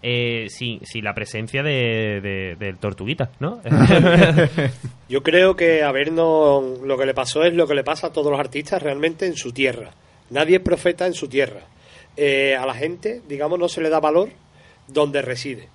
eh, 0.03 0.47
sin, 0.49 0.85
sin 0.85 1.05
la 1.05 1.15
presencia 1.15 1.63
de, 1.63 2.21
de- 2.21 2.57
del 2.59 2.77
Tortuguita, 2.79 3.31
¿no? 3.41 3.61
Yo 5.09 5.23
creo 5.23 5.57
que 5.57 5.83
a 5.83 5.93
Vernon 5.93 6.87
lo 6.87 6.97
que 6.99 7.07
le 7.07 7.15
pasó 7.15 7.45
es 7.45 7.55
lo 7.55 7.67
que 7.67 7.75
le 7.75 7.85
pasa 7.85 8.09
a 8.09 8.13
todos 8.13 8.31
los 8.31 8.41
artistas 8.41 8.83
realmente 8.83 9.27
en 9.27 9.37
su 9.37 9.53
tierra. 9.53 9.91
Nadie 10.31 10.57
es 10.57 10.63
profeta 10.63 11.07
en 11.07 11.15
su 11.15 11.29
tierra. 11.29 11.61
Eh, 12.17 12.57
a 12.57 12.67
la 12.67 12.75
gente, 12.75 13.21
digamos, 13.29 13.59
no 13.59 13.69
se 13.69 13.81
le 13.81 13.89
da 13.91 14.01
valor 14.01 14.31
donde 14.89 15.23
reside. 15.23 15.69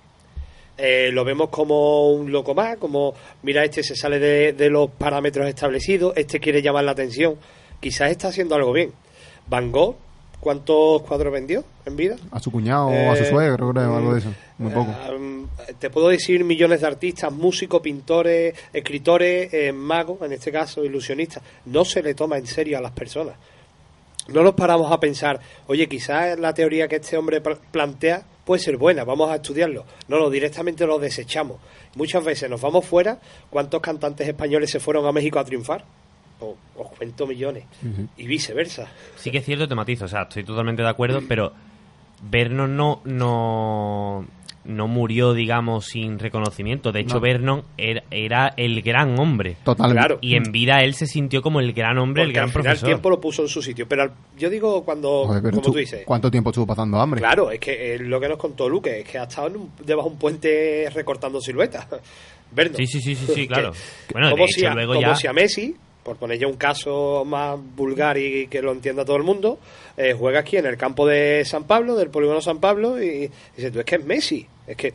Eh, 0.76 1.10
lo 1.12 1.24
vemos 1.24 1.48
como 1.48 2.10
un 2.12 2.30
loco 2.30 2.54
más, 2.54 2.76
como, 2.78 3.14
mira, 3.42 3.64
este 3.64 3.82
se 3.82 3.96
sale 3.96 4.18
de, 4.20 4.52
de 4.52 4.70
los 4.70 4.90
parámetros 4.90 5.48
establecidos, 5.48 6.12
este 6.16 6.38
quiere 6.38 6.62
llamar 6.62 6.84
la 6.84 6.92
atención. 6.92 7.36
Quizás 7.80 8.10
está 8.10 8.28
haciendo 8.28 8.54
algo 8.54 8.72
bien. 8.72 8.92
Van 9.48 9.72
Gogh, 9.72 9.96
¿cuántos 10.40 11.02
cuadros 11.02 11.32
vendió 11.32 11.64
en 11.86 11.96
vida? 11.96 12.16
A 12.30 12.40
su 12.40 12.50
cuñado 12.50 12.86
o 12.88 13.12
a 13.12 13.16
su 13.16 13.24
Eh, 13.24 13.30
suegro, 13.30 13.70
creo, 13.72 13.96
algo 13.96 14.12
de 14.14 14.20
eso. 14.20 14.32
Muy 14.58 14.70
Eh, 14.70 14.74
poco. 14.74 14.94
te 15.78 15.90
puedo 15.90 16.08
decir 16.08 16.44
millones 16.44 16.80
de 16.80 16.86
artistas, 16.86 17.32
músicos, 17.32 17.80
pintores, 17.80 18.54
escritores, 18.72 19.52
eh, 19.52 19.72
magos, 19.72 20.22
en 20.22 20.32
este 20.32 20.50
caso 20.52 20.84
ilusionistas. 20.84 21.42
No 21.66 21.84
se 21.84 22.02
le 22.02 22.14
toma 22.14 22.38
en 22.38 22.46
serio 22.46 22.78
a 22.78 22.80
las 22.80 22.92
personas. 22.92 23.34
No 24.28 24.42
nos 24.42 24.54
paramos 24.54 24.92
a 24.92 25.00
pensar, 25.00 25.40
oye, 25.68 25.88
quizás 25.88 26.38
la 26.38 26.52
teoría 26.52 26.86
que 26.86 26.96
este 26.96 27.16
hombre 27.16 27.40
pl- 27.40 27.56
plantea 27.70 28.22
puede 28.44 28.60
ser 28.62 28.76
buena, 28.76 29.04
vamos 29.04 29.30
a 29.30 29.36
estudiarlo. 29.36 29.84
No, 30.06 30.18
no, 30.18 30.28
directamente 30.28 30.86
lo 30.86 30.98
desechamos. 30.98 31.56
Muchas 31.94 32.22
veces 32.24 32.50
nos 32.50 32.60
vamos 32.60 32.84
fuera. 32.84 33.18
¿Cuántos 33.48 33.80
cantantes 33.80 34.28
españoles 34.28 34.70
se 34.70 34.80
fueron 34.80 35.06
a 35.06 35.12
México 35.12 35.38
a 35.38 35.44
triunfar? 35.44 35.84
O- 36.40 36.56
os 36.76 36.88
cuento 36.96 37.26
millones. 37.26 37.64
Y 38.16 38.26
viceversa. 38.26 38.86
Sí 39.16 39.30
que 39.30 39.38
es 39.38 39.44
cierto, 39.44 39.66
te 39.66 39.74
matizo, 39.74 40.04
o 40.04 40.08
sea, 40.08 40.22
estoy 40.22 40.44
totalmente 40.44 40.82
de 40.82 40.88
acuerdo, 40.88 41.20
pero 41.26 41.52
Vernon 42.22 42.76
no, 42.76 43.00
no, 43.04 44.24
no 44.64 44.86
murió, 44.88 45.34
digamos, 45.34 45.86
sin 45.86 46.18
reconocimiento. 46.18 46.92
De 46.92 47.00
hecho, 47.00 47.16
No. 47.16 47.20
Vernon 47.20 47.64
era, 47.76 48.02
era 48.10 48.54
el 48.56 48.82
gran 48.82 49.18
hombre. 49.18 49.56
Totalmente. 49.64 49.98
Claro. 50.00 50.18
Y 50.20 50.36
en 50.36 50.52
vida 50.52 50.82
él 50.84 50.94
se 50.94 51.06
sintió 51.06 51.42
como 51.42 51.58
el 51.60 51.72
gran 51.72 51.98
hombre, 51.98 52.22
el 52.24 52.32
gran 52.32 52.46
al 52.46 52.50
final 52.52 52.76
el 52.76 52.82
tiempo 52.82 53.10
lo 53.10 53.20
puso 53.20 53.42
en 53.42 53.48
su 53.48 53.62
sitio. 53.62 53.88
Pero 53.88 54.02
al- 54.02 54.12
yo 54.36 54.50
digo 54.50 54.84
cuando, 54.84 55.26
Joder, 55.26 55.42
como 55.42 55.60
tú- 55.62 55.72
tú 55.72 55.78
dices, 55.78 56.02
¿Cuánto 56.04 56.30
tiempo 56.30 56.50
estuvo 56.50 56.66
pasando 56.66 57.00
hambre? 57.00 57.20
Claro, 57.20 57.50
es 57.50 57.58
que 57.60 57.94
es 57.94 58.00
lo 58.00 58.20
que 58.20 58.28
nos 58.28 58.38
contó 58.38 58.68
Luque, 58.68 59.00
es 59.00 59.08
que 59.08 59.18
ha 59.18 59.24
estado 59.24 59.48
en 59.48 59.56
un- 59.56 59.72
debajo 59.84 60.08
de 60.08 60.12
un 60.14 60.18
puente 60.20 60.90
recortando 60.94 61.40
siluetas. 61.40 61.86
Vernon. 62.52 62.76
Sí, 62.76 62.86
sí, 62.86 63.00
sí, 63.00 63.14
sí, 63.14 63.26
sí, 63.26 63.34
Que- 63.42 63.46
claro. 63.48 63.72
Bueno, 64.12 64.28
de 64.28 64.32
como 64.32 64.44
hecho, 64.44 64.60
si 64.60 64.66
a, 64.66 64.74
luego 64.74 64.94
como 64.94 65.06
ya- 65.06 65.14
si 65.16 65.26
a 65.26 65.32
Messi, 65.32 65.76
por 66.08 66.16
poner 66.16 66.38
ya 66.38 66.46
un 66.46 66.56
caso 66.56 67.22
más 67.26 67.58
vulgar 67.76 68.16
y 68.16 68.46
que 68.46 68.62
lo 68.62 68.72
entienda 68.72 69.04
todo 69.04 69.16
el 69.18 69.24
mundo, 69.24 69.58
eh, 69.98 70.14
juega 70.18 70.40
aquí 70.40 70.56
en 70.56 70.64
el 70.64 70.78
campo 70.78 71.06
de 71.06 71.44
San 71.44 71.64
Pablo, 71.64 71.96
del 71.96 72.08
polígono 72.08 72.40
San 72.40 72.60
Pablo, 72.60 73.02
y 73.02 73.30
dices, 73.56 73.70
tú 73.72 73.80
es 73.80 73.84
que 73.84 73.96
es 73.96 74.04
Messi, 74.06 74.46
es 74.66 74.74
que 74.76 74.94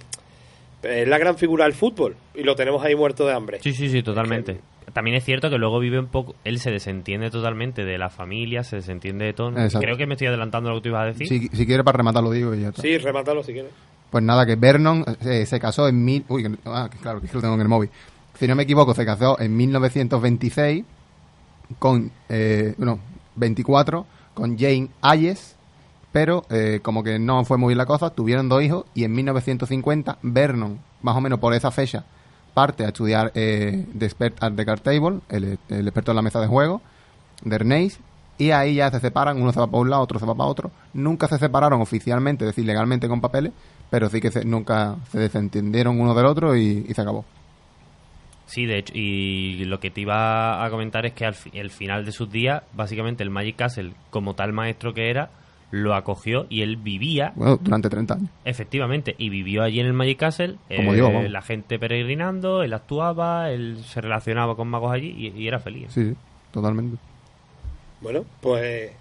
es 0.82 1.08
la 1.08 1.18
gran 1.20 1.38
figura 1.38 1.66
del 1.66 1.74
fútbol 1.74 2.16
y 2.34 2.42
lo 2.44 2.56
tenemos 2.56 2.84
ahí 2.84 2.96
muerto 2.96 3.28
de 3.28 3.34
hambre. 3.34 3.60
Sí, 3.62 3.74
sí, 3.74 3.90
sí, 3.90 4.02
totalmente. 4.02 4.60
También 4.92 5.16
es 5.16 5.24
cierto 5.24 5.50
que 5.52 5.58
luego 5.58 5.80
vive 5.80 6.00
un 6.00 6.08
poco, 6.08 6.36
él 6.44 6.60
se 6.60 6.72
desentiende 6.72 7.30
totalmente 7.30 7.86
de 7.86 7.98
la 8.00 8.10
familia, 8.10 8.64
se 8.64 8.78
desentiende 8.78 9.26
de 9.26 9.34
todo. 9.34 9.50
Exacto. 9.52 9.80
Creo 9.82 9.98
que 9.98 10.06
me 10.08 10.14
estoy 10.16 10.28
adelantando 10.28 10.70
a 10.70 10.74
lo 10.74 10.80
que 10.80 10.84
tú 10.84 10.90
ibas 10.90 11.04
a 11.04 11.06
decir. 11.06 11.28
Si, 11.28 11.48
si 11.56 11.66
quieres 11.68 11.84
para 11.86 11.98
rematar 11.98 12.24
lo 12.24 12.32
digo 12.32 12.54
y 12.56 12.62
ya 12.62 12.70
está. 12.70 12.82
Sí, 12.82 12.98
remátalo 12.98 13.44
si 13.44 13.54
quieres. 13.54 13.72
Pues 14.10 14.24
nada, 14.24 14.46
que 14.46 14.56
Vernon 14.56 15.06
eh, 15.26 15.46
se 15.46 15.60
casó 15.60 15.88
en 15.88 16.04
mil... 16.04 16.26
Uy, 16.28 16.44
que- 16.44 16.58
ah, 16.66 16.90
que 16.92 16.98
claro, 16.98 17.20
que 17.20 17.26
es 17.28 17.32
que 17.32 17.38
lo 17.38 17.42
tengo 17.42 17.56
en 17.56 17.62
el 17.62 17.68
móvil. 17.68 17.90
Si 18.38 18.48
no 18.48 18.56
me 18.56 18.64
equivoco, 18.64 18.94
se 18.96 19.06
casó 19.06 19.40
en 19.40 19.56
1926 19.56 20.84
con... 21.80 22.12
Eh, 22.30 22.76
no, 22.78 23.00
24 23.36 24.06
con 24.34 24.58
Jane 24.58 24.90
Ayes, 25.02 25.56
pero 26.12 26.46
eh, 26.50 26.80
como 26.84 27.04
que 27.04 27.18
no 27.20 27.44
fue 27.46 27.58
muy 27.58 27.70
bien 27.70 27.78
la 27.80 27.86
cosa, 27.86 28.10
tuvieron 28.12 28.50
dos 28.50 28.62
hijos 28.64 28.86
y 28.94 29.04
en 29.04 29.14
1950 29.14 30.18
Vernon, 30.22 30.80
más 31.02 31.16
o 31.16 31.22
menos 31.22 31.40
por 31.40 31.54
esa 31.54 31.72
fecha, 31.72 32.04
parte 32.54 32.86
a 32.86 32.90
estudiar 32.90 33.32
eh, 33.36 33.86
de 33.94 34.06
expert 34.06 34.42
at 34.44 34.54
the 34.54 34.66
card 34.66 34.82
table, 34.82 35.20
el, 35.30 35.58
experto 35.70 36.12
en 36.12 36.16
la 36.16 36.22
mesa 36.22 36.40
de 36.40 36.48
juego, 36.48 36.82
de 37.44 37.56
Ernest, 37.56 38.00
y 38.38 38.52
ahí 38.52 38.76
ya 38.76 38.90
se 38.92 39.00
separan, 39.00 39.42
uno 39.42 39.52
se 39.52 39.60
va 39.60 39.68
para 39.68 39.82
un 39.82 39.90
lado, 39.90 40.02
otro 40.04 40.20
se 40.20 40.26
va 40.26 40.34
para 40.36 40.50
otro. 40.50 40.72
Nunca 40.94 41.28
se 41.28 41.38
separaron 41.38 41.82
oficialmente, 41.82 42.46
es 42.46 42.50
decir, 42.50 42.66
legalmente 42.66 43.08
con 43.08 43.22
papeles, 43.22 43.52
pero 43.90 44.10
sí 44.10 44.20
que 44.22 44.32
se- 44.32 44.46
nunca 44.46 44.96
se 45.12 45.20
desentendieron 45.20 46.00
uno 46.00 46.14
del 46.16 46.26
otro 46.26 46.56
y 46.56 46.84
se 46.94 47.02
acabó. 47.02 47.26
Sí, 48.46 48.66
de 48.66 48.78
hecho, 48.80 48.94
y 48.96 49.64
lo 49.66 49.80
que 49.80 49.90
te 49.90 50.02
iba 50.02 50.64
a 50.64 50.70
comentar 50.70 51.06
es 51.06 51.14
que 51.14 51.26
al 51.26 51.34
fi- 51.34 51.52
el 51.54 51.70
final 51.72 52.06
de 52.06 52.12
sus 52.12 52.30
días, 52.32 52.64
básicamente 52.74 53.24
el 53.24 53.30
Magic 53.30 53.56
Castle, 53.56 53.94
como 54.10 54.36
tal 54.36 54.54
maestro 54.54 54.94
que 54.94 55.10
era, 55.10 55.30
lo 55.72 55.96
acogió 55.96 56.46
y 56.50 56.62
él 56.62 56.76
vivía, 56.78 57.32
Bueno, 57.36 57.58
durante 57.60 57.90
30 57.90 58.14
años. 58.16 58.30
efectivamente, 58.46 59.16
y 59.18 59.30
vivió 59.30 59.64
allí 59.64 59.80
en 59.80 59.88
el 59.88 59.94
Magic 59.94 60.20
Castle, 60.20 60.58
Como 60.76 60.92
eh, 60.92 60.96
digo, 60.96 61.12
vamos. 61.12 61.32
la 61.32 61.42
gente 61.42 61.80
peregrinando, 61.80 62.62
él 62.64 62.74
actuaba, 62.74 63.50
él 63.50 63.78
se 63.86 64.02
relacionaba 64.02 64.56
con 64.56 64.68
magos 64.68 64.92
allí 64.94 65.16
y, 65.18 65.30
y 65.42 65.48
era 65.48 65.60
feliz. 65.60 65.88
Sí, 65.90 66.10
sí, 66.12 66.16
totalmente. 66.52 66.98
Bueno, 68.02 68.26
pues 68.42 68.92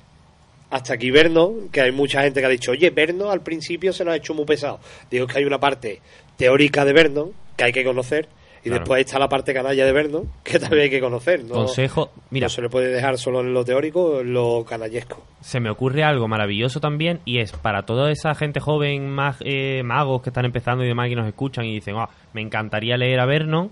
hasta 0.71 0.95
aquí 0.95 1.11
Vernon, 1.11 1.69
que 1.71 1.83
hay 1.83 1.93
mucha 1.93 2.23
gente 2.23 2.41
que 2.41 2.47
ha 2.47 2.49
dicho, 2.49 2.71
oye, 2.71 2.89
Vernon 2.91 3.31
al 3.31 3.43
principio 3.43 3.93
se 3.93 4.05
nos 4.05 4.15
ha 4.15 4.17
hecho 4.17 4.33
muy 4.33 4.45
pesado. 4.47 4.81
Digo 5.11 5.27
que 5.27 5.39
hay 5.39 5.45
una 5.45 5.59
parte 5.59 6.01
teórica 6.39 6.85
de 6.87 6.93
Vernon 6.95 7.33
que 7.57 7.65
hay 7.65 7.73
que 7.73 7.85
conocer 7.85 8.29
y 8.65 8.69
Claro. 8.69 8.81
después 8.81 9.01
está 9.05 9.19
la 9.19 9.29
parte 9.29 9.53
canalla 9.53 9.85
de 9.85 9.93
Vernon 9.93 10.29
que 10.45 10.59
también 10.59 10.83
hay 10.85 10.91
que 10.91 11.01
conocer. 11.01 11.45
¿no? 11.45 11.55
Consejo, 11.55 12.11
mira. 12.31 12.45
No 12.47 12.49
se 12.51 12.63
le 12.63 12.69
puede 12.69 12.89
dejar 12.89 13.19
solo 13.19 13.41
en 13.41 13.53
lo 13.55 13.65
teórico, 13.65 14.21
en 14.21 14.33
lo 14.33 14.65
canallesco. 14.65 15.25
se 15.41 15.59
me 15.59 15.71
ocurre 15.71 16.05
algo 16.05 16.29
maravilloso 16.29 16.79
también 16.81 17.19
y 17.25 17.39
es 17.39 17.51
para 17.53 17.83
toda 17.83 18.11
esa 18.13 18.35
gente 18.37 18.61
joven, 18.61 19.13
mag- 19.17 19.37
eh, 19.41 19.83
magos 19.85 20.23
que 20.23 20.31
están 20.31 20.45
empezando 20.45 20.85
y 20.85 20.87
demás 20.89 21.09
que 21.09 21.17
nos 21.17 21.27
escuchan 21.27 21.65
y 21.65 21.75
dicen, 21.75 21.97
"Ah, 21.99 22.09
me 22.33 22.41
encantaría 22.43 22.97
leer 22.97 23.19
a 23.19 23.27
Vernon, 23.27 23.71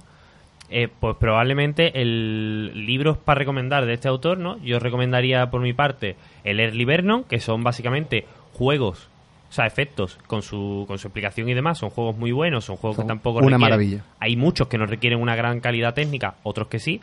eh, 0.73 0.89
pues 1.01 1.17
probablemente 1.19 2.01
el 2.01 2.87
libros 2.87 3.19
para 3.19 3.39
recomendar 3.39 3.87
de 3.87 3.93
este 3.95 4.09
autor, 4.09 4.39
¿no? 4.39 4.57
Yo 4.63 4.79
recomendaría 4.79 5.51
por 5.51 5.61
mi 5.61 5.73
parte 5.73 6.17
el 6.45 6.59
Early 6.61 6.85
Vernon, 6.85 7.25
que 7.25 7.39
son 7.41 7.63
básicamente 7.65 8.25
juegos, 8.55 9.09
o 9.51 9.53
sea, 9.53 9.67
efectos 9.67 10.17
con 10.29 10.43
su, 10.43 10.85
con 10.87 10.99
su 10.99 11.09
explicación 11.09 11.49
y 11.49 11.55
demás, 11.55 11.77
son 11.79 11.91
juegos 11.91 12.17
muy 12.17 12.31
buenos, 12.31 12.65
son 12.65 12.77
juegos 12.77 12.97
Son 12.97 13.05
que 13.07 13.09
tampoco 13.09 13.39
una 13.41 13.57
requieren- 13.57 13.61
maravilla. 13.61 14.05
Hay 14.21 14.37
muchos 14.37 14.69
que 14.69 14.79
no 14.79 14.87
requieren 14.87 15.21
una 15.21 15.35
gran 15.35 15.59
calidad 15.61 15.93
técnica, 15.95 16.37
otros 16.45 16.69
que 16.69 16.79
sí. 16.79 17.01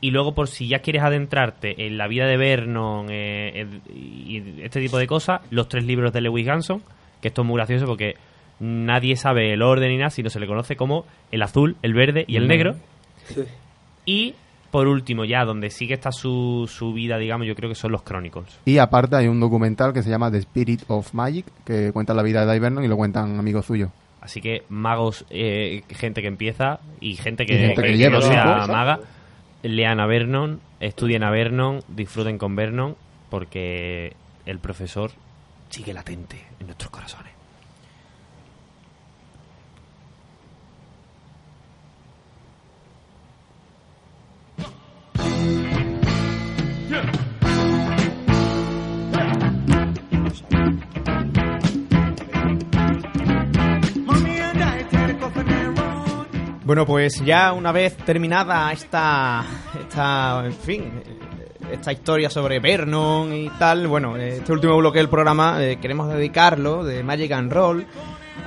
Y 0.00 0.10
luego, 0.10 0.34
por 0.34 0.48
si 0.48 0.68
ya 0.68 0.80
quieres 0.80 1.02
adentrarte 1.02 1.86
en 1.86 1.96
la 1.96 2.06
vida 2.08 2.26
de 2.26 2.36
Vernon 2.36 3.06
eh, 3.08 3.52
el- 3.60 3.80
y 3.96 4.60
este 4.62 4.80
tipo 4.80 4.98
de 4.98 5.06
cosas, 5.06 5.40
los 5.50 5.68
tres 5.68 5.84
libros 5.84 6.12
de 6.12 6.20
Lewis 6.20 6.44
Ganson, 6.44 6.82
que 7.22 7.28
esto 7.28 7.42
es 7.42 7.46
muy 7.48 7.56
gracioso 7.56 7.86
porque 7.86 8.16
nadie 8.60 9.16
sabe 9.16 9.52
el 9.52 9.62
orden 9.62 9.90
ni 9.90 9.96
nada, 9.98 10.10
sino 10.10 10.28
se 10.28 10.40
le 10.40 10.46
conoce 10.46 10.76
como 10.76 11.06
el 11.30 11.40
azul, 11.42 11.76
el 11.82 11.94
verde 11.94 12.24
y 12.26 12.36
el 12.36 12.46
negro. 12.48 12.76
Y 14.04 14.34
por 14.70 14.86
último, 14.88 15.24
ya 15.24 15.44
donde 15.44 15.70
sí 15.70 15.86
que 15.86 15.94
está 15.94 16.12
su, 16.12 16.70
su 16.72 16.92
vida, 16.92 17.18
digamos, 17.18 17.46
yo 17.46 17.54
creo 17.54 17.68
que 17.68 17.74
son 17.74 17.92
los 17.92 18.02
Chronicles. 18.02 18.58
Y 18.64 18.78
aparte 18.78 19.16
hay 19.16 19.28
un 19.28 19.40
documental 19.40 19.92
que 19.92 20.02
se 20.02 20.10
llama 20.10 20.30
The 20.30 20.38
Spirit 20.38 20.82
of 20.88 21.12
Magic, 21.14 21.46
que 21.64 21.92
cuenta 21.92 22.12
la 22.14 22.22
vida 22.22 22.40
de 22.40 22.46
Dai 22.46 22.58
Vernon 22.58 22.84
y 22.84 22.88
lo 22.88 22.96
cuentan 22.96 23.38
amigos 23.38 23.66
suyos. 23.66 23.90
Así 24.20 24.40
que 24.40 24.64
magos, 24.68 25.24
eh, 25.30 25.82
gente 25.90 26.20
que 26.20 26.28
empieza 26.28 26.80
y 27.00 27.14
gente 27.16 27.46
que, 27.46 27.54
Y 27.54 27.58
gente 27.58 27.74
que- 27.76 27.82
que 27.82 27.92
que 27.92 27.98
lleva 27.98 28.16
no 28.18 28.22
sea 28.22 28.66
maga, 28.66 29.00
lean 29.62 30.00
a 30.00 30.06
Vernon, 30.06 30.60
estudien 30.80 31.22
a 31.22 31.30
Vernon, 31.30 31.82
disfruten 31.88 32.36
con 32.38 32.56
Vernon, 32.56 32.96
porque 33.30 34.14
el 34.44 34.58
profesor 34.58 35.10
sigue 35.70 35.92
latente 35.94 36.40
en 36.60 36.66
nuestros 36.66 36.90
corazones. 36.90 37.32
Bueno, 56.66 56.84
pues 56.84 57.24
ya 57.24 57.52
una 57.52 57.70
vez 57.70 57.96
terminada 57.96 58.72
esta, 58.72 59.44
esta, 59.80 60.44
en 60.44 60.52
fin, 60.52 61.00
esta 61.70 61.92
historia 61.92 62.28
sobre 62.28 62.58
Vernon 62.58 63.32
y 63.32 63.48
tal, 63.50 63.86
bueno, 63.86 64.16
este 64.16 64.50
último 64.50 64.76
bloque 64.76 64.98
del 64.98 65.08
programa 65.08 65.62
eh, 65.62 65.78
queremos 65.80 66.08
dedicarlo 66.08 66.82
de 66.82 67.04
Magic 67.04 67.30
and 67.30 67.52
Roll 67.52 67.86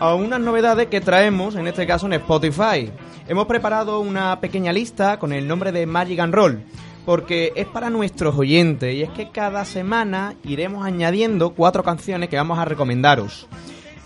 a 0.01 0.15
unas 0.15 0.41
novedades 0.41 0.87
que 0.87 0.99
traemos, 0.99 1.55
en 1.55 1.67
este 1.67 1.87
caso 1.87 2.07
en 2.07 2.13
Spotify. 2.13 2.91
Hemos 3.25 3.45
preparado 3.45 4.01
una 4.01 4.41
pequeña 4.41 4.73
lista 4.73 5.17
con 5.17 5.31
el 5.31 5.47
nombre 5.47 5.71
de 5.71 5.85
Magic 5.85 6.19
and 6.19 6.35
Roll, 6.35 6.61
porque 7.05 7.53
es 7.55 7.67
para 7.67 7.89
nuestros 7.89 8.37
oyentes 8.37 8.95
y 8.95 9.01
es 9.01 9.09
que 9.11 9.29
cada 9.31 9.63
semana 9.63 10.35
iremos 10.43 10.85
añadiendo 10.85 11.51
cuatro 11.51 11.83
canciones 11.83 12.27
que 12.27 12.35
vamos 12.35 12.59
a 12.59 12.65
recomendaros. 12.65 13.47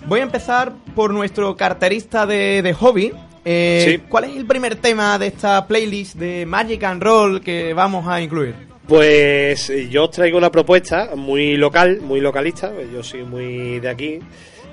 Voy 0.06 0.20
a 0.20 0.24
empezar 0.24 0.72
por 0.94 1.12
nuestro 1.12 1.58
carterista 1.58 2.28
de, 2.28 2.62
de 2.62 2.74
hobby. 2.76 3.12
Eh, 3.46 3.84
Sí. 3.86 4.04
¿Cuál 4.10 4.26
es 4.26 4.36
el 4.38 4.46
primer 4.46 4.76
tema 4.78 5.18
de 5.20 5.28
esta 5.28 5.68
playlist 5.68 6.16
de 6.16 6.46
Magic 6.46 6.84
and 6.84 7.04
Roll 7.04 7.42
que 7.42 7.74
vamos 7.74 8.08
a 8.08 8.22
incluir? 8.22 8.56
Pues 8.88 9.70
eh, 9.70 9.88
yo 9.90 10.06
os 10.06 10.12
traigo 10.12 10.38
una 10.38 10.52
propuesta 10.52 11.12
muy 11.16 11.56
local, 11.58 12.00
muy 12.02 12.20
localista, 12.22 12.72
pues 12.72 12.92
yo 12.92 13.02
soy 13.04 13.24
muy 13.24 13.80
de 13.80 13.90
aquí, 13.90 14.20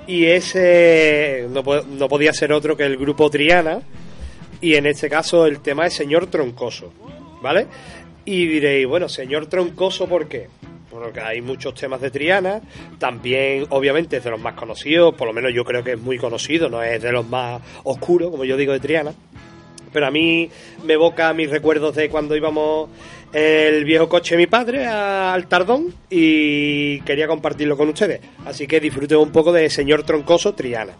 y 0.07 0.25
ese 0.25 1.47
no, 1.49 1.63
po- 1.63 1.83
no 1.83 2.07
podía 2.09 2.33
ser 2.33 2.51
otro 2.53 2.75
que 2.75 2.83
el 2.83 2.97
grupo 2.97 3.29
Triana, 3.29 3.79
y 4.59 4.75
en 4.75 4.85
este 4.85 5.09
caso 5.09 5.45
el 5.45 5.59
tema 5.61 5.85
es 5.87 5.93
Señor 5.93 6.27
Troncoso, 6.27 6.93
¿vale? 7.41 7.67
Y 8.25 8.45
diréis, 8.47 8.85
bueno, 8.87 9.07
Señor 9.09 9.47
Troncoso, 9.47 10.07
¿por 10.07 10.27
qué? 10.27 10.47
Porque 11.01 11.19
hay 11.19 11.41
muchos 11.41 11.73
temas 11.73 11.99
de 11.99 12.11
Triana, 12.11 12.61
también 12.99 13.65
obviamente 13.69 14.17
es 14.17 14.23
de 14.23 14.29
los 14.29 14.39
más 14.39 14.53
conocidos, 14.53 15.15
por 15.15 15.27
lo 15.27 15.33
menos 15.33 15.51
yo 15.53 15.65
creo 15.65 15.83
que 15.83 15.93
es 15.93 15.99
muy 15.99 16.17
conocido, 16.17 16.69
no 16.69 16.83
es 16.83 17.01
de 17.01 17.11
los 17.11 17.27
más 17.27 17.61
oscuros, 17.83 18.29
como 18.29 18.45
yo 18.45 18.55
digo, 18.55 18.71
de 18.71 18.79
Triana. 18.79 19.13
Pero 19.91 20.05
a 20.05 20.11
mí 20.11 20.49
me 20.85 20.93
evoca 20.93 21.33
mis 21.33 21.49
recuerdos 21.49 21.95
de 21.95 22.09
cuando 22.09 22.35
íbamos 22.35 22.89
el 23.33 23.83
viejo 23.83 24.07
coche 24.07 24.35
de 24.35 24.43
mi 24.43 24.47
padre 24.47 24.85
al 24.85 25.47
Tardón 25.47 25.93
y 26.09 27.01
quería 27.01 27.27
compartirlo 27.27 27.75
con 27.75 27.89
ustedes. 27.89 28.21
Así 28.45 28.67
que 28.67 28.79
disfruten 28.79 29.17
un 29.17 29.31
poco 29.31 29.51
de 29.51 29.69
Señor 29.69 30.03
Troncoso 30.03 30.53
Triana. 30.53 30.93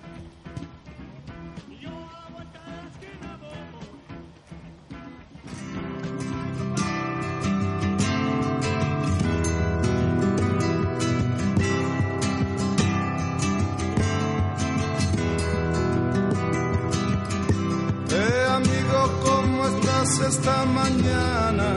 Esta 20.31 20.65
mañana? 20.65 21.67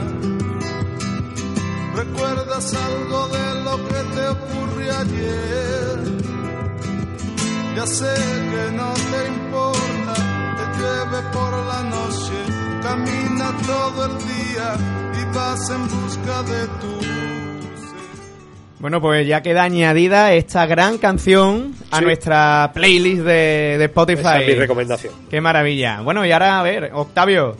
¿Recuerdas 1.95 2.73
algo 2.73 3.27
de 3.27 3.63
lo 3.63 3.75
que 3.87 4.01
te 4.15 4.27
ocurrió 4.27 4.91
ayer? 4.99 5.99
Ya 7.75 7.85
sé 7.85 8.13
que 8.51 8.71
no 8.77 8.93
te 8.93 9.27
importa, 9.27 10.13
te 10.57 10.79
llueve 10.79 11.19
por 11.33 11.51
la 11.67 11.83
noche, 11.83 12.37
camina 12.81 13.51
todo 13.65 14.05
el 14.05 14.17
día 14.19 14.75
y 15.21 15.35
vas 15.35 15.69
en 15.69 15.83
busca 15.89 16.43
de 16.43 16.67
tu 16.79 17.05
Bueno, 18.79 19.01
pues 19.01 19.27
ya 19.27 19.41
queda 19.41 19.63
añadida 19.63 20.31
esta 20.33 20.65
gran 20.65 20.97
canción 20.97 21.73
a 21.91 21.99
Sí. 21.99 22.05
nuestra 22.05 22.71
playlist 22.73 23.23
de, 23.23 23.75
de 23.79 23.85
Spotify. 23.85 24.19
Esa 24.21 24.39
es 24.41 24.47
mi 24.47 24.53
recomendación. 24.55 25.13
Qué 25.29 25.41
maravilla. 25.41 25.99
Bueno, 26.01 26.25
y 26.25 26.31
ahora, 26.31 26.59
a 26.59 26.63
ver, 26.63 26.91
Octavio, 26.93 27.57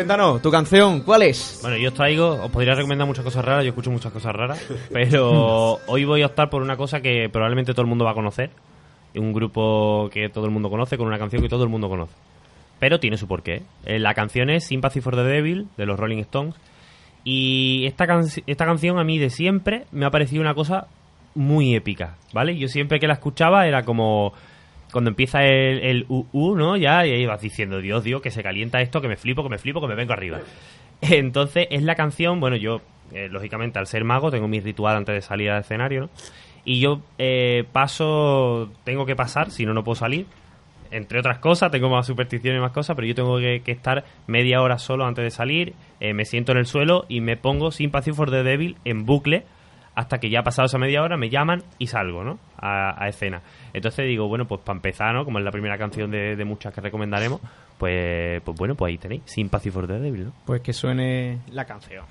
Cuéntanos, 0.00 0.42
tu 0.42 0.50
canción, 0.50 1.00
¿cuál 1.00 1.22
es? 1.22 1.60
Bueno, 1.62 1.78
yo 1.78 1.88
os 1.88 1.94
traigo, 1.94 2.28
os 2.44 2.50
podría 2.50 2.74
recomendar 2.74 3.06
muchas 3.06 3.24
cosas 3.24 3.42
raras, 3.42 3.64
yo 3.64 3.70
escucho 3.70 3.90
muchas 3.90 4.12
cosas 4.12 4.36
raras, 4.36 4.62
pero 4.92 5.80
hoy 5.86 6.04
voy 6.04 6.20
a 6.20 6.26
optar 6.26 6.50
por 6.50 6.60
una 6.60 6.76
cosa 6.76 7.00
que 7.00 7.30
probablemente 7.32 7.72
todo 7.72 7.80
el 7.80 7.88
mundo 7.88 8.04
va 8.04 8.10
a 8.10 8.14
conocer, 8.14 8.50
un 9.14 9.32
grupo 9.32 10.10
que 10.12 10.28
todo 10.28 10.44
el 10.44 10.50
mundo 10.50 10.68
conoce, 10.68 10.98
con 10.98 11.06
una 11.06 11.18
canción 11.18 11.40
que 11.40 11.48
todo 11.48 11.62
el 11.64 11.70
mundo 11.70 11.88
conoce. 11.88 12.12
Pero 12.78 13.00
tiene 13.00 13.16
su 13.16 13.26
porqué. 13.26 13.62
Eh, 13.86 13.98
La 13.98 14.12
canción 14.12 14.50
es 14.50 14.66
Sympathy 14.66 15.00
for 15.00 15.16
the 15.16 15.22
Devil, 15.22 15.66
de 15.78 15.86
los 15.86 15.98
Rolling 15.98 16.18
Stones, 16.18 16.56
y 17.24 17.86
esta, 17.86 18.06
can- 18.06 18.28
esta 18.46 18.66
canción 18.66 18.98
a 18.98 19.04
mí 19.04 19.18
de 19.18 19.30
siempre 19.30 19.86
me 19.92 20.04
ha 20.04 20.10
parecido 20.10 20.42
una 20.42 20.52
cosa 20.52 20.88
muy 21.34 21.74
épica, 21.74 22.16
¿vale? 22.34 22.58
Yo 22.58 22.68
siempre 22.68 23.00
que 23.00 23.06
la 23.06 23.14
escuchaba 23.14 23.66
era 23.66 23.82
como 23.84 24.34
cuando 24.96 25.10
empieza 25.10 25.44
el, 25.44 25.80
el 25.80 26.06
uh, 26.08 26.56
¿no? 26.56 26.74
Ya, 26.78 27.06
y 27.06 27.10
ahí 27.10 27.26
vas 27.26 27.42
diciendo, 27.42 27.82
Dios, 27.82 28.02
Dios, 28.02 28.22
que 28.22 28.30
se 28.30 28.42
calienta 28.42 28.80
esto, 28.80 29.02
que 29.02 29.08
me 29.08 29.18
flipo, 29.18 29.42
que 29.42 29.50
me 29.50 29.58
flipo, 29.58 29.78
que 29.82 29.88
me 29.88 29.94
vengo 29.94 30.14
arriba. 30.14 30.40
Entonces, 31.02 31.66
es 31.70 31.82
la 31.82 31.96
canción, 31.96 32.40
bueno, 32.40 32.56
yo, 32.56 32.80
eh, 33.12 33.28
lógicamente, 33.30 33.78
al 33.78 33.86
ser 33.86 34.04
mago, 34.04 34.30
tengo 34.30 34.48
mi 34.48 34.58
ritual 34.58 34.96
antes 34.96 35.14
de 35.14 35.20
salir 35.20 35.50
al 35.50 35.60
escenario, 35.60 36.00
¿no? 36.00 36.10
Y 36.64 36.80
yo 36.80 37.02
eh, 37.18 37.64
paso, 37.70 38.70
tengo 38.84 39.04
que 39.04 39.14
pasar, 39.14 39.50
si 39.50 39.66
no, 39.66 39.74
no 39.74 39.84
puedo 39.84 39.96
salir. 39.96 40.24
Entre 40.90 41.18
otras 41.18 41.40
cosas, 41.40 41.70
tengo 41.70 41.90
más 41.90 42.06
supersticiones 42.06 42.58
y 42.58 42.62
más 42.62 42.72
cosas, 42.72 42.96
pero 42.96 43.06
yo 43.06 43.14
tengo 43.14 43.36
que, 43.36 43.60
que 43.62 43.72
estar 43.72 44.06
media 44.26 44.62
hora 44.62 44.78
solo 44.78 45.04
antes 45.04 45.24
de 45.24 45.30
salir, 45.30 45.74
eh, 46.00 46.14
me 46.14 46.24
siento 46.24 46.52
en 46.52 46.58
el 46.58 46.64
suelo 46.64 47.04
y 47.06 47.20
me 47.20 47.36
pongo 47.36 47.70
Sympathy 47.70 48.12
for 48.12 48.30
the 48.30 48.42
Devil 48.42 48.78
en 48.86 49.04
bucle 49.04 49.44
hasta 49.96 50.18
que 50.18 50.30
ya 50.30 50.40
ha 50.40 50.42
pasado 50.44 50.66
esa 50.66 50.78
media 50.78 51.02
hora, 51.02 51.16
me 51.16 51.30
llaman 51.30 51.62
y 51.78 51.86
salgo, 51.86 52.22
¿no? 52.22 52.38
A, 52.58 53.02
a 53.02 53.08
escena. 53.08 53.40
Entonces 53.72 54.06
digo, 54.06 54.28
bueno, 54.28 54.44
pues 54.46 54.60
para 54.60 54.76
empezar, 54.76 55.14
¿no? 55.14 55.24
Como 55.24 55.38
es 55.38 55.44
la 55.44 55.50
primera 55.50 55.78
canción 55.78 56.10
de, 56.10 56.36
de 56.36 56.44
muchas 56.44 56.72
que 56.74 56.82
recomendaremos, 56.82 57.40
pues, 57.78 58.42
pues 58.42 58.58
bueno, 58.58 58.74
pues 58.74 58.90
ahí 58.90 58.98
tenéis, 58.98 59.22
Sympathy 59.24 59.70
for 59.70 59.86
the 59.86 59.98
Devil, 59.98 60.26
¿no? 60.26 60.32
Pues 60.44 60.60
que 60.60 60.72
suene 60.72 61.40
la 61.50 61.64
canción. 61.64 62.04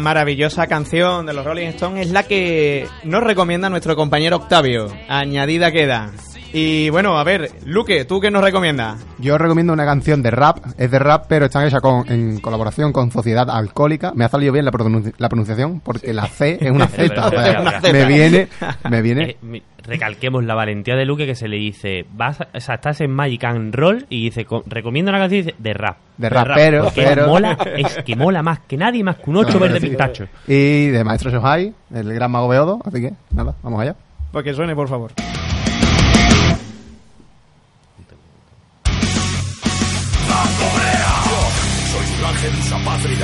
Maravillosa 0.00 0.66
canción 0.66 1.26
de 1.26 1.32
los 1.32 1.44
Rolling 1.44 1.68
Stones 1.68 2.06
es 2.06 2.12
la 2.12 2.24
que 2.24 2.86
nos 3.04 3.22
recomienda 3.22 3.70
nuestro 3.70 3.96
compañero 3.96 4.36
Octavio. 4.36 4.88
Añadida 5.08 5.70
queda. 5.70 6.10
Y 6.52 6.90
bueno, 6.90 7.16
a 7.16 7.22
ver, 7.22 7.48
Luque, 7.64 8.04
¿tú 8.04 8.20
qué 8.20 8.28
nos 8.30 8.42
recomiendas? 8.42 9.04
Yo 9.18 9.38
recomiendo 9.38 9.72
una 9.72 9.84
canción 9.84 10.20
de 10.20 10.32
rap, 10.32 10.58
es 10.78 10.90
de 10.90 10.98
rap, 10.98 11.26
pero 11.28 11.44
está 11.46 11.64
hecha 11.64 11.80
con, 11.80 12.10
en 12.10 12.40
colaboración 12.40 12.92
con 12.92 13.12
Sociedad 13.12 13.48
Alcohólica. 13.48 14.12
Me 14.16 14.24
ha 14.24 14.28
salido 14.28 14.52
bien 14.52 14.64
la, 14.64 14.72
pronunci- 14.72 15.14
la 15.18 15.28
pronunciación 15.28 15.78
porque 15.80 16.12
la 16.12 16.26
C 16.26 16.58
es 16.60 16.70
una 16.72 16.86
Z. 16.88 17.24
o 17.26 17.30
sea, 17.30 17.80
me 17.92 18.04
viene, 18.04 18.48
me 18.90 19.00
viene. 19.00 19.22
Eh, 19.30 19.36
mi- 19.42 19.62
recalquemos 19.86 20.44
la 20.44 20.54
valentía 20.56 20.96
de 20.96 21.04
Luke 21.04 21.24
que 21.24 21.36
se 21.36 21.46
le 21.46 21.56
dice, 21.56 22.04
vas, 22.14 22.40
a- 22.40 22.48
o 22.52 22.60
sea, 22.60 22.74
estás 22.76 23.00
en 23.00 23.12
Magic 23.12 23.44
and 23.44 23.72
Roll 23.72 24.06
y 24.08 24.24
dice, 24.24 24.44
co- 24.44 24.64
recomienda 24.66 25.12
una 25.12 25.20
canción 25.20 25.38
y 25.40 25.42
dice, 25.44 25.54
de 25.56 25.72
rap. 25.72 25.98
De 26.16 26.28
rap, 26.30 26.48
pero- 26.56 26.84
porque 26.84 27.02
pero- 27.04 27.28
mola, 27.28 27.56
es 27.76 27.98
que 28.04 28.16
mola 28.16 28.42
más 28.42 28.58
que 28.60 28.76
nadie, 28.76 29.04
más 29.04 29.16
que 29.18 29.30
un 29.30 29.36
ocho 29.36 29.60
verde 29.60 29.80
pistacho. 29.80 30.26
Y 30.48 30.88
de 30.88 31.04
Maestro 31.04 31.30
Shohai, 31.30 31.72
el 31.94 32.12
gran 32.12 32.30
mago 32.32 32.48
Beodo. 32.48 32.80
Así 32.84 33.00
que, 33.00 33.12
nada, 33.30 33.54
vamos 33.62 33.80
allá. 33.80 33.94
Pues 34.32 34.44
que 34.44 34.52
suene, 34.52 34.74
por 34.74 34.88
favor. 34.88 35.12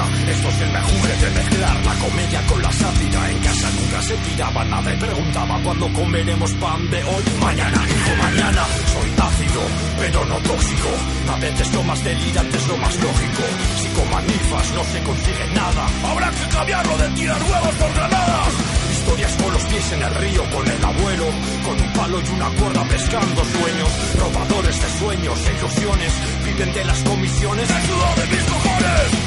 Esto 0.05 0.49
es 0.49 0.61
el 0.61 0.73
mejunje 0.73 1.17
de 1.17 1.31
mezclar 1.31 1.87
la 1.87 1.95
comedia 1.95 2.47
con 2.47 2.63
la 2.63 2.71
sátira. 2.71 3.31
En 3.31 3.39
casa 3.39 3.71
nunca 3.71 4.03
se 4.03 4.17
tiraba 4.17 4.65
nada 4.65 4.93
y 4.93 4.97
preguntaba 4.99 5.63
cuándo 5.63 5.93
comeremos 5.95 6.53
pan 6.55 6.91
de 6.91 7.03
hoy. 7.03 7.25
Mañana, 7.41 7.83
hijo, 7.89 8.17
mañana. 8.23 8.63
Soy 8.93 9.11
ácido, 9.17 9.63
pero 9.99 10.25
no 10.27 10.37
tóxico. 10.41 10.89
A 11.33 11.37
veces 11.39 11.73
lo 11.73 11.83
más 11.83 12.05
delirante 12.05 12.57
es 12.59 12.69
lo 12.69 12.77
más 12.77 12.95
lógico. 12.97 13.43
Si 13.81 13.89
con 13.89 14.11
manifas 14.11 14.73
no 14.73 14.85
se 14.85 15.03
consigue 15.03 15.47
nada, 15.55 15.87
habrá 16.05 16.31
que 16.31 16.49
cambiarlo 16.55 16.99
de 16.99 17.09
tirar 17.11 17.43
huevos 17.43 17.75
por 17.77 17.95
granadas. 17.95 18.53
Historias 18.93 19.37
con 19.43 19.53
los 19.55 19.65
pies 19.65 19.93
en 19.93 20.03
el 20.03 20.15
río, 20.17 20.51
con 20.51 20.69
el 20.69 20.85
abuelo, 20.85 21.25
con 21.65 21.81
un 21.81 21.93
palo 21.95 22.21
y 22.21 22.29
una 22.35 22.49
cuerda 22.51 22.85
pescando 22.85 23.45
sueños. 23.45 23.91
Robadores 24.21 24.83
de 24.83 24.99
sueños 24.99 25.39
e 25.47 25.53
ilusiones, 25.57 26.13
viven 26.45 26.73
de 26.75 26.85
las 26.85 27.03
comisiones. 27.03 27.71
¡Es 27.71 27.87
ciudad 27.87 28.17
de 28.17 28.27
mis 28.27 28.45
cojones! 28.45 29.26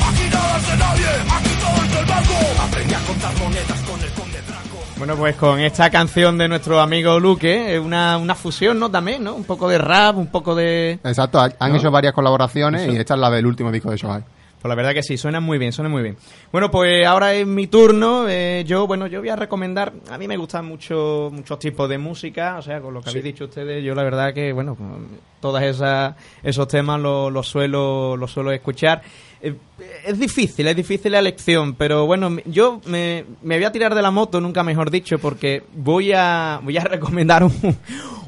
Es 0.58 0.70
de 0.72 0.78
nadie, 0.78 1.06
aquí 1.32 1.50
todo 1.60 1.86
es 1.86 1.96
del 1.96 2.06
banco. 2.06 2.34
Aprendí 2.64 2.94
a 2.94 3.00
contar 3.00 3.38
monedas 3.40 3.82
con 3.90 4.02
el 4.02 4.10
conde 4.12 4.42
Draco. 4.48 4.84
Bueno, 4.98 5.16
pues 5.16 5.36
con 5.36 5.60
esta 5.60 5.90
canción 5.90 6.38
de 6.38 6.48
nuestro 6.48 6.80
amigo 6.80 7.20
Luque, 7.20 7.76
es 7.76 7.80
una, 7.80 8.18
una 8.18 8.36
fusión, 8.36 8.80
¿no? 8.80 8.92
También, 8.92 9.24
¿no? 9.24 9.34
Un 9.34 9.46
poco 9.46 9.70
de 9.70 9.78
rap, 9.78 10.18
un 10.18 10.28
poco 10.28 10.56
de... 10.56 11.00
Exacto, 11.04 11.40
han 11.58 11.76
hecho 11.76 11.90
varias 11.92 12.14
colaboraciones 12.14 12.82
Eso. 12.84 12.92
y 12.92 12.98
esta 12.98 13.14
es 13.14 13.20
la 13.20 13.30
del 13.30 13.46
último 13.46 13.72
disco 13.72 13.92
de 13.92 13.98
Shohai. 13.98 14.24
Pues 14.62 14.68
la 14.68 14.76
verdad 14.76 14.94
que 14.94 15.02
sí, 15.04 15.18
suena 15.18 15.40
muy 15.40 15.58
bien, 15.58 15.72
suena 15.72 15.88
muy 15.90 16.02
bien. 16.04 16.18
Bueno, 16.52 16.70
pues 16.70 17.08
ahora 17.08 17.34
es 17.34 17.48
mi 17.48 17.68
turno. 17.68 18.28
eh, 18.28 18.66
yo, 18.68 18.88
bueno, 18.88 19.08
yo 19.08 19.22
voy 19.22 19.30
a 19.30 19.38
recomendar. 19.38 19.94
A 20.12 20.18
mí 20.18 20.28
me 20.28 20.36
gustan 20.36 20.66
mucho, 20.66 21.30
muchos 21.32 21.60
tipos 21.60 21.88
de 21.88 21.98
música. 21.98 22.58
O 22.58 22.62
sea, 22.62 22.82
con 22.82 22.94
lo 22.94 23.02
que 23.02 23.10
habéis 23.10 23.24
dicho 23.24 23.46
ustedes, 23.46 23.82
yo 23.82 23.96
la 23.96 24.04
verdad 24.04 24.34
que, 24.34 24.52
bueno, 24.52 24.76
todos 25.40 25.62
esos 25.62 26.68
temas 26.68 27.00
los 27.00 27.32
los 27.32 27.48
suelo, 27.48 28.18
los 28.18 28.32
suelo 28.34 28.52
escuchar. 28.52 29.02
Eh, 29.42 29.56
es 30.06 30.20
difícil, 30.20 30.68
es 30.68 30.76
difícil 30.76 31.12
la 31.14 31.20
elección, 31.20 31.74
pero 31.76 32.06
bueno, 32.06 32.36
yo 32.46 32.82
me, 32.86 33.24
voy 33.42 33.64
a 33.64 33.72
tirar 33.72 33.96
de 33.96 34.02
la 34.02 34.12
moto, 34.12 34.42
nunca 34.42 34.64
mejor 34.64 34.92
dicho, 34.92 35.18
porque 35.20 35.64
voy 35.74 36.12
a, 36.14 36.60
voy 36.64 36.78
a 36.78 36.84
recomendar 36.84 37.44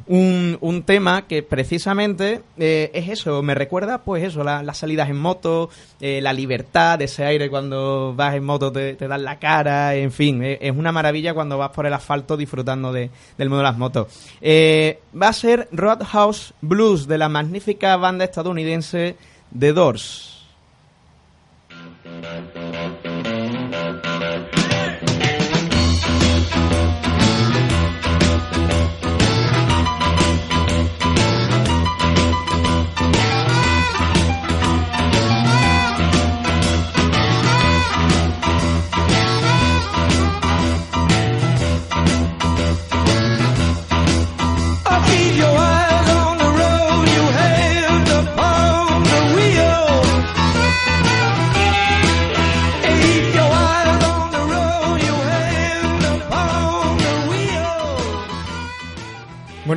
un, 0.08 0.58
un, 0.62 0.84
tema 0.84 1.28
que 1.28 1.44
precisamente 1.44 2.42
eh, 2.58 2.92
es 2.94 3.10
eso, 3.10 3.42
me 3.44 3.56
recuerda 3.56 4.00
pues 4.04 4.24
eso, 4.24 4.44
la- 4.44 4.64
las 4.64 4.78
salidas 4.78 5.10
en 5.10 5.18
moto, 5.20 5.70
eh, 6.00 6.22
la 6.22 6.32
libertad, 6.32 7.02
ese 7.02 7.26
aire 7.26 7.50
cuando 7.50 8.14
vas 8.16 8.34
en 8.36 8.44
moto 8.46 8.72
te, 8.72 8.96
te 8.96 9.08
dan 9.10 9.24
la 9.24 9.38
cara, 9.38 9.96
en 9.96 10.12
fin, 10.14 10.42
es 10.44 10.72
una 10.76 10.92
maravilla 10.94 11.34
cuando 11.34 11.58
vas 11.58 11.72
por 11.72 11.86
el 11.86 11.94
asfalto 11.94 12.38
disfrutando 12.38 12.94
de- 12.94 13.10
del 13.38 13.50
mundo 13.50 13.60
de 13.64 13.70
las 13.70 13.78
motos. 13.78 14.08
Va 14.42 15.28
a 15.28 15.34
ser 15.34 15.68
Roadhouse 15.74 16.54
Blues 16.62 17.08
de 17.08 17.18
la 17.18 17.28
magnífica 17.30 17.98
banda 17.98 18.24
estadounidense 18.26 19.16
The 19.58 19.74
Doors. 19.74 20.41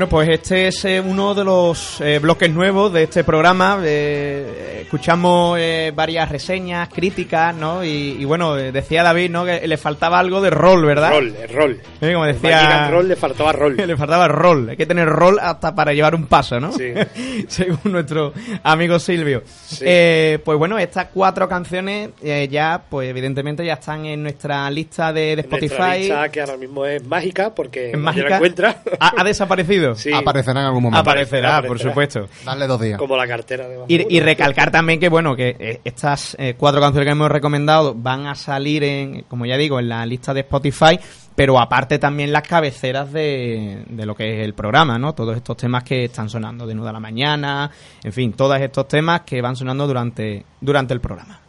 Bueno, 0.04 0.18
pues 0.18 0.28
este 0.28 0.68
es 0.68 0.84
eh, 0.84 1.00
uno 1.00 1.34
de 1.34 1.44
los 1.44 1.98
eh, 2.02 2.18
bloques 2.18 2.50
nuevos 2.50 2.92
de 2.92 3.04
este 3.04 3.24
programa. 3.24 3.80
Eh, 3.82 4.80
escuchamos 4.82 5.56
eh, 5.58 5.92
varias 5.96 6.28
reseñas, 6.30 6.90
críticas, 6.90 7.54
¿no? 7.56 7.82
Y, 7.82 7.88
y 8.20 8.24
bueno, 8.26 8.54
decía 8.54 9.02
David, 9.02 9.30
¿no? 9.30 9.46
Que 9.46 9.66
le 9.66 9.78
faltaba 9.78 10.18
algo 10.18 10.42
de 10.42 10.50
rol, 10.50 10.84
¿verdad? 10.84 11.08
Rol, 11.10 11.34
el 11.42 11.48
rol. 11.48 11.80
Como 12.00 12.26
decía... 12.26 12.90
Roll 12.90 13.08
le 13.08 13.16
faltaba 13.16 13.52
rol. 13.52 13.76
le 13.86 13.96
faltaba 13.96 14.28
rol. 14.28 14.68
Hay 14.68 14.76
que 14.76 14.84
tener 14.84 15.08
rol 15.08 15.38
hasta 15.40 15.74
para 15.74 15.94
llevar 15.94 16.14
un 16.14 16.26
paso, 16.26 16.60
¿no? 16.60 16.70
Sí. 16.72 16.92
Según 17.48 17.78
nuestro 17.92 18.34
amigo 18.62 18.98
Silvio. 18.98 19.42
Eh, 19.80 20.38
pues 20.44 20.58
bueno, 20.58 20.78
estas 20.78 21.06
cuatro 21.14 21.48
canciones 21.48 22.10
eh, 22.22 22.46
ya, 22.50 22.82
pues 22.90 23.08
evidentemente 23.08 23.64
ya 23.64 23.74
están 23.74 24.04
en 24.04 24.22
nuestra 24.22 24.70
lista 24.70 25.14
de, 25.14 25.34
de 25.36 25.44
Nuestra 25.46 25.58
Spotify. 25.58 25.98
lista 26.00 26.28
que 26.28 26.40
ahora 26.42 26.56
mismo 26.58 26.84
es 26.84 27.02
mágica 27.06 27.54
porque 27.54 27.86
¿Es 27.86 27.92
nadie 27.92 28.04
mágica? 28.04 28.28
la 28.28 28.36
encuentra. 28.36 28.82
¿Ha, 29.00 29.12
ha 29.20 29.24
desaparecido? 29.24 29.93
Sí. 29.96 30.12
Aparecerá 30.12 30.60
en 30.60 30.66
algún 30.66 30.82
momento. 30.82 31.00
Aparecerá, 31.00 31.62
por 31.62 31.78
supuesto. 31.78 32.28
Dale 32.44 32.66
dos 32.66 32.80
días. 32.80 32.98
Como 32.98 33.16
la 33.16 33.26
cartera 33.26 33.68
de 33.68 33.78
Y, 33.88 34.16
y 34.16 34.20
recalcar 34.20 34.70
también 34.70 35.00
que, 35.00 35.08
bueno, 35.08 35.34
que 35.36 35.56
eh, 35.58 35.80
estas 35.84 36.36
eh, 36.38 36.54
cuatro 36.56 36.80
canciones 36.80 37.06
que 37.06 37.12
hemos 37.12 37.30
recomendado 37.30 37.94
van 37.94 38.26
a 38.26 38.34
salir, 38.34 38.84
en, 38.84 39.22
como 39.22 39.46
ya 39.46 39.56
digo, 39.56 39.78
en 39.78 39.88
la 39.88 40.04
lista 40.06 40.34
de 40.34 40.40
Spotify, 40.40 40.98
pero 41.34 41.58
aparte 41.58 41.98
también 41.98 42.32
las 42.32 42.46
cabeceras 42.46 43.12
de, 43.12 43.84
de 43.88 44.06
lo 44.06 44.14
que 44.14 44.40
es 44.40 44.44
el 44.44 44.54
programa, 44.54 44.98
¿no? 44.98 45.14
Todos 45.14 45.36
estos 45.36 45.56
temas 45.56 45.82
que 45.82 46.04
están 46.04 46.28
sonando 46.28 46.66
de 46.66 46.74
nuda 46.74 46.90
a 46.90 46.92
la 46.92 47.00
mañana, 47.00 47.70
en 48.02 48.12
fin, 48.12 48.32
todos 48.32 48.60
estos 48.60 48.86
temas 48.88 49.22
que 49.22 49.40
van 49.40 49.56
sonando 49.56 49.86
durante, 49.86 50.44
durante 50.60 50.94
el 50.94 51.00
programa. 51.00 51.40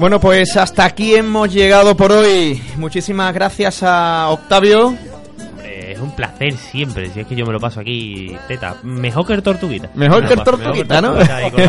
Bueno, 0.00 0.18
pues 0.18 0.56
hasta 0.56 0.86
aquí 0.86 1.14
hemos 1.14 1.52
llegado 1.52 1.94
por 1.94 2.10
hoy. 2.10 2.58
Muchísimas 2.78 3.34
gracias 3.34 3.82
a 3.82 4.30
Octavio. 4.30 4.96
Siempre, 6.48 7.10
si 7.10 7.20
es 7.20 7.26
que 7.26 7.36
yo 7.36 7.44
me 7.44 7.52
lo 7.52 7.60
paso 7.60 7.80
aquí, 7.80 8.34
teta. 8.48 8.76
Mejor 8.82 9.26
que 9.26 9.34
el 9.34 9.42
tortuguita. 9.42 9.90
Mejor 9.94 10.22
Me 10.22 10.28
que 10.28 10.34
el 10.34 10.42
Tortuguita, 10.42 11.02
¿no? 11.02 11.14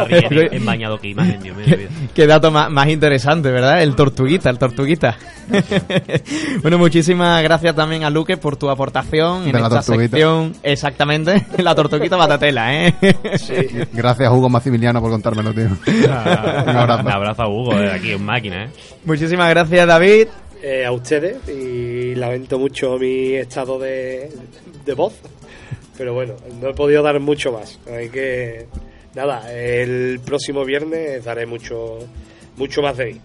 que 0.07 0.49
en 0.51 0.65
bañado, 0.65 0.97
qué 0.97 1.09
imagen, 1.09 1.43
Dios 1.43 1.57
mío. 1.57 1.75
Qué 2.13 2.25
dato 2.25 2.51
más, 2.51 2.71
más 2.71 2.87
interesante, 2.87 3.51
¿verdad? 3.51 3.83
El 3.83 3.95
tortuguita, 3.95 4.49
el 4.49 4.57
tortuguita. 4.57 5.17
bueno, 6.61 6.77
muchísimas 6.77 7.43
gracias 7.43 7.75
también 7.75 8.05
a 8.05 8.09
Luque 8.09 8.37
por 8.37 8.55
tu 8.55 8.69
aportación 8.69 9.45
en 9.45 9.51
la 9.51 9.59
esta 9.59 9.81
tortuguita. 9.81 10.17
sección. 10.17 10.53
Exactamente, 10.63 11.45
la 11.57 11.75
tortuguita 11.75 12.15
batatela, 12.15 12.73
¿eh? 12.73 12.95
Gracias, 13.91 14.31
Hugo 14.31 14.47
Maximiliano, 14.47 15.01
por 15.01 15.11
contármelo, 15.11 15.53
tío. 15.53 15.67
Un 15.85 16.09
abrazo. 16.75 17.03
Un 17.03 17.11
abrazo 17.11 17.41
a 17.41 17.47
Hugo, 17.49 17.75
de 17.75 17.91
aquí, 17.91 18.13
un 18.13 18.23
máquina, 18.23 18.65
¿eh? 18.65 18.69
Muchísimas 19.03 19.49
gracias, 19.49 19.85
David. 19.85 20.27
Eh, 20.63 20.85
a 20.85 20.91
ustedes 20.91 21.37
y 21.49 22.13
lamento 22.13 22.59
mucho 22.59 22.99
mi 22.99 23.33
estado 23.33 23.79
de, 23.79 24.29
de 24.85 24.93
voz, 24.93 25.13
pero 25.97 26.13
bueno, 26.13 26.35
no 26.61 26.69
he 26.69 26.73
podido 26.75 27.01
dar 27.01 27.19
mucho 27.19 27.51
más. 27.51 27.79
Hay 27.91 28.09
que 28.09 28.67
nada, 29.15 29.51
el 29.51 30.19
próximo 30.23 30.63
viernes 30.63 31.23
daré 31.23 31.47
mucho 31.47 31.97
mucho 32.57 32.83
más 32.83 32.95
de 32.97 33.05
mí. 33.13 33.21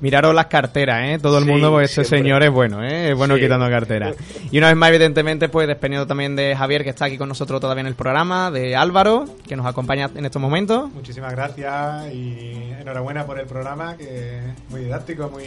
Miraros 0.00 0.34
las 0.34 0.46
carteras, 0.46 1.02
¿eh? 1.04 1.18
Todo 1.20 1.38
el 1.38 1.44
Sí, 1.44 1.50
mundo, 1.50 1.70
pues 1.70 1.90
ese 1.90 2.04
siempre. 2.04 2.18
señor 2.18 2.42
es 2.42 2.50
bueno, 2.50 2.82
¿eh? 2.82 3.10
Es 3.10 3.16
bueno 3.16 3.34
Sí. 3.36 3.42
quitando 3.42 3.68
carteras. 3.68 4.14
Y 4.50 4.58
una 4.58 4.68
vez 4.68 4.76
más, 4.76 4.88
evidentemente, 4.88 5.48
pues 5.48 5.68
dependiendo 5.68 6.06
también 6.06 6.34
de 6.36 6.56
Javier, 6.56 6.82
que 6.84 6.90
está 6.90 7.04
aquí 7.04 7.18
con 7.18 7.28
nosotros 7.28 7.60
todavía 7.60 7.82
en 7.82 7.86
el 7.86 7.94
programa, 7.94 8.50
de 8.50 8.74
Álvaro, 8.76 9.26
que 9.46 9.56
nos 9.56 9.66
acompaña 9.66 10.10
en 10.14 10.24
estos 10.24 10.40
momentos. 10.40 10.90
Muchísimas 10.92 11.32
gracias 11.32 12.12
y 12.14 12.72
enhorabuena 12.80 13.26
por 13.26 13.38
el 13.38 13.46
programa, 13.46 13.96
que 13.96 14.38
es 14.38 14.44
muy 14.70 14.80
didáctico, 14.80 15.28
muy, 15.30 15.44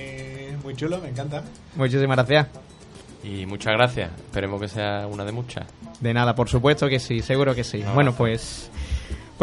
muy 0.63 0.75
chulo, 0.75 0.99
me 0.99 1.09
encanta. 1.09 1.43
Muchísimas 1.75 2.15
gracias. 2.17 2.47
Y 3.23 3.45
muchas 3.45 3.73
gracias. 3.73 4.11
Esperemos 4.17 4.59
que 4.61 4.67
sea 4.67 5.07
una 5.07 5.23
de 5.25 5.31
muchas. 5.31 5.65
De 5.99 6.13
nada, 6.13 6.35
por 6.35 6.49
supuesto 6.49 6.87
que 6.89 6.99
sí, 6.99 7.21
seguro 7.21 7.55
que 7.55 7.63
sí. 7.63 7.83
Bueno, 7.95 8.13
pues 8.13 8.69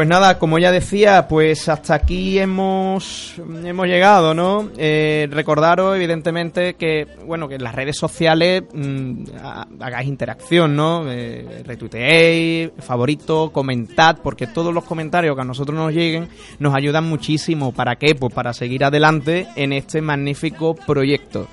pues 0.01 0.09
nada, 0.09 0.39
como 0.39 0.59
ya 0.59 0.73
decía, 0.73 1.29
pues 1.29 1.69
hasta 1.69 1.93
aquí 1.93 2.39
hemos 2.39 3.35
hemos 3.67 3.87
llegado, 3.87 4.33
¿no? 4.33 4.71
Eh, 4.79 5.29
recordaros 5.31 5.95
evidentemente 5.95 6.73
que 6.73 7.07
bueno, 7.27 7.47
que 7.49 7.57
en 7.57 7.63
las 7.65 7.75
redes 7.75 7.99
sociales 7.99 8.63
mm, 8.73 9.25
ha- 9.45 9.67
hagáis 9.79 10.09
interacción, 10.09 10.75
¿no? 10.75 11.05
Eh, 11.07 11.63
retuiteéis, 11.67 12.71
favorito, 12.79 13.51
comentad, 13.53 14.17
porque 14.23 14.47
todos 14.47 14.73
los 14.73 14.85
comentarios 14.85 15.35
que 15.37 15.43
a 15.43 15.45
nosotros 15.45 15.77
nos 15.77 15.93
lleguen 15.93 16.31
nos 16.59 16.75
ayudan 16.75 17.05
muchísimo. 17.07 17.73
¿Para 17.73 17.97
qué? 17.97 18.15
Pues 18.15 18.33
para 18.33 18.55
seguir 18.55 18.83
adelante 18.85 19.49
en 19.55 19.75
este 19.75 20.01
magnífico 20.01 20.75
proyecto. 20.75 21.47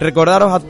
Recordaros 0.00 0.50
a... 0.50 0.62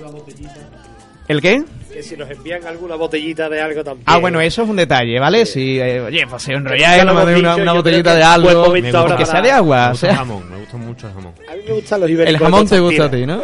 ¿El 1.28 1.40
qué? 1.40 1.62
Que 1.92 2.02
si 2.02 2.16
nos 2.16 2.30
envían 2.30 2.66
alguna 2.66 2.96
botellita 2.96 3.48
de 3.50 3.60
algo 3.60 3.84
también. 3.84 4.04
Ah, 4.06 4.18
bueno, 4.18 4.40
eso 4.40 4.62
es 4.62 4.68
un 4.68 4.76
detalle, 4.76 5.20
¿vale? 5.20 5.44
Si, 5.44 5.78
eh, 5.78 6.00
oye, 6.00 6.26
pues 6.26 6.46
Ya 6.46 6.54
enrolláis, 6.54 7.04
me 7.04 7.38
una, 7.38 7.56
una 7.56 7.64
yo 7.66 7.74
botellita 7.74 8.14
de 8.14 8.22
algo, 8.22 8.66
momento 8.66 8.98
ahora 8.98 9.16
que 9.16 9.26
sea 9.26 9.42
de 9.42 9.50
agua, 9.50 9.76
Me 9.76 9.84
o 9.86 9.90
gusta 9.90 10.06
el 10.06 10.12
sea, 10.12 10.18
jamón, 10.18 10.50
me 10.50 10.56
gusta 10.58 10.76
mucho 10.78 11.08
el 11.08 11.12
jamón. 11.12 11.34
A 11.50 11.54
mí 11.54 11.62
me 11.66 11.72
gustan 11.74 12.00
los 12.00 12.10
ibéricos. 12.10 12.32
el 12.34 12.38
de 12.38 12.44
jamón 12.44 12.66
te 12.66 12.80
gusta 12.80 13.04
a 13.04 13.10
ti. 13.10 13.26
¿no? 13.26 13.42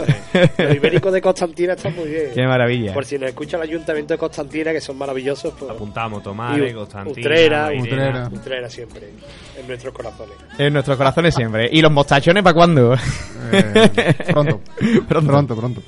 Los 0.59 0.75
ibéricos 0.75 1.13
de 1.13 1.21
Constantina 1.21 1.73
están 1.75 1.95
muy 1.95 2.09
bien. 2.09 2.31
Qué 2.35 2.47
maravilla. 2.47 2.95
Por 2.95 3.05
si 3.05 3.19
nos 3.19 3.29
escucha 3.29 3.59
el 3.59 3.65
ayuntamiento 3.65 4.15
de 4.15 4.19
Constantina, 4.19 4.73
que 4.73 4.81
son 4.81 4.97
maravillosos. 4.97 5.53
Pues, 5.59 5.71
Apuntamos, 5.71 6.21
y 6.21 6.25
Tomare, 6.25 6.73
Constantina, 6.73 7.21
Utrera, 7.21 7.67
Mairena. 7.67 7.83
Utrera. 7.83 8.29
Utrera 8.33 8.71
siempre, 8.71 9.09
en 9.61 9.67
nuestros 9.69 9.93
corazones. 9.93 10.35
En 10.59 10.73
nuestros 10.73 10.97
corazones 10.97 11.35
siempre. 11.35 11.69
¿Y 11.71 11.83
los 11.83 11.93
mostachones 11.93 12.43
para 12.43 12.55
cuándo? 12.55 12.95
Eh, 13.53 14.15
pronto. 14.33 14.61
pronto. 15.09 15.31
Pronto, 15.31 15.57
pronto. 15.57 15.83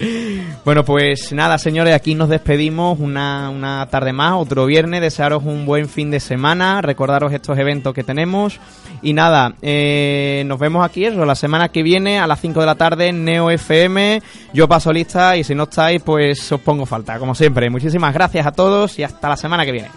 Bueno, 0.64 0.84
pues 0.84 1.32
nada, 1.32 1.56
señores, 1.56 1.94
aquí 1.94 2.14
nos 2.14 2.28
despedimos 2.28 2.49
una, 2.98 3.50
una 3.50 3.86
tarde 3.90 4.12
más, 4.12 4.34
otro 4.34 4.66
viernes. 4.66 5.00
Desearos 5.00 5.44
un 5.44 5.66
buen 5.66 5.88
fin 5.88 6.10
de 6.10 6.20
semana, 6.20 6.82
recordaros 6.82 7.32
estos 7.32 7.58
eventos 7.58 7.94
que 7.94 8.02
tenemos. 8.02 8.58
Y 9.02 9.12
nada, 9.12 9.54
eh, 9.62 10.42
nos 10.46 10.58
vemos 10.58 10.84
aquí 10.84 11.04
eso, 11.04 11.24
la 11.24 11.34
semana 11.34 11.68
que 11.68 11.82
viene 11.82 12.18
a 12.18 12.26
las 12.26 12.40
5 12.40 12.60
de 12.60 12.66
la 12.66 12.74
tarde 12.74 13.08
en 13.08 13.24
Neo 13.24 13.50
FM. 13.50 14.22
Yo 14.52 14.68
paso 14.68 14.92
lista 14.92 15.36
y 15.36 15.44
si 15.44 15.54
no 15.54 15.64
estáis, 15.64 16.02
pues 16.02 16.50
os 16.52 16.60
pongo 16.60 16.86
falta, 16.86 17.18
como 17.18 17.34
siempre. 17.34 17.70
Muchísimas 17.70 18.12
gracias 18.12 18.46
a 18.46 18.52
todos 18.52 18.98
y 18.98 19.04
hasta 19.04 19.28
la 19.28 19.36
semana 19.36 19.64
que 19.64 19.72
viene. 19.72 19.88